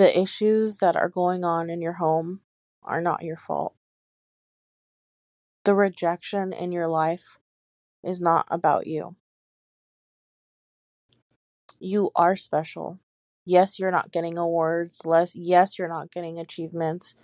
The 0.00 0.18
issues 0.18 0.78
that 0.78 0.96
are 0.96 1.10
going 1.10 1.44
on 1.44 1.68
in 1.68 1.82
your 1.82 1.92
home 1.92 2.40
are 2.82 3.02
not 3.02 3.22
your 3.22 3.36
fault. 3.36 3.74
The 5.64 5.74
rejection 5.74 6.54
in 6.54 6.72
your 6.72 6.88
life 6.88 7.38
is 8.02 8.18
not 8.18 8.46
about 8.50 8.86
you. 8.86 9.16
You 11.78 12.12
are 12.16 12.34
special. 12.34 12.98
Yes, 13.44 13.78
you're 13.78 13.90
not 13.90 14.10
getting 14.10 14.38
awards. 14.38 15.04
Less, 15.04 15.36
yes, 15.36 15.78
you're 15.78 15.86
not 15.86 16.10
getting 16.10 16.38
achievements. 16.38 17.14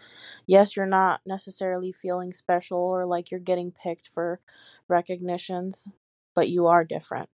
Yes, 0.46 0.76
you're 0.76 0.84
not 0.84 1.22
necessarily 1.24 1.92
feeling 1.92 2.34
special 2.34 2.76
or 2.76 3.06
like 3.06 3.30
you're 3.30 3.40
getting 3.40 3.72
picked 3.72 4.06
for 4.06 4.38
recognitions, 4.86 5.88
but 6.34 6.50
you 6.50 6.66
are 6.66 6.84
different. 6.84 7.30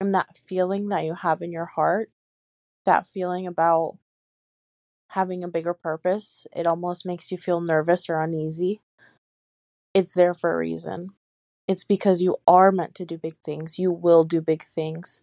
And 0.00 0.14
that 0.14 0.38
feeling 0.38 0.88
that 0.88 1.04
you 1.04 1.16
have 1.16 1.42
in 1.42 1.52
your 1.52 1.66
heart, 1.66 2.10
that 2.86 3.06
feeling 3.06 3.46
about 3.46 3.98
having 5.10 5.44
a 5.44 5.48
bigger 5.48 5.74
purpose, 5.74 6.46
it 6.54 6.66
almost 6.66 7.06
makes 7.06 7.32
you 7.32 7.38
feel 7.38 7.60
nervous 7.60 8.08
or 8.10 8.20
uneasy. 8.20 8.80
It's 9.94 10.14
there 10.14 10.34
for 10.34 10.52
a 10.54 10.58
reason. 10.58 11.10
It's 11.68 11.84
because 11.84 12.22
you 12.22 12.36
are 12.46 12.72
meant 12.72 12.94
to 12.96 13.04
do 13.04 13.18
big 13.18 13.36
things. 13.38 13.78
You 13.78 13.92
will 13.92 14.24
do 14.24 14.40
big 14.40 14.64
things. 14.64 15.22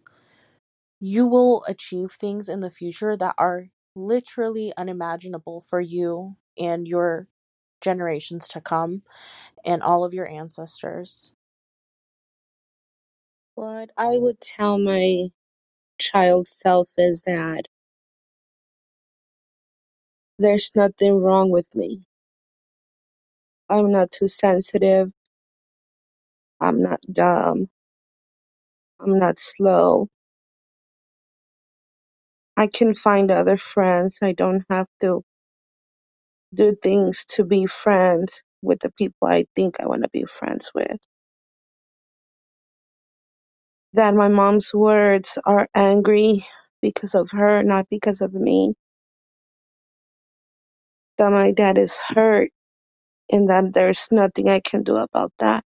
You 1.00 1.26
will 1.26 1.64
achieve 1.68 2.12
things 2.12 2.48
in 2.48 2.60
the 2.60 2.70
future 2.70 3.16
that 3.16 3.34
are 3.38 3.68
literally 3.94 4.72
unimaginable 4.76 5.60
for 5.60 5.80
you 5.80 6.36
and 6.58 6.88
your 6.88 7.28
generations 7.80 8.48
to 8.48 8.60
come 8.60 9.02
and 9.64 9.82
all 9.82 10.04
of 10.04 10.14
your 10.14 10.28
ancestors. 10.28 11.32
What 13.56 13.90
I 13.96 14.18
would 14.18 14.40
tell 14.40 14.78
my 14.78 15.30
child 15.98 16.48
self 16.48 16.90
is 16.98 17.22
that 17.22 17.66
there's 20.38 20.72
nothing 20.76 21.14
wrong 21.22 21.50
with 21.50 21.68
me. 21.74 22.04
I'm 23.70 23.92
not 23.92 24.10
too 24.12 24.28
sensitive. 24.28 25.12
I'm 26.60 26.82
not 26.82 27.00
dumb. 27.12 27.68
I'm 29.00 29.18
not 29.18 29.40
slow. 29.40 30.08
I 32.56 32.68
can 32.68 32.94
find 32.94 33.30
other 33.30 33.58
friends. 33.58 34.18
I 34.22 34.32
don't 34.32 34.64
have 34.70 34.88
to 35.02 35.22
do 36.54 36.76
things 36.82 37.26
to 37.30 37.44
be 37.44 37.66
friends 37.66 38.42
with 38.62 38.80
the 38.80 38.90
people 38.92 39.28
I 39.28 39.46
think 39.56 39.76
I 39.80 39.86
want 39.86 40.04
to 40.04 40.10
be 40.10 40.26
friends 40.40 40.70
with. 40.74 40.88
that 43.94 44.14
my 44.14 44.28
mom's 44.28 44.74
words 44.74 45.38
are 45.46 45.68
angry 45.74 46.46
because 46.82 47.16
of 47.16 47.30
her, 47.32 47.64
not 47.64 47.88
because 47.90 48.22
of 48.22 48.34
me, 48.34 48.74
that 51.18 51.30
my 51.32 51.52
dad 51.52 51.78
is 51.78 51.98
hurt 52.08 52.50
and 53.30 53.50
that 53.50 53.74
there's 53.74 54.08
nothing 54.12 54.48
I 54.48 54.60
can 54.60 54.82
do 54.84 54.96
about 54.96 55.32
that. 55.40 55.64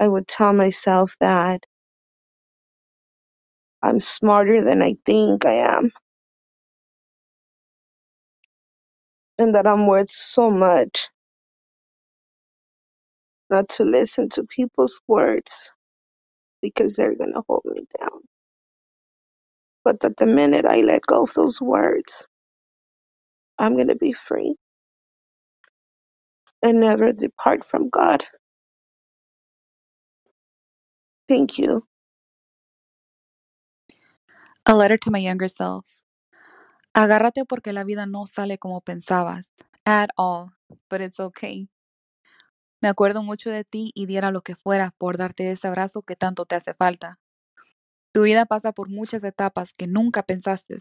I 0.00 0.08
would 0.08 0.28
tell 0.28 0.52
myself 0.52 1.16
that 1.20 1.64
I'm 3.82 4.00
smarter 4.00 4.62
than 4.62 4.82
I 4.82 4.96
think 5.06 5.46
I 5.46 5.76
am 5.76 5.92
and 9.38 9.54
that 9.56 9.66
I'm 9.66 9.86
worth 9.86 10.10
so 10.10 10.50
much 10.50 11.08
not 13.50 13.68
to 13.70 13.84
listen 13.84 14.28
to 14.30 14.44
people's 14.44 15.00
words 15.08 15.72
because 16.62 16.96
they're 16.96 17.16
going 17.16 17.34
to 17.34 17.42
hold 17.48 17.62
me 17.66 17.86
down. 18.00 18.20
But 19.84 20.00
that 20.00 20.16
the 20.18 20.26
minute 20.26 20.66
I 20.66 20.82
let 20.82 21.02
go 21.02 21.24
of 21.24 21.34
those 21.34 21.60
words, 21.60 22.28
I'm 23.58 23.74
going 23.76 23.88
to 23.88 23.96
be 23.96 24.12
free 24.14 24.56
and 26.62 26.80
never 26.80 27.12
depart 27.12 27.64
from 27.64 27.90
God. 27.90 28.24
Thank 31.28 31.58
you. 31.58 31.86
A 34.66 34.74
letter 34.74 34.98
to 34.98 35.10
my 35.12 35.18
younger 35.20 35.48
self. 35.48 35.84
Agárrate 36.94 37.44
porque 37.46 37.72
la 37.72 37.84
vida 37.84 38.06
no 38.06 38.26
sale 38.26 38.58
como 38.58 38.80
pensabas. 38.82 39.46
At 39.86 40.10
all. 40.18 40.52
But 40.90 41.00
it's 41.02 41.20
okay. 41.20 41.68
Me 42.82 42.88
acuerdo 42.88 43.22
mucho 43.24 43.50
de 43.50 43.64
ti 43.64 43.92
y 43.94 44.06
diera 44.06 44.30
lo 44.32 44.42
que 44.42 44.56
fuera 44.56 44.94
por 44.98 45.16
darte 45.18 45.50
ese 45.52 45.68
abrazo 45.68 46.02
que 46.02 46.16
tanto 46.16 46.46
te 46.46 46.56
hace 46.56 46.74
falta. 46.74 47.18
Tu 48.12 48.22
vida 48.22 48.46
pasa 48.46 48.72
por 48.72 48.88
muchas 48.90 49.24
etapas 49.24 49.72
que 49.74 49.86
nunca 49.86 50.24
pensaste, 50.24 50.78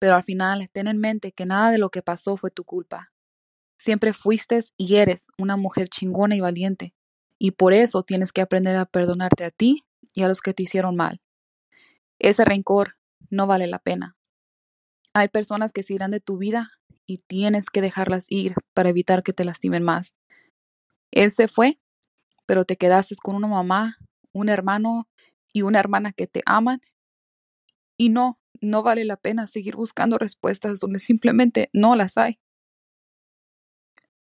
pero 0.00 0.16
al 0.16 0.24
final 0.24 0.68
ten 0.72 0.88
en 0.88 0.98
mente 0.98 1.30
que 1.30 1.44
nada 1.44 1.70
de 1.70 1.78
lo 1.78 1.90
que 1.90 2.02
pasó 2.02 2.36
fue 2.36 2.50
tu 2.50 2.64
culpa. 2.64 3.12
Siempre 3.78 4.12
fuiste 4.12 4.64
y 4.76 4.96
eres 4.96 5.28
una 5.38 5.56
mujer 5.56 5.88
chingona 5.88 6.34
y 6.34 6.40
valiente, 6.40 6.94
y 7.38 7.52
por 7.52 7.72
eso 7.72 8.02
tienes 8.02 8.32
que 8.32 8.40
aprender 8.40 8.76
a 8.76 8.86
perdonarte 8.86 9.44
a 9.44 9.50
ti 9.50 9.84
y 10.14 10.22
a 10.22 10.28
los 10.28 10.40
que 10.40 10.54
te 10.54 10.64
hicieron 10.64 10.96
mal. 10.96 11.20
Ese 12.18 12.44
rencor 12.44 12.94
no 13.30 13.46
vale 13.46 13.66
la 13.66 13.78
pena. 13.78 14.16
Hay 15.14 15.28
personas 15.28 15.72
que 15.72 15.82
se 15.82 15.94
irán 15.94 16.10
de 16.10 16.20
tu 16.20 16.38
vida 16.38 16.70
y 17.06 17.18
tienes 17.18 17.70
que 17.70 17.82
dejarlas 17.82 18.24
ir 18.28 18.54
para 18.74 18.88
evitar 18.88 19.22
que 19.22 19.32
te 19.32 19.44
lastimen 19.44 19.82
más. 19.82 20.14
Él 21.10 21.30
se 21.30 21.46
fue, 21.46 21.78
pero 22.46 22.64
te 22.64 22.76
quedaste 22.76 23.16
con 23.16 23.36
una 23.36 23.48
mamá, 23.48 23.96
un 24.32 24.48
hermano 24.48 25.08
y 25.52 25.62
una 25.62 25.78
hermana 25.78 26.12
que 26.12 26.26
te 26.26 26.42
aman. 26.46 26.80
Y 27.98 28.08
no, 28.08 28.39
no 28.60 28.82
vale 28.82 29.04
la 29.04 29.16
pena 29.16 29.46
seguir 29.46 29.76
buscando 29.76 30.18
respuestas 30.18 30.80
donde 30.80 30.98
simplemente 30.98 31.70
no 31.72 31.96
las 31.96 32.16
hay. 32.16 32.40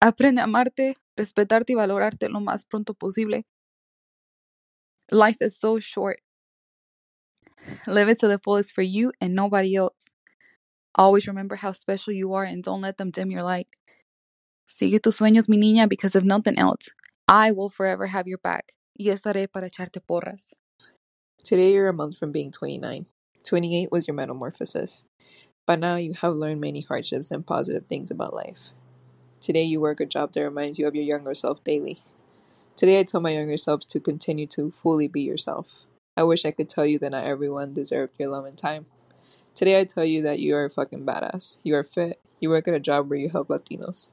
Aprende 0.00 0.40
a 0.40 0.44
amarte, 0.44 0.96
respetarte 1.16 1.72
y 1.72 1.76
valorarte 1.76 2.28
lo 2.28 2.40
más 2.40 2.64
pronto 2.64 2.94
posible. 2.94 3.46
Life 5.10 5.38
is 5.40 5.56
so 5.58 5.78
short. 5.78 6.18
Live 7.86 8.10
it 8.10 8.18
to 8.20 8.28
the 8.28 8.38
fullest 8.38 8.74
for 8.74 8.82
you 8.82 9.12
and 9.20 9.34
nobody 9.34 9.76
else. 9.76 9.96
Always 10.94 11.26
remember 11.26 11.56
how 11.56 11.72
special 11.72 12.12
you 12.12 12.34
are 12.34 12.44
and 12.44 12.62
don't 12.62 12.80
let 12.80 12.98
them 12.98 13.10
dim 13.10 13.30
your 13.30 13.42
light. 13.42 13.68
Sigue 14.66 15.00
tus 15.00 15.18
sueños, 15.18 15.48
mi 15.48 15.56
niña, 15.56 15.88
because 15.88 16.14
if 16.14 16.24
nothing 16.24 16.58
else, 16.58 16.88
I 17.28 17.52
will 17.52 17.68
forever 17.68 18.06
have 18.06 18.26
your 18.26 18.38
back. 18.38 18.74
Y 18.96 19.10
estaré 19.10 19.48
para 19.50 19.68
echarte 19.68 20.00
porras. 20.00 20.54
Today 21.42 21.72
you're 21.72 21.88
a 21.88 21.92
month 21.92 22.16
from 22.16 22.32
being 22.32 22.50
29. 22.50 23.06
28 23.44 23.92
was 23.92 24.08
your 24.08 24.14
metamorphosis. 24.14 25.04
By 25.66 25.76
now 25.76 25.96
you 25.96 26.14
have 26.14 26.34
learned 26.34 26.60
many 26.60 26.80
hardships 26.80 27.30
and 27.30 27.46
positive 27.46 27.86
things 27.86 28.10
about 28.10 28.34
life. 28.34 28.72
Today 29.40 29.62
you 29.62 29.80
work 29.80 30.00
a 30.00 30.06
job 30.06 30.32
that 30.32 30.42
reminds 30.42 30.78
you 30.78 30.88
of 30.88 30.94
your 30.94 31.04
younger 31.04 31.34
self 31.34 31.62
daily. 31.62 32.00
Today 32.76 32.98
I 32.98 33.02
tell 33.02 33.20
my 33.20 33.30
younger 33.30 33.58
self 33.58 33.86
to 33.88 34.00
continue 34.00 34.46
to 34.48 34.70
fully 34.70 35.08
be 35.08 35.20
yourself. 35.20 35.86
I 36.16 36.22
wish 36.22 36.44
I 36.44 36.52
could 36.52 36.68
tell 36.68 36.86
you 36.86 36.98
that 37.00 37.10
not 37.10 37.24
everyone 37.24 37.74
deserved 37.74 38.14
your 38.18 38.30
love 38.30 38.46
and 38.46 38.56
time. 38.56 38.86
Today 39.54 39.78
I 39.78 39.84
tell 39.84 40.04
you 40.04 40.22
that 40.22 40.38
you 40.38 40.56
are 40.56 40.64
a 40.64 40.70
fucking 40.70 41.04
badass. 41.04 41.58
You 41.62 41.76
are 41.76 41.84
fit. 41.84 42.20
You 42.40 42.48
work 42.48 42.66
at 42.66 42.74
a 42.74 42.80
job 42.80 43.10
where 43.10 43.18
you 43.18 43.28
help 43.28 43.48
Latinos. 43.48 44.10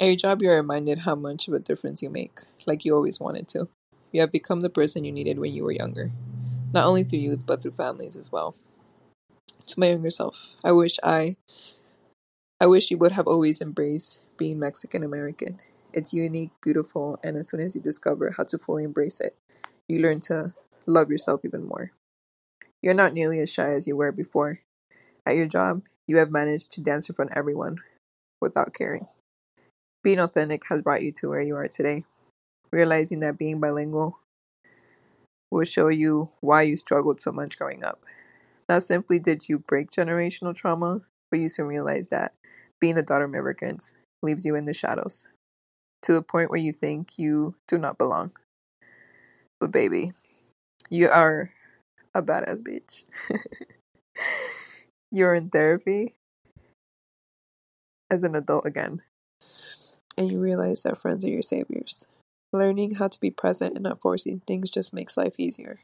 At 0.00 0.06
your 0.06 0.16
job, 0.16 0.42
you 0.42 0.50
are 0.50 0.56
reminded 0.56 1.00
how 1.00 1.14
much 1.14 1.46
of 1.46 1.54
a 1.54 1.60
difference 1.60 2.02
you 2.02 2.10
make, 2.10 2.40
like 2.66 2.84
you 2.84 2.94
always 2.94 3.20
wanted 3.20 3.46
to. 3.48 3.68
You 4.10 4.20
have 4.20 4.32
become 4.32 4.60
the 4.60 4.68
person 4.68 5.04
you 5.04 5.12
needed 5.12 5.38
when 5.38 5.52
you 5.52 5.64
were 5.64 5.72
younger, 5.72 6.10
not 6.72 6.86
only 6.86 7.04
through 7.04 7.20
youth, 7.20 7.44
but 7.46 7.62
through 7.62 7.72
families 7.72 8.16
as 8.16 8.32
well. 8.32 8.54
To 9.66 9.80
my 9.80 9.88
younger 9.88 10.10
self, 10.10 10.56
I 10.64 10.72
wish 10.72 10.98
I, 11.02 11.36
I 12.60 12.66
wish 12.66 12.90
you 12.90 12.98
would 12.98 13.12
have 13.12 13.26
always 13.26 13.60
embraced 13.60 14.22
being 14.36 14.58
Mexican 14.58 15.02
American. 15.02 15.60
It's 15.92 16.14
unique, 16.14 16.50
beautiful, 16.62 17.18
and 17.22 17.36
as 17.36 17.48
soon 17.48 17.60
as 17.60 17.74
you 17.74 17.80
discover 17.80 18.34
how 18.36 18.44
to 18.44 18.58
fully 18.58 18.84
embrace 18.84 19.20
it, 19.20 19.36
you 19.88 20.00
learn 20.00 20.20
to 20.20 20.54
love 20.86 21.10
yourself 21.10 21.44
even 21.44 21.66
more. 21.66 21.92
You're 22.82 22.94
not 22.94 23.12
nearly 23.12 23.38
as 23.40 23.52
shy 23.52 23.72
as 23.72 23.86
you 23.86 23.96
were 23.96 24.10
before. 24.10 24.60
At 25.24 25.36
your 25.36 25.46
job, 25.46 25.82
you 26.06 26.16
have 26.16 26.32
managed 26.32 26.72
to 26.72 26.80
dance 26.80 27.08
in 27.08 27.14
front 27.14 27.30
of 27.30 27.36
everyone 27.36 27.78
without 28.40 28.74
caring. 28.74 29.06
Being 30.02 30.18
authentic 30.18 30.62
has 30.68 30.82
brought 30.82 31.02
you 31.02 31.12
to 31.12 31.28
where 31.28 31.42
you 31.42 31.54
are 31.56 31.68
today. 31.68 32.04
Realizing 32.72 33.20
that 33.20 33.38
being 33.38 33.60
bilingual 33.60 34.18
will 35.52 35.64
show 35.64 35.88
you 35.88 36.30
why 36.40 36.62
you 36.62 36.76
struggled 36.76 37.20
so 37.20 37.30
much 37.30 37.58
growing 37.58 37.84
up. 37.84 38.02
Not 38.68 38.82
simply 38.82 39.18
did 39.18 39.48
you 39.48 39.58
break 39.58 39.90
generational 39.90 40.54
trauma, 40.54 41.02
but 41.30 41.40
you 41.40 41.48
soon 41.48 41.66
realized 41.66 42.10
that 42.10 42.32
being 42.80 42.94
the 42.94 43.02
daughter 43.02 43.24
of 43.24 43.34
immigrants 43.34 43.94
leaves 44.22 44.46
you 44.46 44.54
in 44.54 44.64
the 44.64 44.72
shadows 44.72 45.26
to 46.02 46.12
the 46.12 46.22
point 46.22 46.50
where 46.50 46.60
you 46.60 46.72
think 46.72 47.18
you 47.18 47.54
do 47.68 47.78
not 47.78 47.98
belong. 47.98 48.32
But 49.60 49.70
baby, 49.70 50.12
you 50.90 51.08
are 51.08 51.52
a 52.14 52.22
badass 52.22 52.62
bitch. 52.62 53.04
You're 55.10 55.34
in 55.34 55.50
therapy 55.50 56.14
as 58.10 58.24
an 58.24 58.34
adult 58.34 58.66
again, 58.66 59.02
and 60.16 60.30
you 60.30 60.40
realize 60.40 60.82
that 60.82 60.98
friends 60.98 61.24
are 61.24 61.30
your 61.30 61.42
saviors. 61.42 62.06
Learning 62.52 62.96
how 62.96 63.08
to 63.08 63.18
be 63.18 63.30
present 63.30 63.74
and 63.74 63.84
not 63.84 64.00
forcing 64.00 64.40
things 64.40 64.70
just 64.70 64.92
makes 64.92 65.16
life 65.16 65.34
easier. 65.38 65.80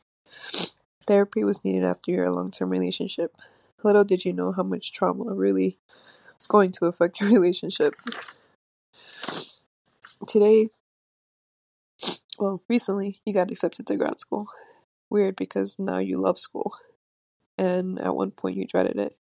Therapy 1.07 1.43
was 1.43 1.65
needed 1.65 1.85
after 1.85 2.11
your 2.11 2.31
long 2.31 2.51
term 2.51 2.69
relationship. 2.69 3.37
Little 3.83 4.05
did 4.05 4.27
you 4.27 4.35
know 4.35 4.53
how 4.53 4.63
much 4.63 4.93
trauma 4.93 5.33
really 5.33 5.79
was 6.37 6.47
going 6.47 6.73
to 6.73 6.87
affect 6.87 7.21
your 7.21 7.31
relationship. 7.33 7.95
Today, 10.27 10.69
well, 12.39 12.63
recently, 12.69 13.17
you 13.25 13.33
got 13.33 13.51
accepted 13.51 13.87
to 13.87 13.97
grad 13.97 14.21
school. 14.21 14.49
Weird 15.09 15.37
because 15.37 15.79
now 15.79 15.99
you 15.99 16.19
love 16.19 16.39
school. 16.39 16.75
And 17.57 17.99
at 18.01 18.15
one 18.15 18.31
point, 18.31 18.57
you 18.57 18.67
dreaded 18.67 18.99
it. 18.99 19.17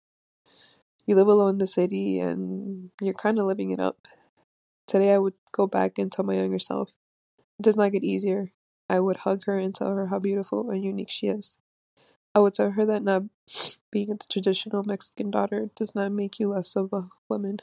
You 1.05 1.15
live 1.15 1.27
alone 1.27 1.55
in 1.55 1.57
the 1.57 1.67
city 1.67 2.19
and 2.19 2.91
you're 3.01 3.13
kind 3.13 3.37
of 3.37 3.45
living 3.45 3.71
it 3.71 3.81
up. 3.81 4.07
Today, 4.87 5.13
I 5.13 5.17
would 5.17 5.33
go 5.51 5.67
back 5.67 5.97
and 5.97 6.09
tell 6.09 6.23
my 6.23 6.35
younger 6.35 6.59
self 6.59 6.89
does 7.63 7.75
not 7.77 7.91
get 7.91 8.03
easier. 8.03 8.51
I 8.89 8.99
would 8.99 9.17
hug 9.17 9.45
her 9.45 9.57
and 9.57 9.73
tell 9.73 9.95
her 9.95 10.07
how 10.07 10.19
beautiful 10.19 10.69
and 10.69 10.83
unique 10.83 11.11
she 11.11 11.27
is. 11.27 11.57
I 12.35 12.39
would 12.39 12.55
tell 12.55 12.71
her 12.71 12.85
that 12.85 13.03
not 13.03 13.23
being 13.91 14.11
a 14.11 14.17
traditional 14.29 14.83
Mexican 14.83 15.31
daughter 15.31 15.69
does 15.75 15.95
not 15.95 16.11
make 16.11 16.39
you 16.39 16.49
less 16.49 16.75
of 16.75 16.93
a 16.93 17.09
woman. 17.29 17.59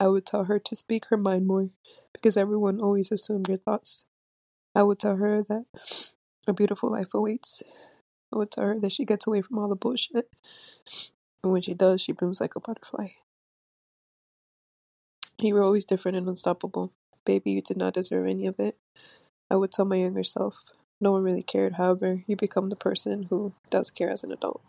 I 0.00 0.08
would 0.08 0.26
tell 0.26 0.44
her 0.44 0.58
to 0.58 0.76
speak 0.76 1.06
her 1.06 1.16
mind 1.16 1.46
more 1.46 1.70
because 2.12 2.36
everyone 2.36 2.80
always 2.80 3.12
assumed 3.12 3.48
your 3.48 3.58
thoughts. 3.58 4.04
I 4.74 4.82
would 4.84 4.98
tell 4.98 5.16
her 5.16 5.42
that 5.44 5.66
a 6.46 6.52
beautiful 6.52 6.90
life 6.90 7.14
awaits. 7.14 7.62
I 8.32 8.38
would 8.38 8.50
tell 8.52 8.64
her 8.64 8.80
that 8.80 8.92
she 8.92 9.04
gets 9.04 9.26
away 9.26 9.42
from 9.42 9.58
all 9.58 9.68
the 9.68 9.76
bullshit. 9.76 10.30
And 11.44 11.52
when 11.52 11.62
she 11.62 11.74
does, 11.74 12.00
she 12.00 12.12
blooms 12.12 12.40
like 12.40 12.56
a 12.56 12.60
butterfly. 12.60 13.08
You 15.38 15.54
were 15.54 15.62
always 15.62 15.84
different 15.84 16.16
and 16.16 16.26
unstoppable. 16.28 16.92
Baby, 17.26 17.52
you 17.52 17.62
did 17.62 17.76
not 17.76 17.94
deserve 17.94 18.26
any 18.26 18.46
of 18.46 18.58
it. 18.58 18.78
I 19.52 19.56
would 19.56 19.70
tell 19.70 19.84
my 19.84 19.96
younger 19.96 20.24
self. 20.24 20.64
No 20.98 21.12
one 21.12 21.24
really 21.24 21.42
cared, 21.42 21.74
however, 21.74 22.24
you 22.26 22.36
become 22.36 22.70
the 22.70 22.76
person 22.76 23.24
who 23.24 23.52
does 23.70 23.90
care 23.90 24.08
as 24.08 24.24
an 24.24 24.32
adult. 24.32 24.62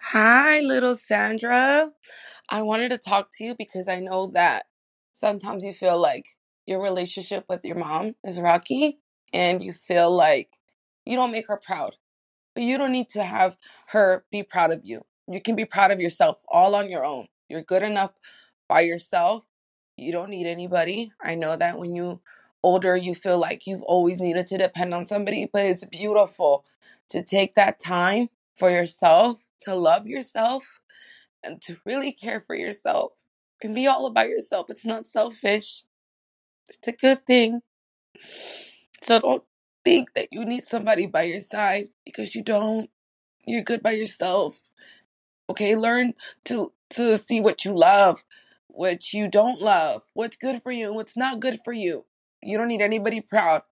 Hi, 0.00 0.60
little 0.60 0.94
Sandra. 0.94 1.90
I 2.50 2.62
wanted 2.62 2.90
to 2.90 2.98
talk 2.98 3.30
to 3.34 3.44
you 3.44 3.56
because 3.58 3.88
I 3.88 4.00
know 4.00 4.28
that 4.34 4.66
sometimes 5.12 5.64
you 5.64 5.72
feel 5.74 6.00
like 6.00 6.26
your 6.66 6.82
relationship 6.82 7.46
with 7.48 7.64
your 7.64 7.76
mom 7.76 8.14
is 8.24 8.40
rocky 8.40 9.00
and 9.32 9.62
you 9.62 9.72
feel 9.72 10.10
like 10.14 10.50
you 11.06 11.16
don't 11.16 11.32
make 11.32 11.48
her 11.48 11.58
proud. 11.58 11.96
But 12.54 12.64
you 12.64 12.78
don't 12.78 12.92
need 12.92 13.08
to 13.10 13.24
have 13.24 13.56
her 13.88 14.24
be 14.32 14.42
proud 14.44 14.72
of 14.72 14.82
you. 14.84 15.02
You 15.28 15.40
can 15.40 15.56
be 15.56 15.64
proud 15.66 15.90
of 15.90 16.00
yourself 16.00 16.42
all 16.48 16.74
on 16.76 16.90
your 16.90 17.04
own. 17.04 17.28
You're 17.48 17.62
good 17.64 17.82
enough 17.82 18.12
by 18.68 18.82
yourself. 18.82 19.46
You 19.96 20.12
don't 20.12 20.30
need 20.30 20.46
anybody. 20.46 21.12
I 21.22 21.34
know 21.36 21.56
that 21.56 21.78
when 21.78 21.94
you 21.94 22.20
older, 22.62 22.96
you 22.96 23.14
feel 23.14 23.38
like 23.38 23.66
you've 23.66 23.82
always 23.82 24.20
needed 24.20 24.46
to 24.48 24.58
depend 24.58 24.94
on 24.94 25.04
somebody, 25.04 25.48
but 25.52 25.66
it's 25.66 25.84
beautiful 25.84 26.64
to 27.10 27.22
take 27.22 27.54
that 27.54 27.80
time 27.80 28.28
for 28.54 28.70
yourself, 28.70 29.46
to 29.60 29.74
love 29.74 30.06
yourself, 30.06 30.80
and 31.42 31.60
to 31.62 31.78
really 31.84 32.12
care 32.12 32.40
for 32.40 32.54
yourself 32.54 33.24
and 33.62 33.74
be 33.74 33.86
all 33.86 34.06
about 34.06 34.28
yourself. 34.28 34.70
It's 34.70 34.86
not 34.86 35.06
selfish, 35.06 35.84
it's 36.68 36.88
a 36.88 36.92
good 36.92 37.26
thing. 37.26 37.62
So 39.02 39.18
don't 39.20 39.44
think 39.84 40.14
that 40.14 40.28
you 40.32 40.44
need 40.44 40.64
somebody 40.64 41.06
by 41.06 41.24
your 41.24 41.40
side 41.40 41.88
because 42.04 42.34
you 42.34 42.42
don't. 42.42 42.90
You're 43.46 43.64
good 43.64 43.82
by 43.82 43.92
yourself. 43.92 44.60
Okay, 45.50 45.76
learn 45.76 46.14
to 46.46 46.72
to 46.90 47.18
see 47.18 47.40
what 47.40 47.64
you 47.64 47.76
love, 47.76 48.24
what 48.68 49.12
you 49.12 49.28
don't 49.28 49.60
love, 49.60 50.04
what's 50.14 50.36
good 50.36 50.62
for 50.62 50.72
you 50.72 50.88
and 50.88 50.96
what's 50.96 51.16
not 51.16 51.40
good 51.40 51.58
for 51.64 51.72
you. 51.72 52.04
You 52.42 52.58
don't 52.58 52.68
need 52.68 52.82
anybody 52.82 53.20
proud. 53.20 53.62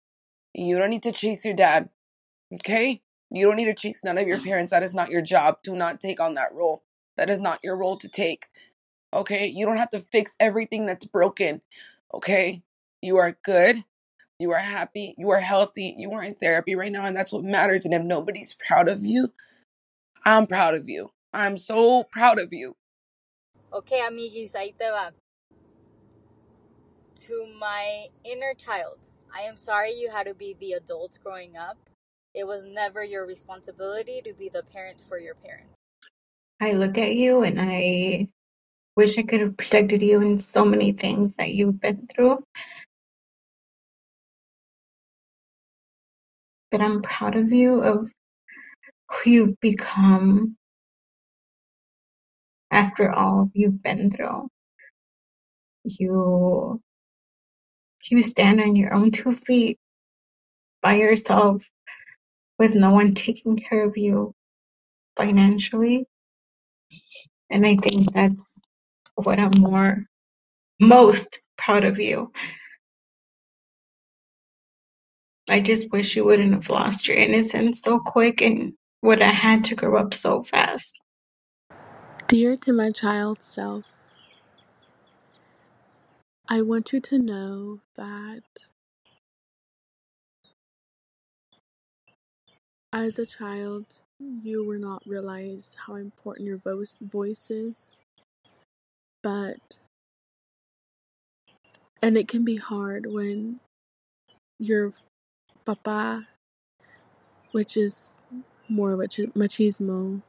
You 0.54 0.78
don't 0.78 0.90
need 0.90 1.02
to 1.04 1.12
chase 1.12 1.44
your 1.44 1.54
dad. 1.54 1.88
Okay? 2.52 3.02
You 3.30 3.46
don't 3.46 3.56
need 3.56 3.66
to 3.66 3.74
chase 3.74 4.02
none 4.04 4.18
of 4.18 4.26
your 4.26 4.40
parents. 4.40 4.70
That 4.70 4.82
is 4.82 4.94
not 4.94 5.10
your 5.10 5.22
job. 5.22 5.58
Do 5.62 5.74
not 5.76 6.00
take 6.00 6.20
on 6.20 6.34
that 6.34 6.52
role. 6.52 6.82
That 7.16 7.30
is 7.30 7.40
not 7.40 7.60
your 7.62 7.76
role 7.76 7.96
to 7.98 8.08
take. 8.08 8.46
Okay? 9.12 9.46
You 9.46 9.66
don't 9.66 9.76
have 9.76 9.90
to 9.90 10.00
fix 10.00 10.36
everything 10.40 10.86
that's 10.86 11.04
broken. 11.04 11.62
Okay? 12.12 12.62
You 13.02 13.16
are 13.18 13.36
good. 13.44 13.84
You 14.38 14.52
are 14.52 14.58
happy. 14.58 15.14
You 15.18 15.30
are 15.30 15.40
healthy. 15.40 15.94
You 15.98 16.12
are 16.12 16.22
in 16.22 16.34
therapy 16.34 16.74
right 16.74 16.90
now, 16.90 17.04
and 17.04 17.16
that's 17.16 17.32
what 17.32 17.44
matters. 17.44 17.84
And 17.84 17.92
if 17.92 18.02
nobody's 18.02 18.54
proud 18.54 18.88
of 18.88 19.04
you, 19.04 19.32
I'm 20.24 20.46
proud 20.46 20.74
of 20.74 20.88
you. 20.88 21.12
I'm 21.32 21.56
so 21.56 22.04
proud 22.04 22.38
of 22.38 22.52
you. 22.52 22.76
Okay, 23.72 24.00
amiguis, 24.00 24.54
ahí 24.54 24.76
te 24.76 24.90
va. 24.90 25.12
To 27.26 27.46
my 27.58 28.06
inner 28.24 28.54
child, 28.54 28.98
I 29.34 29.42
am 29.42 29.56
sorry 29.56 29.92
you 29.92 30.10
had 30.10 30.26
to 30.26 30.34
be 30.34 30.56
the 30.60 30.72
adult 30.74 31.18
growing 31.22 31.56
up. 31.56 31.78
It 32.34 32.46
was 32.46 32.64
never 32.64 33.04
your 33.04 33.26
responsibility 33.26 34.22
to 34.24 34.32
be 34.32 34.48
the 34.48 34.62
parent 34.62 35.02
for 35.08 35.18
your 35.18 35.34
parents. 35.34 35.74
I 36.60 36.72
look 36.72 36.98
at 36.98 37.14
you 37.14 37.42
and 37.42 37.58
I 37.60 38.28
wish 38.96 39.18
I 39.18 39.22
could 39.22 39.40
have 39.40 39.56
protected 39.56 40.02
you 40.02 40.22
in 40.22 40.38
so 40.38 40.64
many 40.64 40.92
things 40.92 41.36
that 41.36 41.52
you've 41.52 41.80
been 41.80 42.06
through. 42.06 42.42
But 46.70 46.80
I'm 46.80 47.02
proud 47.02 47.36
of 47.36 47.52
you, 47.52 47.82
of 47.82 48.12
who 49.10 49.30
you've 49.30 49.60
become 49.60 50.56
after 52.70 53.10
all 53.10 53.50
you've 53.54 53.82
been 53.82 54.10
through. 54.10 54.48
You 55.84 56.80
you 58.11 58.22
stand 58.22 58.61
on 58.61 58.76
your 58.76 58.94
own 58.94 59.11
two 59.11 59.32
feet 59.32 59.78
by 60.82 60.94
yourself 60.94 61.68
with 62.58 62.74
no 62.74 62.92
one 62.92 63.12
taking 63.12 63.56
care 63.56 63.84
of 63.84 63.96
you 63.96 64.34
financially. 65.16 66.06
And 67.50 67.66
I 67.66 67.76
think 67.76 68.12
that's 68.12 68.61
what 69.14 69.38
I'm 69.38 69.61
more 69.61 70.04
most 70.80 71.40
proud 71.58 71.84
of 71.84 71.98
you. 71.98 72.32
I 75.48 75.61
just 75.61 75.92
wish 75.92 76.16
you 76.16 76.24
wouldn't 76.24 76.54
have 76.54 76.70
lost 76.70 77.08
your 77.08 77.16
innocence 77.16 77.82
so 77.82 77.98
quick 77.98 78.40
and 78.40 78.72
would 79.02 79.20
have 79.20 79.34
had 79.34 79.64
to 79.66 79.74
grow 79.74 79.96
up 79.96 80.14
so 80.14 80.42
fast. 80.42 81.02
Dear 82.28 82.54
to 82.56 82.72
my 82.72 82.92
child 82.92 83.42
self, 83.42 83.84
I 86.51 86.62
want 86.62 86.94
you 86.94 87.01
to 87.03 87.18
know 87.18 87.80
that 87.96 88.42
as 92.92 93.18
a 93.18 93.26
child, 93.26 94.03
you 94.42 94.64
will 94.66 94.80
not 94.80 95.03
realize 95.07 95.76
how 95.86 95.96
important 95.96 96.46
your 96.48 96.59
voice, 96.59 97.01
voice 97.01 97.51
is, 97.51 98.01
but, 99.22 99.78
and 102.03 102.18
it 102.18 102.28
can 102.28 102.44
be 102.44 102.57
hard 102.57 103.07
when 103.07 103.61
your 104.59 104.92
papa, 105.66 106.28
which 107.53 107.76
is 107.76 108.22
more 108.68 108.96
machi- 108.96 109.28
machismo, 109.28 110.22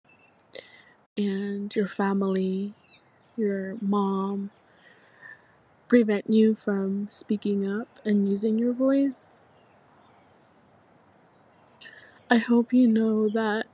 and 1.17 1.75
your 1.75 1.87
family, 1.87 2.73
your 3.37 3.77
mom, 3.81 4.51
prevent 5.91 6.29
you 6.29 6.55
from 6.55 7.05
speaking 7.09 7.67
up 7.67 7.99
and 8.05 8.29
using 8.29 8.57
your 8.57 8.71
voice. 8.71 9.43
I 12.29 12.37
hope 12.37 12.71
you 12.71 12.87
know 12.87 13.27
that 13.27 13.65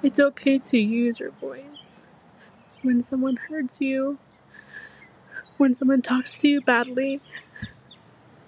it's 0.00 0.20
okay 0.20 0.60
to 0.60 0.78
use 0.78 1.18
your 1.18 1.32
voice 1.32 2.04
when 2.82 3.02
someone 3.02 3.34
hurts 3.34 3.80
you, 3.80 4.18
when 5.56 5.74
someone 5.74 6.02
talks 6.02 6.38
to 6.38 6.46
you 6.46 6.60
badly, 6.60 7.20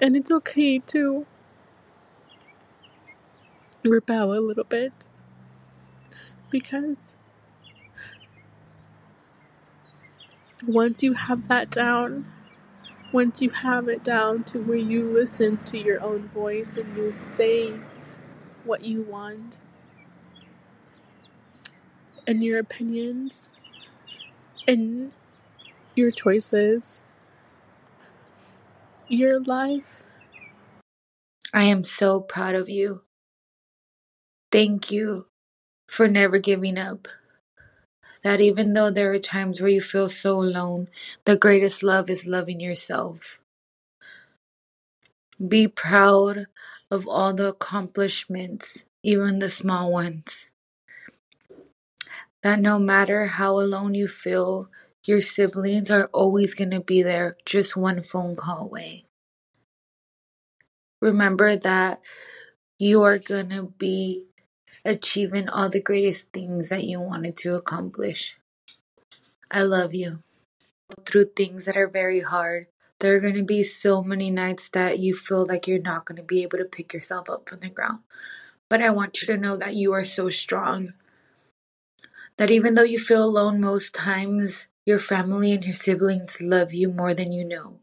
and 0.00 0.14
it's 0.14 0.30
okay 0.30 0.78
to 0.78 1.26
rebel 3.82 4.32
a 4.32 4.38
little 4.38 4.62
bit 4.62 5.06
because 6.50 7.16
once 10.68 11.02
you 11.02 11.14
have 11.14 11.48
that 11.48 11.70
down, 11.70 12.26
once 13.12 13.42
you 13.42 13.50
have 13.50 13.88
it 13.88 14.04
down 14.04 14.44
to 14.44 14.60
where 14.60 14.76
you 14.78 15.04
listen 15.12 15.58
to 15.64 15.78
your 15.78 16.00
own 16.02 16.28
voice 16.28 16.76
and 16.76 16.96
you 16.96 17.12
say 17.12 17.74
what 18.64 18.84
you 18.84 19.02
want 19.02 19.60
and 22.26 22.42
your 22.44 22.58
opinions 22.58 23.50
and 24.66 25.12
your 25.94 26.10
choices, 26.10 27.02
your 29.08 29.40
life. 29.40 30.04
I 31.54 31.64
am 31.64 31.82
so 31.82 32.20
proud 32.20 32.54
of 32.54 32.68
you. 32.68 33.02
Thank 34.50 34.90
you 34.90 35.26
for 35.88 36.08
never 36.08 36.38
giving 36.38 36.78
up. 36.78 37.08
That 38.24 38.40
even 38.40 38.72
though 38.72 38.90
there 38.90 39.12
are 39.12 39.18
times 39.18 39.60
where 39.60 39.70
you 39.70 39.82
feel 39.82 40.08
so 40.08 40.40
alone, 40.40 40.88
the 41.26 41.36
greatest 41.36 41.84
love 41.84 42.10
is 42.10 42.26
loving 42.26 42.58
yourself. 42.60 43.40
Be 45.46 45.68
proud 45.68 46.46
of 46.90 47.06
all 47.06 47.34
the 47.34 47.48
accomplishments, 47.48 48.86
even 49.02 49.40
the 49.40 49.50
small 49.50 49.92
ones. 49.92 50.50
That 52.42 52.60
no 52.60 52.78
matter 52.78 53.26
how 53.26 53.60
alone 53.60 53.94
you 53.94 54.08
feel, 54.08 54.70
your 55.04 55.20
siblings 55.20 55.90
are 55.90 56.06
always 56.12 56.54
going 56.54 56.70
to 56.70 56.80
be 56.80 57.02
there, 57.02 57.36
just 57.44 57.76
one 57.76 58.00
phone 58.02 58.36
call 58.36 58.60
away. 58.62 59.04
Remember 61.02 61.56
that 61.56 62.00
you 62.78 63.02
are 63.02 63.18
going 63.18 63.50
to 63.50 63.64
be 63.78 64.24
achieving 64.84 65.48
all 65.48 65.68
the 65.68 65.80
greatest 65.80 66.30
things 66.32 66.68
that 66.68 66.84
you 66.84 67.00
wanted 67.00 67.36
to 67.36 67.54
accomplish. 67.54 68.36
I 69.50 69.62
love 69.62 69.94
you. 69.94 70.18
Through 71.06 71.30
things 71.36 71.64
that 71.64 71.76
are 71.76 71.88
very 71.88 72.20
hard, 72.20 72.66
there 73.00 73.14
are 73.14 73.20
going 73.20 73.36
to 73.36 73.44
be 73.44 73.62
so 73.62 74.02
many 74.02 74.30
nights 74.30 74.68
that 74.70 74.98
you 74.98 75.14
feel 75.14 75.46
like 75.46 75.66
you're 75.66 75.78
not 75.78 76.04
going 76.04 76.16
to 76.16 76.22
be 76.22 76.42
able 76.42 76.58
to 76.58 76.64
pick 76.64 76.92
yourself 76.92 77.30
up 77.30 77.48
from 77.48 77.60
the 77.60 77.68
ground. 77.68 78.00
But 78.68 78.82
I 78.82 78.90
want 78.90 79.20
you 79.20 79.26
to 79.28 79.36
know 79.36 79.56
that 79.56 79.74
you 79.74 79.92
are 79.92 80.04
so 80.04 80.28
strong. 80.28 80.94
That 82.36 82.50
even 82.50 82.74
though 82.74 82.82
you 82.82 82.98
feel 82.98 83.24
alone 83.24 83.60
most 83.60 83.94
times, 83.94 84.68
your 84.84 84.98
family 84.98 85.52
and 85.52 85.64
your 85.64 85.72
siblings 85.72 86.42
love 86.42 86.74
you 86.74 86.90
more 86.90 87.14
than 87.14 87.32
you 87.32 87.44
know. 87.44 87.80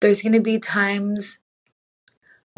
There's 0.00 0.22
going 0.22 0.32
to 0.32 0.40
be 0.40 0.58
times 0.58 1.38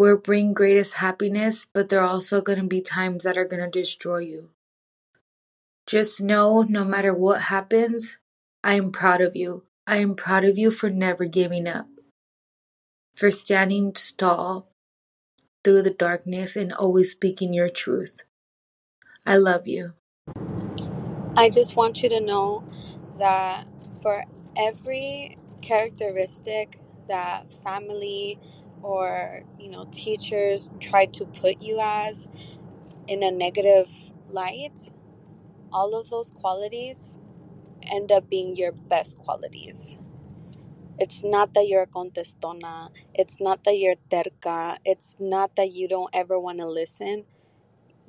where 0.00 0.16
bring 0.16 0.54
greatest 0.54 0.94
happiness, 0.94 1.66
but 1.74 1.90
there 1.90 2.00
are 2.00 2.08
also 2.08 2.40
going 2.40 2.58
to 2.58 2.66
be 2.66 2.80
times 2.80 3.22
that 3.22 3.36
are 3.36 3.44
going 3.44 3.62
to 3.62 3.68
destroy 3.68 4.16
you. 4.16 4.48
Just 5.86 6.22
know 6.22 6.62
no 6.62 6.86
matter 6.86 7.12
what 7.12 7.42
happens, 7.42 8.16
I 8.64 8.76
am 8.76 8.92
proud 8.92 9.20
of 9.20 9.36
you. 9.36 9.64
I 9.86 9.98
am 9.98 10.14
proud 10.14 10.42
of 10.42 10.56
you 10.56 10.70
for 10.70 10.88
never 10.88 11.26
giving 11.26 11.68
up, 11.68 11.86
for 13.12 13.30
standing 13.30 13.92
tall 14.16 14.70
through 15.62 15.82
the 15.82 15.90
darkness 15.90 16.56
and 16.56 16.72
always 16.72 17.10
speaking 17.10 17.52
your 17.52 17.68
truth. 17.68 18.22
I 19.26 19.36
love 19.36 19.68
you. 19.68 19.92
I 21.36 21.50
just 21.50 21.76
want 21.76 22.02
you 22.02 22.08
to 22.08 22.20
know 22.20 22.64
that 23.18 23.66
for 24.00 24.24
every 24.56 25.36
characteristic 25.60 26.80
that 27.06 27.52
family 27.52 28.38
or 28.82 29.42
you 29.58 29.70
know 29.70 29.86
teachers 29.92 30.70
try 30.80 31.06
to 31.06 31.24
put 31.24 31.62
you 31.62 31.78
as 31.80 32.28
in 33.08 33.22
a 33.22 33.30
negative 33.30 33.88
light 34.28 34.90
all 35.72 35.94
of 35.94 36.10
those 36.10 36.30
qualities 36.32 37.18
end 37.90 38.12
up 38.12 38.28
being 38.28 38.56
your 38.56 38.72
best 38.72 39.18
qualities. 39.18 39.98
It's 40.98 41.24
not 41.24 41.54
that 41.54 41.66
you're 41.66 41.82
a 41.82 41.86
contestona. 41.86 42.90
It's 43.14 43.40
not 43.40 43.64
that 43.64 43.78
you're 43.78 43.96
terca. 44.10 44.78
It's 44.84 45.16
not 45.18 45.56
that 45.56 45.72
you 45.72 45.88
don't 45.88 46.10
ever 46.12 46.38
want 46.38 46.58
to 46.58 46.66
listen. 46.66 47.24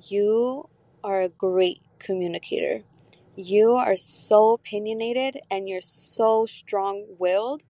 You 0.07 0.69
are 1.03 1.21
a 1.21 1.29
great 1.29 1.81
communicator. 1.99 2.83
You 3.35 3.73
are 3.73 3.95
so 3.95 4.53
opinionated 4.53 5.37
and 5.49 5.69
you're 5.69 5.81
so 5.81 6.45
strong 6.45 7.05
willed. 7.17 7.63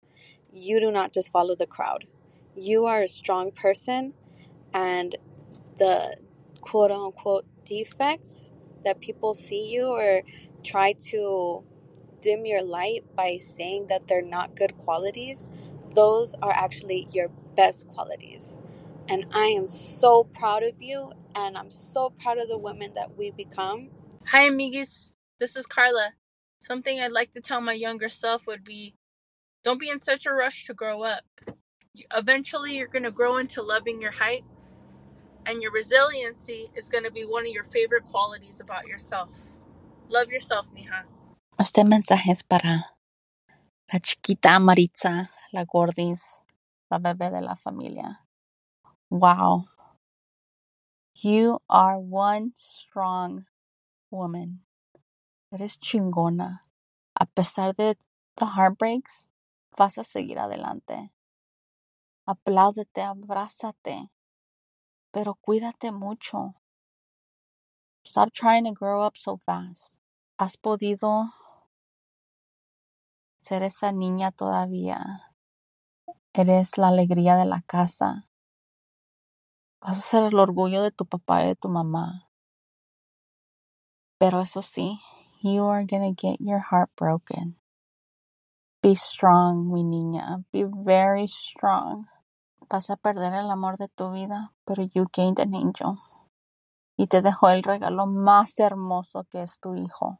You 0.51 0.79
do 0.79 0.91
not 0.91 1.13
just 1.13 1.31
follow 1.31 1.55
the 1.55 1.67
crowd. 1.67 2.05
You 2.55 2.85
are 2.85 3.01
a 3.01 3.07
strong 3.07 3.51
person, 3.51 4.13
and 4.73 5.15
the 5.77 6.17
quote 6.61 6.91
unquote 6.91 7.45
defects 7.65 8.51
that 8.85 9.01
people 9.01 9.33
see 9.33 9.67
you 9.71 9.87
or 9.87 10.23
try 10.63 10.93
to 10.93 11.63
dim 12.21 12.45
your 12.45 12.63
light 12.63 13.05
by 13.15 13.37
saying 13.37 13.87
that 13.89 14.07
they're 14.07 14.21
not 14.21 14.55
good 14.55 14.77
qualities, 14.79 15.49
those 15.95 16.35
are 16.41 16.51
actually 16.51 17.07
your 17.11 17.29
best 17.55 17.87
qualities. 17.89 18.59
And 19.09 19.25
I 19.33 19.47
am 19.47 19.67
so 19.67 20.25
proud 20.25 20.63
of 20.63 20.81
you, 20.81 21.13
and 21.35 21.57
I'm 21.57 21.71
so 21.71 22.11
proud 22.11 22.39
of 22.39 22.49
the 22.49 22.57
women 22.57 22.93
that 22.95 23.17
we 23.17 23.31
become. 23.31 23.89
Hi, 24.27 24.43
amigos. 24.43 25.11
This 25.39 25.55
is 25.55 25.65
Carla. 25.67 26.13
Something 26.59 26.99
I'd 27.01 27.11
like 27.11 27.31
to 27.33 27.41
tell 27.41 27.61
my 27.61 27.73
younger 27.73 28.09
self 28.09 28.47
would 28.47 28.63
be 28.63 28.95
don't 29.63 29.79
be 29.79 29.89
in 29.89 29.99
such 29.99 30.25
a 30.25 30.33
rush 30.33 30.65
to 30.65 30.73
grow 30.73 31.03
up. 31.03 31.23
Eventually, 32.15 32.77
you're 32.77 32.87
going 32.87 33.03
to 33.03 33.11
grow 33.11 33.37
into 33.37 33.61
loving 33.61 34.01
your 34.01 34.11
height, 34.11 34.43
and 35.45 35.61
your 35.61 35.71
resiliency 35.71 36.71
is 36.75 36.89
going 36.89 37.03
to 37.03 37.11
be 37.11 37.25
one 37.25 37.45
of 37.45 37.51
your 37.51 37.63
favorite 37.63 38.05
qualities 38.05 38.59
about 38.59 38.87
yourself. 38.87 39.57
Love 40.09 40.31
yourself, 40.31 40.67
mija. 40.73 41.05
Este 41.59 41.83
mensaje 41.83 42.31
es 42.31 42.43
para 42.43 42.85
la 43.91 43.99
chiquita 43.99 44.59
Maritza, 44.59 45.29
la 45.51 45.65
gordis, 45.65 46.39
la 46.89 46.97
bebé 46.99 47.29
de 47.29 47.41
la 47.41 47.55
familia. 47.55 48.19
Wow, 49.09 49.65
you 51.13 51.59
are 51.69 51.99
one 51.99 52.53
strong 52.55 53.45
woman. 54.09 54.61
Eres 55.53 55.77
chingona. 55.77 56.59
A 57.19 57.25
pesar 57.25 57.75
de 57.75 57.95
the 58.37 58.45
heartbreaks, 58.45 59.29
vas 59.77 59.97
a 59.97 60.03
seguir 60.03 60.37
adelante. 60.39 61.11
Apláudete, 62.31 63.01
abrázate, 63.01 64.09
pero 65.11 65.35
cuídate 65.35 65.91
mucho. 65.91 66.55
Stop 68.05 68.31
trying 68.31 68.63
to 68.63 68.71
grow 68.71 69.01
up 69.05 69.17
so 69.17 69.35
fast. 69.45 69.97
Has 70.39 70.55
podido 70.55 71.33
ser 73.37 73.63
esa 73.63 73.91
niña 73.91 74.31
todavía. 74.31 75.03
Eres 76.33 76.77
la 76.77 76.87
alegría 76.87 77.35
de 77.35 77.45
la 77.45 77.61
casa. 77.63 78.29
Vas 79.81 79.97
a 79.97 80.01
ser 80.01 80.23
el 80.23 80.39
orgullo 80.39 80.83
de 80.83 80.91
tu 80.91 81.05
papá 81.05 81.43
y 81.43 81.47
de 81.47 81.55
tu 81.57 81.67
mamá. 81.67 82.29
Pero 84.19 84.39
eso 84.39 84.61
sí, 84.61 85.01
you 85.41 85.65
are 85.69 85.85
gonna 85.85 86.13
get 86.15 86.37
your 86.39 86.61
heart 86.61 86.91
broken. 86.95 87.59
Be 88.81 88.95
strong, 88.95 89.73
mi 89.73 89.83
niña. 89.83 90.45
Be 90.53 90.63
very 90.63 91.27
strong. 91.27 92.07
Vas 92.71 92.89
a 92.89 92.95
perder 92.95 93.33
el 93.33 93.51
amor 93.51 93.77
de 93.77 93.89
tu 93.89 94.13
vida, 94.13 94.53
pero 94.65 94.83
you 94.83 95.05
gained 95.11 95.39
an 95.41 95.53
angel. 95.53 95.97
Y 96.97 97.07
te 97.07 97.21
dejó 97.21 97.49
el 97.49 97.63
regalo 97.63 98.05
más 98.05 98.57
hermoso 98.59 99.25
que 99.29 99.43
es 99.43 99.59
tu 99.59 99.75
hijo. 99.75 100.19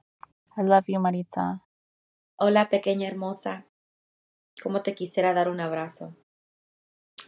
I 0.58 0.64
love 0.64 0.86
you, 0.88 1.00
Maritza. 1.00 1.62
Hola, 2.38 2.70
pequeña 2.70 3.08
hermosa. 3.08 3.66
Como 4.62 4.82
te 4.82 4.94
quisiera 4.94 5.34
dar 5.34 5.48
un 5.48 5.62
abrazo. 5.62 6.14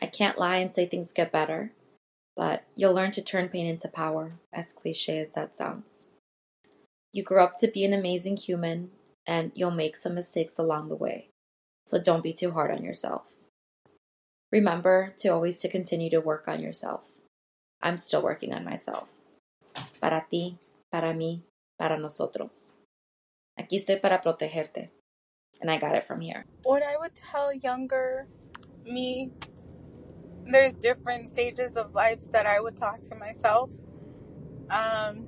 I 0.02 0.08
can't 0.08 0.38
lie 0.38 0.58
and 0.58 0.74
say 0.74 0.86
things 0.86 1.14
get 1.14 1.32
better, 1.32 1.72
but 2.36 2.64
you'll 2.76 2.94
learn 2.94 3.12
to 3.12 3.22
turn 3.22 3.48
pain 3.48 3.66
into 3.66 3.88
power, 3.88 4.34
as 4.52 4.74
cliche 4.74 5.22
as 5.22 5.34
that 5.36 5.56
sounds. 5.56 6.10
You 7.14 7.24
grew 7.24 7.42
up 7.42 7.58
to 7.60 7.68
be 7.68 7.86
an 7.86 7.94
amazing 7.94 8.38
human, 8.38 8.92
and 9.26 9.54
you'll 9.56 9.72
make 9.72 9.96
some 9.96 10.16
mistakes 10.16 10.58
along 10.60 10.90
the 10.90 10.96
way. 10.98 11.30
So 11.86 12.02
don't 12.02 12.24
be 12.24 12.34
too 12.34 12.52
hard 12.52 12.72
on 12.72 12.84
yourself. 12.84 13.33
Remember 14.54 15.12
to 15.18 15.30
always 15.30 15.60
to 15.62 15.68
continue 15.68 16.12
to 16.12 16.22
work 16.22 16.48
on 16.48 16.62
yourself. 16.62 17.18
I'm 17.82 17.98
still 17.98 18.22
working 18.22 18.54
on 18.54 18.64
myself. 18.64 19.10
Para 20.00 20.28
ti, 20.30 20.60
para 20.92 21.12
mí, 21.12 21.42
para 21.80 21.98
nosotros. 21.98 22.74
Aquí 23.60 23.78
estoy 23.78 24.00
para 24.00 24.22
protegerte. 24.22 24.90
And 25.60 25.72
I 25.72 25.80
got 25.80 25.96
it 25.96 26.06
from 26.06 26.22
here. 26.22 26.46
What 26.62 26.84
I 26.84 26.98
would 27.00 27.16
tell 27.16 27.52
younger 27.52 28.28
me, 28.86 29.32
there's 30.46 30.78
different 30.78 31.28
stages 31.30 31.76
of 31.76 31.96
life 31.96 32.32
that 32.32 32.46
I 32.46 32.62
would 32.62 32.78
talk 32.78 33.02
to 33.10 33.16
myself. 33.16 33.72
Um, 34.70 35.26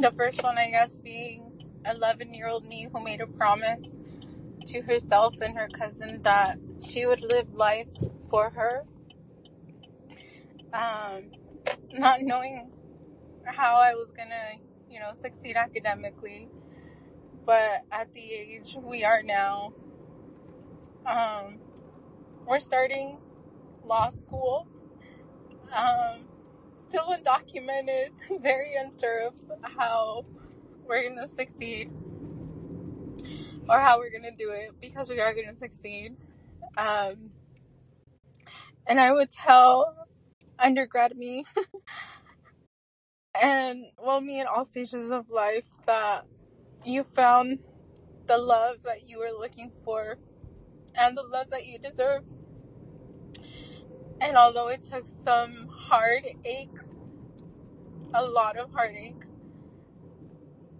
the 0.00 0.10
first 0.10 0.42
one, 0.42 0.58
I 0.58 0.70
guess, 0.70 1.00
being 1.00 1.70
11 1.88 2.34
year 2.34 2.48
old 2.48 2.64
me 2.64 2.88
who 2.92 3.00
made 3.00 3.20
a 3.20 3.28
promise 3.28 3.96
to 4.66 4.82
herself 4.82 5.40
and 5.40 5.56
her 5.56 5.68
cousin 5.68 6.22
that 6.22 6.58
she 6.84 7.06
would 7.06 7.22
live 7.22 7.54
life 7.54 7.88
for 8.30 8.50
her, 8.50 8.84
um, 10.72 11.30
not 11.92 12.22
knowing 12.22 12.70
how 13.44 13.76
I 13.80 13.94
was 13.94 14.10
gonna, 14.10 14.60
you 14.90 15.00
know, 15.00 15.12
succeed 15.20 15.56
academically. 15.56 16.48
But 17.44 17.84
at 17.92 18.12
the 18.12 18.32
age 18.32 18.76
we 18.80 19.04
are 19.04 19.22
now, 19.22 19.72
um, 21.06 21.58
we're 22.46 22.60
starting 22.60 23.18
law 23.84 24.08
school. 24.10 24.66
Um, 25.72 26.26
still 26.76 27.04
undocumented, 27.04 28.10
very 28.40 28.74
unsure 28.76 29.28
of 29.28 29.34
how 29.62 30.24
we're 30.86 31.08
gonna 31.08 31.28
succeed 31.28 31.90
or 33.68 33.80
how 33.80 33.98
we're 33.98 34.10
gonna 34.10 34.34
do 34.36 34.50
it 34.50 34.72
because 34.80 35.08
we 35.08 35.20
are 35.20 35.34
gonna 35.34 35.58
succeed. 35.58 36.16
Um, 36.76 37.30
and 38.86 39.00
I 39.00 39.12
would 39.12 39.30
tell 39.30 40.06
undergrad 40.58 41.16
me 41.16 41.44
and 43.42 43.86
well 43.98 44.20
me 44.20 44.40
in 44.40 44.46
all 44.46 44.64
stages 44.64 45.10
of 45.10 45.30
life 45.30 45.68
that 45.86 46.26
you 46.84 47.04
found 47.04 47.58
the 48.26 48.38
love 48.38 48.82
that 48.84 49.08
you 49.08 49.18
were 49.18 49.32
looking 49.38 49.70
for 49.84 50.18
and 50.94 51.16
the 51.16 51.22
love 51.22 51.50
that 51.50 51.66
you 51.66 51.78
deserve. 51.78 52.24
And 54.20 54.36
although 54.36 54.68
it 54.68 54.82
took 54.82 55.06
some 55.06 55.68
heartache, 55.68 56.70
a 58.14 58.24
lot 58.24 58.56
of 58.56 58.72
heartache, 58.72 59.24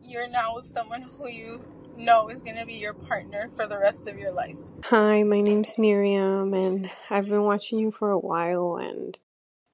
you're 0.03 0.29
now 0.29 0.57
with 0.57 0.67
someone 0.67 1.03
who 1.03 1.29
you 1.29 1.63
know 1.97 2.29
is 2.29 2.43
going 2.43 2.57
to 2.57 2.67
be 2.67 2.75
your 2.75 2.95
partner 2.95 3.49
for 3.55 3.67
the 3.67 3.79
rest 3.79 4.07
of 4.07 4.19
your 4.19 4.33
life. 4.33 4.57
Hi, 4.85 5.23
my 5.23 5.41
name's 5.41 5.79
Miriam, 5.79 6.55
and 6.55 6.91
I've 7.11 7.29
been 7.29 7.43
watching 7.43 7.79
you 7.79 7.91
for 7.91 8.11
a 8.11 8.19
while, 8.19 8.77
and 8.77 9.17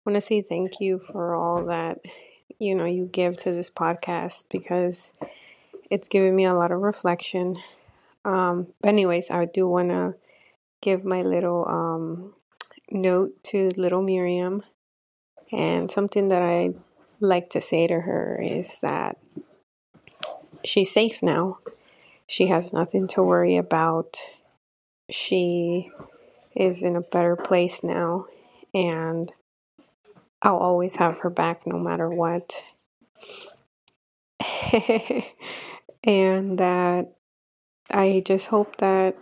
want 0.06 0.14
to 0.14 0.20
say 0.20 0.42
thank 0.42 0.80
you 0.80 0.98
for 0.98 1.34
all 1.34 1.66
that 1.66 1.98
you 2.58 2.74
know 2.74 2.84
you 2.84 3.06
give 3.06 3.36
to 3.38 3.52
this 3.52 3.70
podcast 3.70 4.46
because 4.50 5.12
it's 5.90 6.08
given 6.08 6.34
me 6.34 6.44
a 6.44 6.54
lot 6.54 6.72
of 6.72 6.80
reflection. 6.80 7.56
Um, 8.24 8.68
but 8.80 8.88
anyways, 8.88 9.30
I 9.30 9.44
do 9.46 9.68
want 9.68 9.90
to 9.90 10.14
give 10.80 11.04
my 11.04 11.22
little 11.22 11.66
um, 11.68 12.34
note 12.90 13.42
to 13.44 13.70
little 13.76 14.02
Miriam, 14.02 14.62
and 15.50 15.90
something 15.90 16.28
that 16.28 16.42
I 16.42 16.70
like 17.20 17.50
to 17.50 17.60
say 17.60 17.86
to 17.86 18.00
her 18.00 18.40
is 18.42 18.78
that 18.80 19.18
she's 20.64 20.92
safe 20.92 21.22
now. 21.22 21.58
She 22.26 22.46
has 22.46 22.72
nothing 22.72 23.06
to 23.08 23.22
worry 23.22 23.56
about. 23.56 24.16
She 25.10 25.90
is 26.54 26.82
in 26.82 26.96
a 26.96 27.00
better 27.00 27.36
place 27.36 27.82
now, 27.82 28.26
and 28.74 29.32
I'll 30.40 30.56
always 30.56 30.96
have 30.96 31.18
her 31.20 31.30
back 31.30 31.66
no 31.66 31.78
matter 31.78 32.08
what. 32.08 32.62
and 36.04 36.58
that 36.58 37.12
I 37.90 38.22
just 38.24 38.48
hope 38.48 38.76
that 38.78 39.16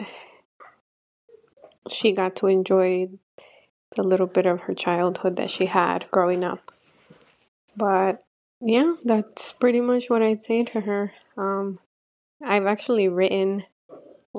she 1.88 2.12
got 2.12 2.36
to 2.36 2.46
enjoy 2.46 3.08
the 3.96 4.02
little 4.02 4.26
bit 4.26 4.46
of 4.46 4.60
her 4.60 4.74
childhood 4.74 5.36
that 5.36 5.50
she 5.50 5.66
had 5.66 6.06
growing 6.10 6.44
up. 6.44 6.70
But 7.76 8.22
yeah, 8.60 8.94
that's 9.04 9.52
pretty 9.54 9.80
much 9.80 10.08
what 10.08 10.22
I'd 10.22 10.42
say 10.42 10.64
to 10.64 10.80
her. 10.80 11.12
Um, 11.36 11.78
I've 12.42 12.66
actually 12.66 13.08
written 13.08 13.64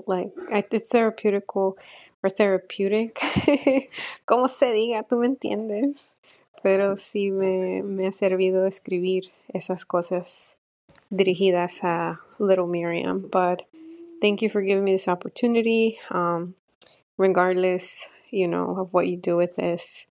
like 0.08 0.32
I- 0.52 0.66
it's 0.72 0.90
therapeutical 0.92 1.76
or 2.24 2.30
therapeutic, 2.30 3.20
como 4.26 4.48
se 4.48 4.72
diga, 4.74 5.08
tú 5.08 5.18
me 5.20 5.28
entiendes. 5.28 6.16
Pero 6.64 6.96
sí 6.96 7.32
me, 7.32 7.82
me 7.82 8.06
ha 8.08 8.12
servido 8.12 8.68
escribir 8.68 9.32
esas 9.52 9.84
cosas 9.84 10.56
dirigidas 11.10 11.84
a 11.84 12.20
little 12.38 12.68
Miriam. 12.68 13.28
But 13.32 13.64
thank 14.22 14.44
you 14.44 14.50
for 14.50 14.62
giving 14.62 14.84
me 14.84 14.92
this 14.92 15.08
opportunity. 15.08 15.98
Um, 16.12 16.54
regardless, 17.18 18.08
you 18.30 18.48
know, 18.48 18.76
of 18.78 18.94
what 18.94 19.08
you 19.08 19.18
do 19.18 19.38
with 19.38 19.56
this. 19.56 20.06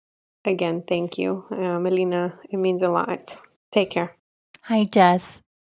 Again, 0.45 0.83
thank 0.87 1.17
you, 1.17 1.45
uh, 1.51 1.79
Melina. 1.79 2.39
It 2.49 2.57
means 2.57 2.81
a 2.81 2.89
lot. 2.89 3.37
Take 3.71 3.89
care. 3.91 4.15
Hi, 4.63 4.85
Jess. 4.85 5.23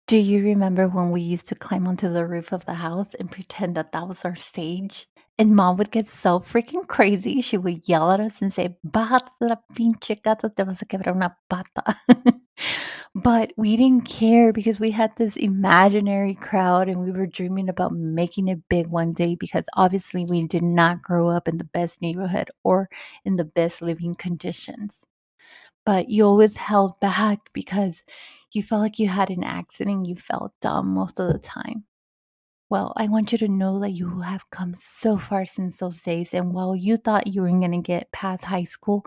Do 0.08 0.16
you 0.16 0.42
remember 0.42 0.88
when 0.88 1.10
we 1.10 1.20
used 1.20 1.48
to 1.48 1.54
climb 1.54 1.86
onto 1.86 2.10
the 2.10 2.24
roof 2.24 2.52
of 2.52 2.64
the 2.64 2.72
house 2.72 3.12
and 3.12 3.30
pretend 3.30 3.74
that 3.76 3.92
that 3.92 4.08
was 4.08 4.24
our 4.24 4.36
stage? 4.36 5.06
And 5.38 5.54
mom 5.54 5.76
would 5.76 5.90
get 5.90 6.08
so 6.08 6.40
freaking 6.40 6.88
crazy. 6.88 7.42
She 7.42 7.58
would 7.58 7.86
yell 7.86 8.10
at 8.10 8.18
us 8.18 8.40
and 8.40 8.50
say, 8.50 8.78
Bájate 8.86 9.28
la 9.42 9.56
pinche 9.74 10.22
casa, 10.24 10.48
te 10.48 10.64
vas 10.64 10.80
a 10.80 10.86
quebrar 10.86 11.14
una 11.14 11.36
pata. 11.50 11.94
but 13.14 13.52
we 13.58 13.76
didn't 13.76 14.06
care 14.06 14.50
because 14.50 14.80
we 14.80 14.92
had 14.92 15.14
this 15.18 15.36
imaginary 15.36 16.34
crowd 16.34 16.88
and 16.88 17.04
we 17.04 17.10
were 17.10 17.26
dreaming 17.26 17.68
about 17.68 17.92
making 17.92 18.48
it 18.48 18.66
big 18.70 18.86
one 18.86 19.12
day 19.12 19.34
because 19.34 19.66
obviously 19.76 20.24
we 20.24 20.46
did 20.46 20.62
not 20.62 21.02
grow 21.02 21.28
up 21.28 21.48
in 21.48 21.58
the 21.58 21.64
best 21.64 22.00
neighborhood 22.00 22.48
or 22.64 22.88
in 23.26 23.36
the 23.36 23.44
best 23.44 23.82
living 23.82 24.14
conditions 24.14 25.04
but 25.88 26.10
you 26.10 26.22
always 26.22 26.54
held 26.54 26.92
back 27.00 27.38
because 27.54 28.02
you 28.52 28.62
felt 28.62 28.82
like 28.82 28.98
you 28.98 29.08
had 29.08 29.30
an 29.30 29.44
accident. 29.44 30.06
You 30.06 30.16
felt 30.16 30.52
dumb 30.60 30.88
most 30.88 31.20
of 31.20 31.32
the 31.32 31.38
time. 31.38 31.84
Well, 32.70 32.92
I 32.96 33.08
want 33.08 33.32
you 33.32 33.38
to 33.38 33.48
know 33.48 33.78
that 33.80 33.92
you 33.92 34.20
have 34.20 34.50
come 34.50 34.74
so 34.74 35.16
far 35.16 35.44
since 35.46 35.78
those 35.78 36.02
days. 36.02 36.34
And 36.34 36.52
while 36.52 36.76
you 36.76 36.98
thought 36.98 37.26
you 37.26 37.42
were 37.42 37.48
going 37.48 37.72
to 37.72 37.78
get 37.78 38.12
past 38.12 38.44
high 38.44 38.64
school, 38.64 39.04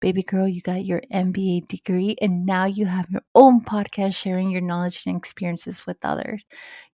baby 0.00 0.22
girl, 0.22 0.48
you 0.48 0.60
got 0.60 0.84
your 0.84 1.02
MBA 1.12 1.68
degree, 1.68 2.16
and 2.20 2.44
now 2.46 2.64
you 2.64 2.86
have 2.86 3.10
your 3.10 3.22
own 3.34 3.60
podcast 3.62 4.14
sharing 4.14 4.50
your 4.50 4.60
knowledge 4.60 5.04
and 5.06 5.16
experiences 5.16 5.86
with 5.86 5.96
others. 6.02 6.44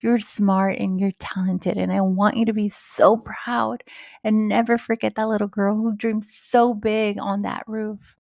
You're 0.01 0.19
smart 0.19 0.79
and 0.79 1.01
you're 1.01 1.13
talented, 1.19 1.79
and 1.79 1.93
I 1.93 2.01
want 2.03 2.37
you 2.37 2.45
to 2.47 2.53
be 2.53 2.69
so 2.69 3.17
proud 3.19 3.85
and 4.25 4.49
never 4.49 4.79
forget 4.79 5.15
that 5.15 5.29
little 5.29 5.49
girl 5.49 5.77
who 5.77 5.97
dreamed 5.97 6.25
so 6.25 6.75
big 6.75 7.19
on 7.21 7.43
that 7.43 7.65
roof. 7.67 8.17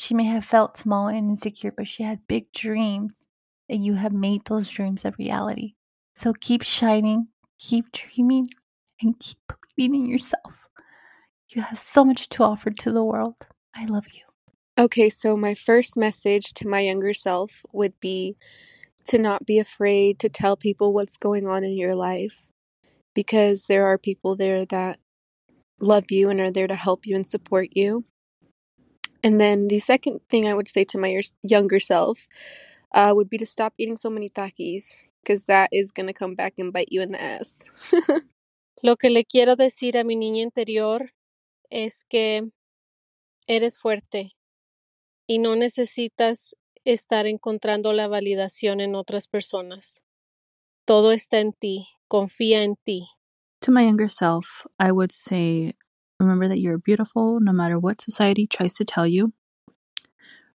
She 0.00 0.14
may 0.14 0.24
have 0.24 0.46
felt 0.46 0.78
small 0.78 1.08
and 1.08 1.28
insecure, 1.28 1.70
but 1.70 1.86
she 1.86 2.04
had 2.04 2.26
big 2.26 2.50
dreams, 2.52 3.28
and 3.68 3.84
you 3.84 3.94
have 3.94 4.14
made 4.14 4.46
those 4.46 4.70
dreams 4.70 5.04
a 5.04 5.12
reality. 5.18 5.74
So 6.14 6.32
keep 6.32 6.62
shining, 6.62 7.28
keep 7.58 7.92
dreaming, 7.92 8.48
and 9.02 9.20
keep 9.20 9.36
believing 9.76 10.06
in 10.06 10.10
yourself. 10.10 10.54
You 11.50 11.60
have 11.60 11.76
so 11.76 12.02
much 12.02 12.30
to 12.30 12.44
offer 12.44 12.70
to 12.70 12.90
the 12.90 13.04
world. 13.04 13.46
I 13.74 13.84
love 13.84 14.06
you. 14.10 14.22
Okay, 14.78 15.10
so 15.10 15.36
my 15.36 15.52
first 15.52 15.98
message 15.98 16.54
to 16.54 16.66
my 16.66 16.80
younger 16.80 17.12
self 17.12 17.62
would 17.70 17.92
be 18.00 18.36
to 19.04 19.18
not 19.18 19.44
be 19.44 19.58
afraid 19.58 20.18
to 20.20 20.30
tell 20.30 20.56
people 20.56 20.94
what's 20.94 21.18
going 21.18 21.46
on 21.46 21.62
in 21.62 21.76
your 21.76 21.94
life 21.94 22.48
because 23.14 23.66
there 23.66 23.84
are 23.84 23.98
people 23.98 24.34
there 24.34 24.64
that 24.64 24.98
love 25.78 26.10
you 26.10 26.30
and 26.30 26.40
are 26.40 26.50
there 26.50 26.68
to 26.68 26.74
help 26.74 27.06
you 27.06 27.14
and 27.14 27.28
support 27.28 27.68
you. 27.72 28.06
And 29.22 29.40
then 29.40 29.68
the 29.68 29.78
second 29.78 30.20
thing 30.28 30.46
I 30.46 30.54
would 30.54 30.68
say 30.68 30.84
to 30.84 30.98
my 30.98 31.20
younger 31.42 31.80
self 31.80 32.26
uh, 32.92 33.12
would 33.14 33.28
be 33.28 33.38
to 33.38 33.46
stop 33.46 33.74
eating 33.78 33.96
so 33.96 34.10
many 34.10 34.28
takis 34.28 34.96
because 35.22 35.46
that 35.46 35.68
is 35.72 35.90
going 35.90 36.06
to 36.06 36.12
come 36.12 36.34
back 36.34 36.54
and 36.58 36.72
bite 36.72 36.88
you 36.90 37.02
in 37.02 37.12
the 37.12 37.22
ass. 37.22 37.62
Lo 38.82 38.96
que 38.96 39.10
le 39.10 39.24
quiero 39.24 39.56
decir 39.56 39.98
a 39.98 40.04
mi 40.04 40.16
niña 40.16 40.42
interior 40.42 41.10
es 41.70 42.04
que 42.08 42.48
eres 43.46 43.78
fuerte 43.78 44.32
y 45.26 45.38
no 45.38 45.54
necesitas 45.54 46.56
estar 46.84 47.26
encontrando 47.26 47.92
la 47.92 48.08
validación 48.08 48.80
en 48.80 48.94
otras 48.94 49.26
personas. 49.26 50.02
Todo 50.86 51.12
está 51.12 51.40
en 51.40 51.52
ti. 51.52 51.88
Confía 52.08 52.64
en 52.64 52.76
ti. 52.76 53.06
To 53.60 53.70
my 53.70 53.84
younger 53.84 54.08
self, 54.08 54.66
I 54.80 54.90
would 54.90 55.12
say 55.12 55.74
remember 56.20 56.48
that 56.48 56.60
you're 56.60 56.78
beautiful 56.78 57.40
no 57.40 57.52
matter 57.52 57.78
what 57.78 58.00
society 58.00 58.46
tries 58.46 58.74
to 58.74 58.84
tell 58.84 59.06
you. 59.06 59.32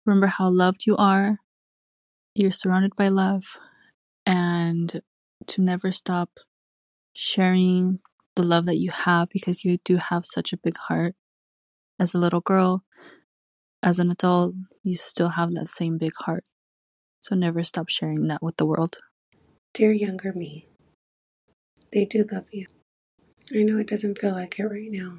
Remember 0.04 0.26
how 0.26 0.48
loved 0.48 0.86
you 0.86 0.96
are. 0.96 1.38
You're 2.34 2.52
surrounded 2.52 2.96
by 2.96 3.08
love, 3.08 3.44
and 4.26 5.00
to 5.46 5.60
never 5.62 5.92
stop 5.92 6.30
sharing 7.14 8.00
the 8.36 8.42
love 8.42 8.64
that 8.66 8.78
you 8.78 8.90
have 8.90 9.28
because 9.30 9.64
you 9.64 9.78
do 9.84 9.96
have 9.96 10.24
such 10.24 10.52
a 10.52 10.56
big 10.56 10.76
heart. 10.76 11.14
As 12.00 12.14
a 12.14 12.18
little 12.18 12.40
girl, 12.40 12.84
as 13.82 13.98
an 13.98 14.10
adult, 14.10 14.54
you 14.82 14.96
still 14.96 15.30
have 15.30 15.54
that 15.54 15.68
same 15.68 15.98
big 15.98 16.12
heart. 16.20 16.44
So 17.20 17.36
never 17.36 17.62
stop 17.64 17.88
sharing 17.88 18.26
that 18.28 18.42
with 18.42 18.56
the 18.56 18.66
world. 18.66 18.98
Dear 19.74 19.92
younger 19.92 20.32
me, 20.32 20.68
they 21.92 22.04
do 22.04 22.26
love 22.32 22.46
you. 22.52 22.66
I 23.54 23.62
know 23.62 23.78
it 23.78 23.88
doesn't 23.88 24.18
feel 24.18 24.32
like 24.32 24.58
it 24.58 24.64
right 24.64 24.90
now, 24.90 25.18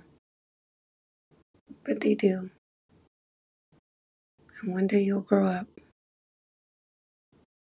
but 1.86 2.02
they 2.02 2.16
do. 2.16 2.50
And 4.62 4.74
one 4.74 4.88
day 4.88 5.02
you'll 5.02 5.22
grow 5.22 5.48
up 5.48 5.68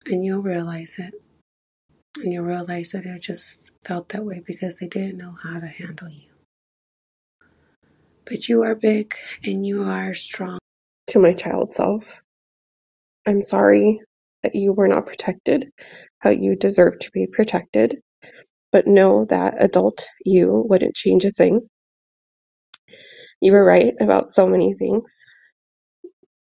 and 0.05 0.25
you'll 0.25 0.41
realize 0.41 0.97
it. 0.99 1.13
And 2.21 2.33
you'll 2.33 2.45
realize 2.45 2.91
that 2.91 3.05
it 3.05 3.21
just 3.21 3.59
felt 3.85 4.09
that 4.09 4.25
way 4.25 4.41
because 4.45 4.77
they 4.77 4.87
didn't 4.87 5.17
know 5.17 5.35
how 5.43 5.59
to 5.59 5.67
handle 5.67 6.09
you. 6.09 6.29
But 8.25 8.49
you 8.49 8.63
are 8.63 8.75
big 8.75 9.15
and 9.43 9.65
you 9.65 9.83
are 9.83 10.13
strong. 10.13 10.59
To 11.09 11.19
my 11.19 11.33
child 11.33 11.73
self, 11.73 12.21
I'm 13.27 13.41
sorry 13.41 14.01
that 14.43 14.55
you 14.55 14.73
were 14.73 14.87
not 14.87 15.05
protected 15.05 15.71
how 16.19 16.31
you 16.31 16.55
deserve 16.55 16.99
to 16.99 17.11
be 17.11 17.27
protected, 17.27 17.99
but 18.71 18.87
know 18.87 19.25
that 19.25 19.63
adult 19.63 20.07
you 20.25 20.65
wouldn't 20.69 20.95
change 20.95 21.25
a 21.25 21.31
thing. 21.31 21.67
You 23.41 23.53
were 23.53 23.63
right 23.65 23.93
about 24.01 24.31
so 24.31 24.47
many 24.47 24.73
things. 24.73 25.25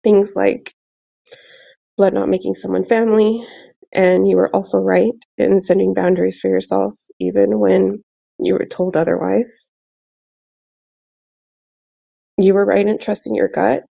Things 0.04 0.34
like 0.36 0.74
blood 1.98 2.14
not 2.14 2.28
making 2.30 2.54
someone 2.54 2.84
family, 2.84 3.46
and 3.92 4.28
you 4.28 4.36
were 4.36 4.54
also 4.54 4.78
right 4.78 5.12
in 5.38 5.60
setting 5.60 5.94
boundaries 5.94 6.40
for 6.40 6.48
yourself, 6.50 6.94
even 7.20 7.60
when 7.60 8.04
you 8.40 8.54
were 8.54 8.66
told 8.66 8.96
otherwise. 8.96 9.70
You 12.38 12.54
were 12.54 12.66
right 12.66 12.86
in 12.86 12.98
trusting 12.98 13.34
your 13.34 13.48
gut 13.48 13.84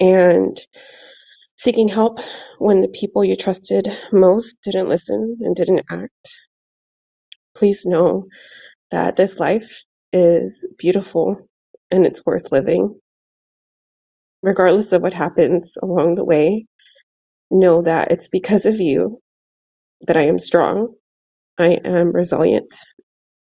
and 0.00 0.56
seeking 1.56 1.88
help 1.88 2.20
when 2.58 2.80
the 2.82 2.88
people 2.88 3.24
you 3.24 3.36
trusted 3.36 3.88
most 4.12 4.56
didn't 4.64 4.88
listen 4.88 5.38
and 5.42 5.56
didn't 5.56 5.86
act. 5.90 6.36
Please 7.56 7.86
know 7.86 8.26
that 8.92 9.16
this 9.16 9.40
life 9.40 9.84
is 10.12 10.66
beautiful 10.78 11.38
and 11.90 12.06
it's 12.06 12.24
worth 12.26 12.52
living. 12.52 13.00
Regardless 14.42 14.92
of 14.92 15.02
what 15.02 15.14
happens 15.14 15.78
along 15.82 16.16
the 16.16 16.24
way, 16.24 16.66
know 17.50 17.82
that 17.82 18.12
it's 18.12 18.28
because 18.28 18.66
of 18.66 18.80
you 18.80 19.20
that 20.02 20.16
I 20.16 20.22
am 20.28 20.38
strong, 20.38 20.94
I 21.58 21.78
am 21.84 22.12
resilient, 22.12 22.74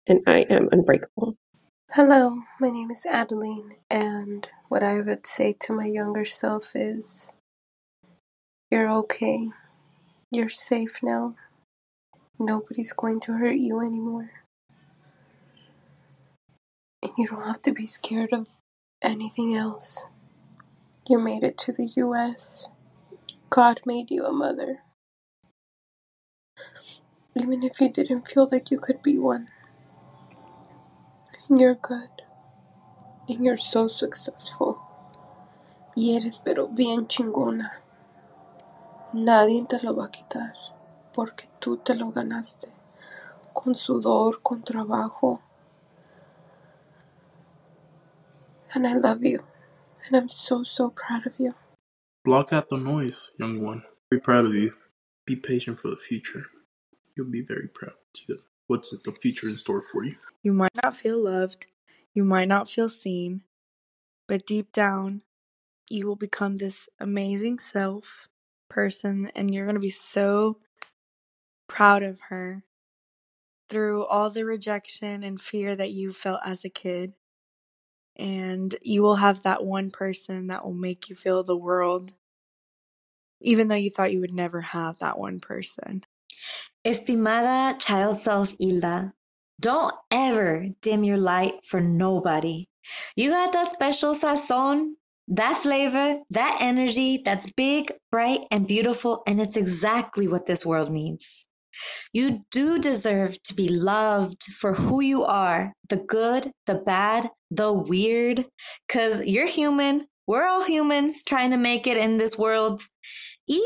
and 0.07 0.21
I 0.27 0.39
am 0.41 0.69
unbreakable. 0.71 1.35
Hello, 1.91 2.43
my 2.59 2.69
name 2.69 2.91
is 2.91 3.05
Adeline, 3.05 3.77
and 3.89 4.47
what 4.69 4.83
I 4.83 5.01
would 5.01 5.25
say 5.27 5.53
to 5.61 5.73
my 5.73 5.85
younger 5.85 6.25
self 6.25 6.75
is 6.75 7.31
You're 8.71 8.89
okay. 8.91 9.49
You're 10.31 10.49
safe 10.49 11.01
now. 11.03 11.35
Nobody's 12.39 12.93
going 12.93 13.21
to 13.21 13.33
hurt 13.33 13.57
you 13.57 13.81
anymore. 13.81 14.42
You 17.17 17.27
don't 17.27 17.45
have 17.45 17.61
to 17.63 17.73
be 17.73 17.85
scared 17.85 18.33
of 18.33 18.47
anything 19.01 19.55
else. 19.55 20.03
You 21.09 21.19
made 21.19 21.43
it 21.43 21.57
to 21.59 21.73
the 21.73 21.87
US. 21.97 22.67
God 23.49 23.81
made 23.85 24.11
you 24.11 24.25
a 24.25 24.31
mother. 24.33 24.79
Even 27.35 27.63
if 27.63 27.81
you 27.81 27.89
didn't 27.89 28.27
feel 28.27 28.49
like 28.51 28.71
you 28.71 28.79
could 28.79 29.01
be 29.01 29.17
one. 29.19 29.47
You're 31.49 31.75
good. 31.75 32.23
And 33.29 33.45
you're 33.45 33.57
so 33.57 33.87
successful. 33.89 34.79
Y 35.95 36.15
eres 36.17 36.39
pero 36.39 36.67
bien 36.67 37.07
chingona. 37.07 37.71
Nadie 39.13 39.65
te 39.67 39.79
lo 39.83 39.95
va 39.95 40.05
a 40.05 40.11
quitar. 40.11 40.53
Porque 41.13 41.49
tú 41.59 41.77
te 41.77 41.95
lo 41.95 42.11
ganaste. 42.11 42.71
Con 43.53 43.75
sudor, 43.75 44.41
con 44.43 44.63
trabajo. 44.63 45.41
And 48.73 48.87
I 48.87 48.93
love 48.93 49.23
you. 49.23 49.43
And 50.05 50.15
I'm 50.15 50.29
so, 50.29 50.63
so 50.63 50.89
proud 50.89 51.27
of 51.27 51.33
you. 51.37 51.55
Block 52.25 52.53
out 52.53 52.69
the 52.69 52.77
noise, 52.77 53.31
young 53.37 53.61
one. 53.61 53.83
Very 54.09 54.21
proud 54.21 54.45
of 54.45 54.53
you. 54.53 54.73
Be 55.25 55.35
patient 55.35 55.79
for 55.79 55.89
the 55.89 55.97
future. 55.97 56.47
You'll 57.15 57.31
be 57.31 57.41
very 57.41 57.67
proud. 57.67 57.93
See 58.15 58.33
what's 58.67 58.91
the 58.91 59.11
future 59.11 59.47
in 59.47 59.57
store 59.57 59.81
for 59.81 60.03
you. 60.03 60.15
You 60.41 60.53
might 60.53 60.75
not 60.83 60.95
feel 60.95 61.21
loved, 61.23 61.67
you 62.13 62.23
might 62.23 62.47
not 62.47 62.69
feel 62.69 62.89
seen, 62.89 63.43
but 64.27 64.45
deep 64.45 64.71
down, 64.71 65.21
you 65.89 66.07
will 66.07 66.15
become 66.15 66.55
this 66.55 66.89
amazing 66.99 67.59
self, 67.59 68.27
person 68.73 69.29
and 69.35 69.53
you're 69.53 69.65
going 69.65 69.75
to 69.75 69.79
be 69.79 69.89
so 69.89 70.57
proud 71.67 72.01
of 72.01 72.19
her 72.29 72.63
through 73.69 74.03
all 74.05 74.29
the 74.31 74.43
rejection 74.43 75.23
and 75.23 75.39
fear 75.39 75.75
that 75.75 75.91
you 75.91 76.11
felt 76.11 76.41
as 76.43 76.65
a 76.65 76.69
kid. 76.69 77.13
And 78.17 78.75
you 78.81 79.01
will 79.01 79.15
have 79.15 79.43
that 79.43 79.63
one 79.63 79.89
person 79.89 80.47
that 80.47 80.63
will 80.63 80.73
make 80.73 81.09
you 81.09 81.15
feel 81.15 81.43
the 81.43 81.57
world, 81.57 82.13
even 83.41 83.67
though 83.67 83.75
you 83.75 83.89
thought 83.89 84.13
you 84.13 84.19
would 84.19 84.33
never 84.33 84.61
have 84.61 84.99
that 84.99 85.17
one 85.17 85.39
person. 85.39 86.03
Estimada 86.85 87.79
child 87.79 88.17
self 88.17 88.53
Hilda, 88.59 89.13
don't 89.59 89.95
ever 90.11 90.67
dim 90.81 91.03
your 91.03 91.17
light 91.17 91.65
for 91.65 91.79
nobody. 91.79 92.67
You 93.15 93.29
got 93.29 93.53
that 93.53 93.71
special 93.71 94.13
sazon, 94.13 94.93
that 95.29 95.55
flavor, 95.57 96.19
that 96.31 96.57
energy 96.61 97.21
that's 97.23 97.49
big, 97.53 97.91
bright, 98.11 98.41
and 98.51 98.67
beautiful, 98.67 99.23
and 99.25 99.39
it's 99.39 99.55
exactly 99.57 100.27
what 100.27 100.45
this 100.45 100.65
world 100.65 100.91
needs. 100.91 101.47
You 102.11 102.45
do 102.51 102.79
deserve 102.79 103.41
to 103.43 103.53
be 103.53 103.69
loved 103.69 104.43
for 104.43 104.73
who 104.73 105.01
you 105.01 105.23
are 105.23 105.73
the 105.89 105.97
good, 105.97 106.51
the 106.65 106.75
bad, 106.75 107.29
the 107.51 107.71
weird, 107.71 108.45
because 108.87 109.25
you're 109.25 109.47
human. 109.47 110.07
We're 110.27 110.47
all 110.47 110.63
humans 110.63 111.23
trying 111.23 111.51
to 111.51 111.57
make 111.57 111.87
it 111.87 111.97
in 111.97 112.17
this 112.17 112.37
world. 112.37 112.81
Y 113.47 113.59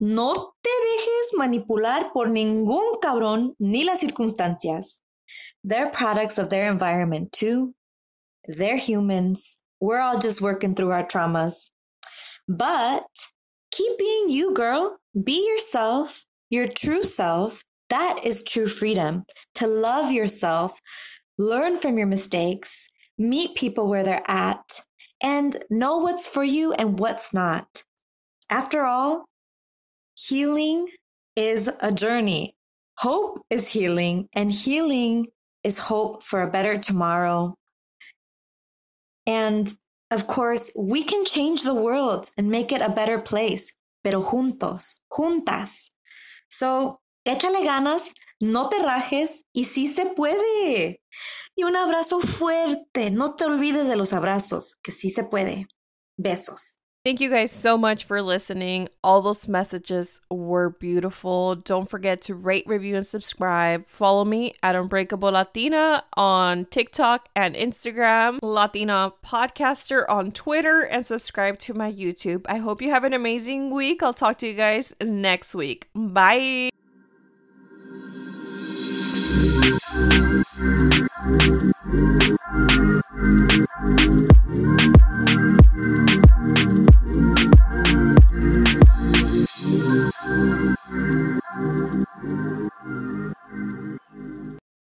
no 0.00 0.52
te 0.62 0.70
dejes 0.70 1.34
manipular 1.38 2.12
por 2.12 2.26
ningún 2.26 3.00
cabrón 3.00 3.54
ni 3.60 3.84
las 3.84 4.00
circunstancias. 4.00 5.00
They're 5.64 5.90
products 5.90 6.38
of 6.38 6.48
their 6.48 6.70
environment 6.70 7.32
too. 7.32 7.74
They're 8.48 8.76
humans. 8.76 9.56
We're 9.80 10.00
all 10.00 10.18
just 10.18 10.40
working 10.40 10.74
through 10.74 10.90
our 10.90 11.06
traumas. 11.06 11.70
But 12.48 13.06
keep 13.70 13.96
being 13.98 14.30
you, 14.30 14.52
girl. 14.54 14.98
Be 15.14 15.46
yourself, 15.46 16.24
your 16.52 16.68
true 16.68 17.02
self. 17.02 17.64
That 17.88 18.20
is 18.24 18.42
true 18.44 18.66
freedom. 18.66 19.24
To 19.56 19.66
love 19.66 20.12
yourself, 20.12 20.78
learn 21.38 21.78
from 21.78 21.96
your 21.96 22.06
mistakes, 22.06 22.88
meet 23.16 23.56
people 23.56 23.88
where 23.88 24.04
they're 24.04 24.30
at, 24.30 24.82
and 25.22 25.56
know 25.70 25.98
what's 25.98 26.28
for 26.28 26.44
you 26.44 26.74
and 26.74 26.98
what's 26.98 27.32
not. 27.32 27.66
After 28.50 28.84
all, 28.84 29.24
healing 30.14 30.88
is 31.36 31.70
a 31.80 31.90
journey. 31.90 32.54
Hope 32.98 33.40
is 33.48 33.72
healing, 33.72 34.28
and 34.34 34.52
healing 34.52 35.28
is 35.64 35.78
hope 35.78 36.22
for 36.22 36.42
a 36.42 36.50
better 36.50 36.76
tomorrow. 36.76 37.54
And 39.26 39.72
of 40.10 40.26
course, 40.26 40.70
we 40.76 41.04
can 41.04 41.24
change 41.24 41.62
the 41.62 41.74
world 41.74 42.28
and 42.36 42.50
make 42.50 42.72
it 42.72 42.82
a 42.82 42.90
better 42.90 43.20
place, 43.20 43.72
pero 44.04 44.20
juntos, 44.20 44.96
juntas. 45.10 45.91
So, 46.52 47.00
échale 47.24 47.64
ganas, 47.64 48.12
no 48.38 48.68
te 48.68 48.78
rajes 48.78 49.46
y 49.54 49.64
sí 49.64 49.88
se 49.88 50.04
puede. 50.04 51.00
Y 51.54 51.64
un 51.64 51.76
abrazo 51.76 52.20
fuerte, 52.20 53.10
no 53.10 53.36
te 53.36 53.46
olvides 53.46 53.88
de 53.88 53.96
los 53.96 54.12
abrazos, 54.12 54.76
que 54.82 54.92
sí 54.92 55.08
se 55.08 55.24
puede. 55.24 55.66
Besos. 56.18 56.81
Thank 57.04 57.20
you 57.20 57.30
guys 57.30 57.50
so 57.50 57.76
much 57.76 58.04
for 58.04 58.22
listening. 58.22 58.88
All 59.02 59.22
those 59.22 59.48
messages 59.48 60.20
were 60.30 60.70
beautiful. 60.70 61.56
Don't 61.56 61.90
forget 61.90 62.22
to 62.22 62.34
rate, 62.36 62.64
review, 62.64 62.94
and 62.94 63.04
subscribe. 63.04 63.86
Follow 63.86 64.24
me 64.24 64.54
at 64.62 64.76
Unbreakable 64.76 65.32
Latina 65.32 66.04
on 66.14 66.66
TikTok 66.66 67.28
and 67.34 67.56
Instagram, 67.56 68.38
Latina 68.40 69.14
Podcaster 69.26 70.04
on 70.08 70.30
Twitter, 70.30 70.82
and 70.82 71.04
subscribe 71.04 71.58
to 71.58 71.74
my 71.74 71.92
YouTube. 71.92 72.46
I 72.48 72.58
hope 72.58 72.80
you 72.80 72.90
have 72.90 73.02
an 73.02 73.12
amazing 73.12 73.74
week. 73.74 74.00
I'll 74.00 74.14
talk 74.14 74.38
to 74.38 74.46
you 74.46 74.54
guys 74.54 74.94
next 75.00 75.56
week. 75.56 75.88
Bye. 75.96 76.70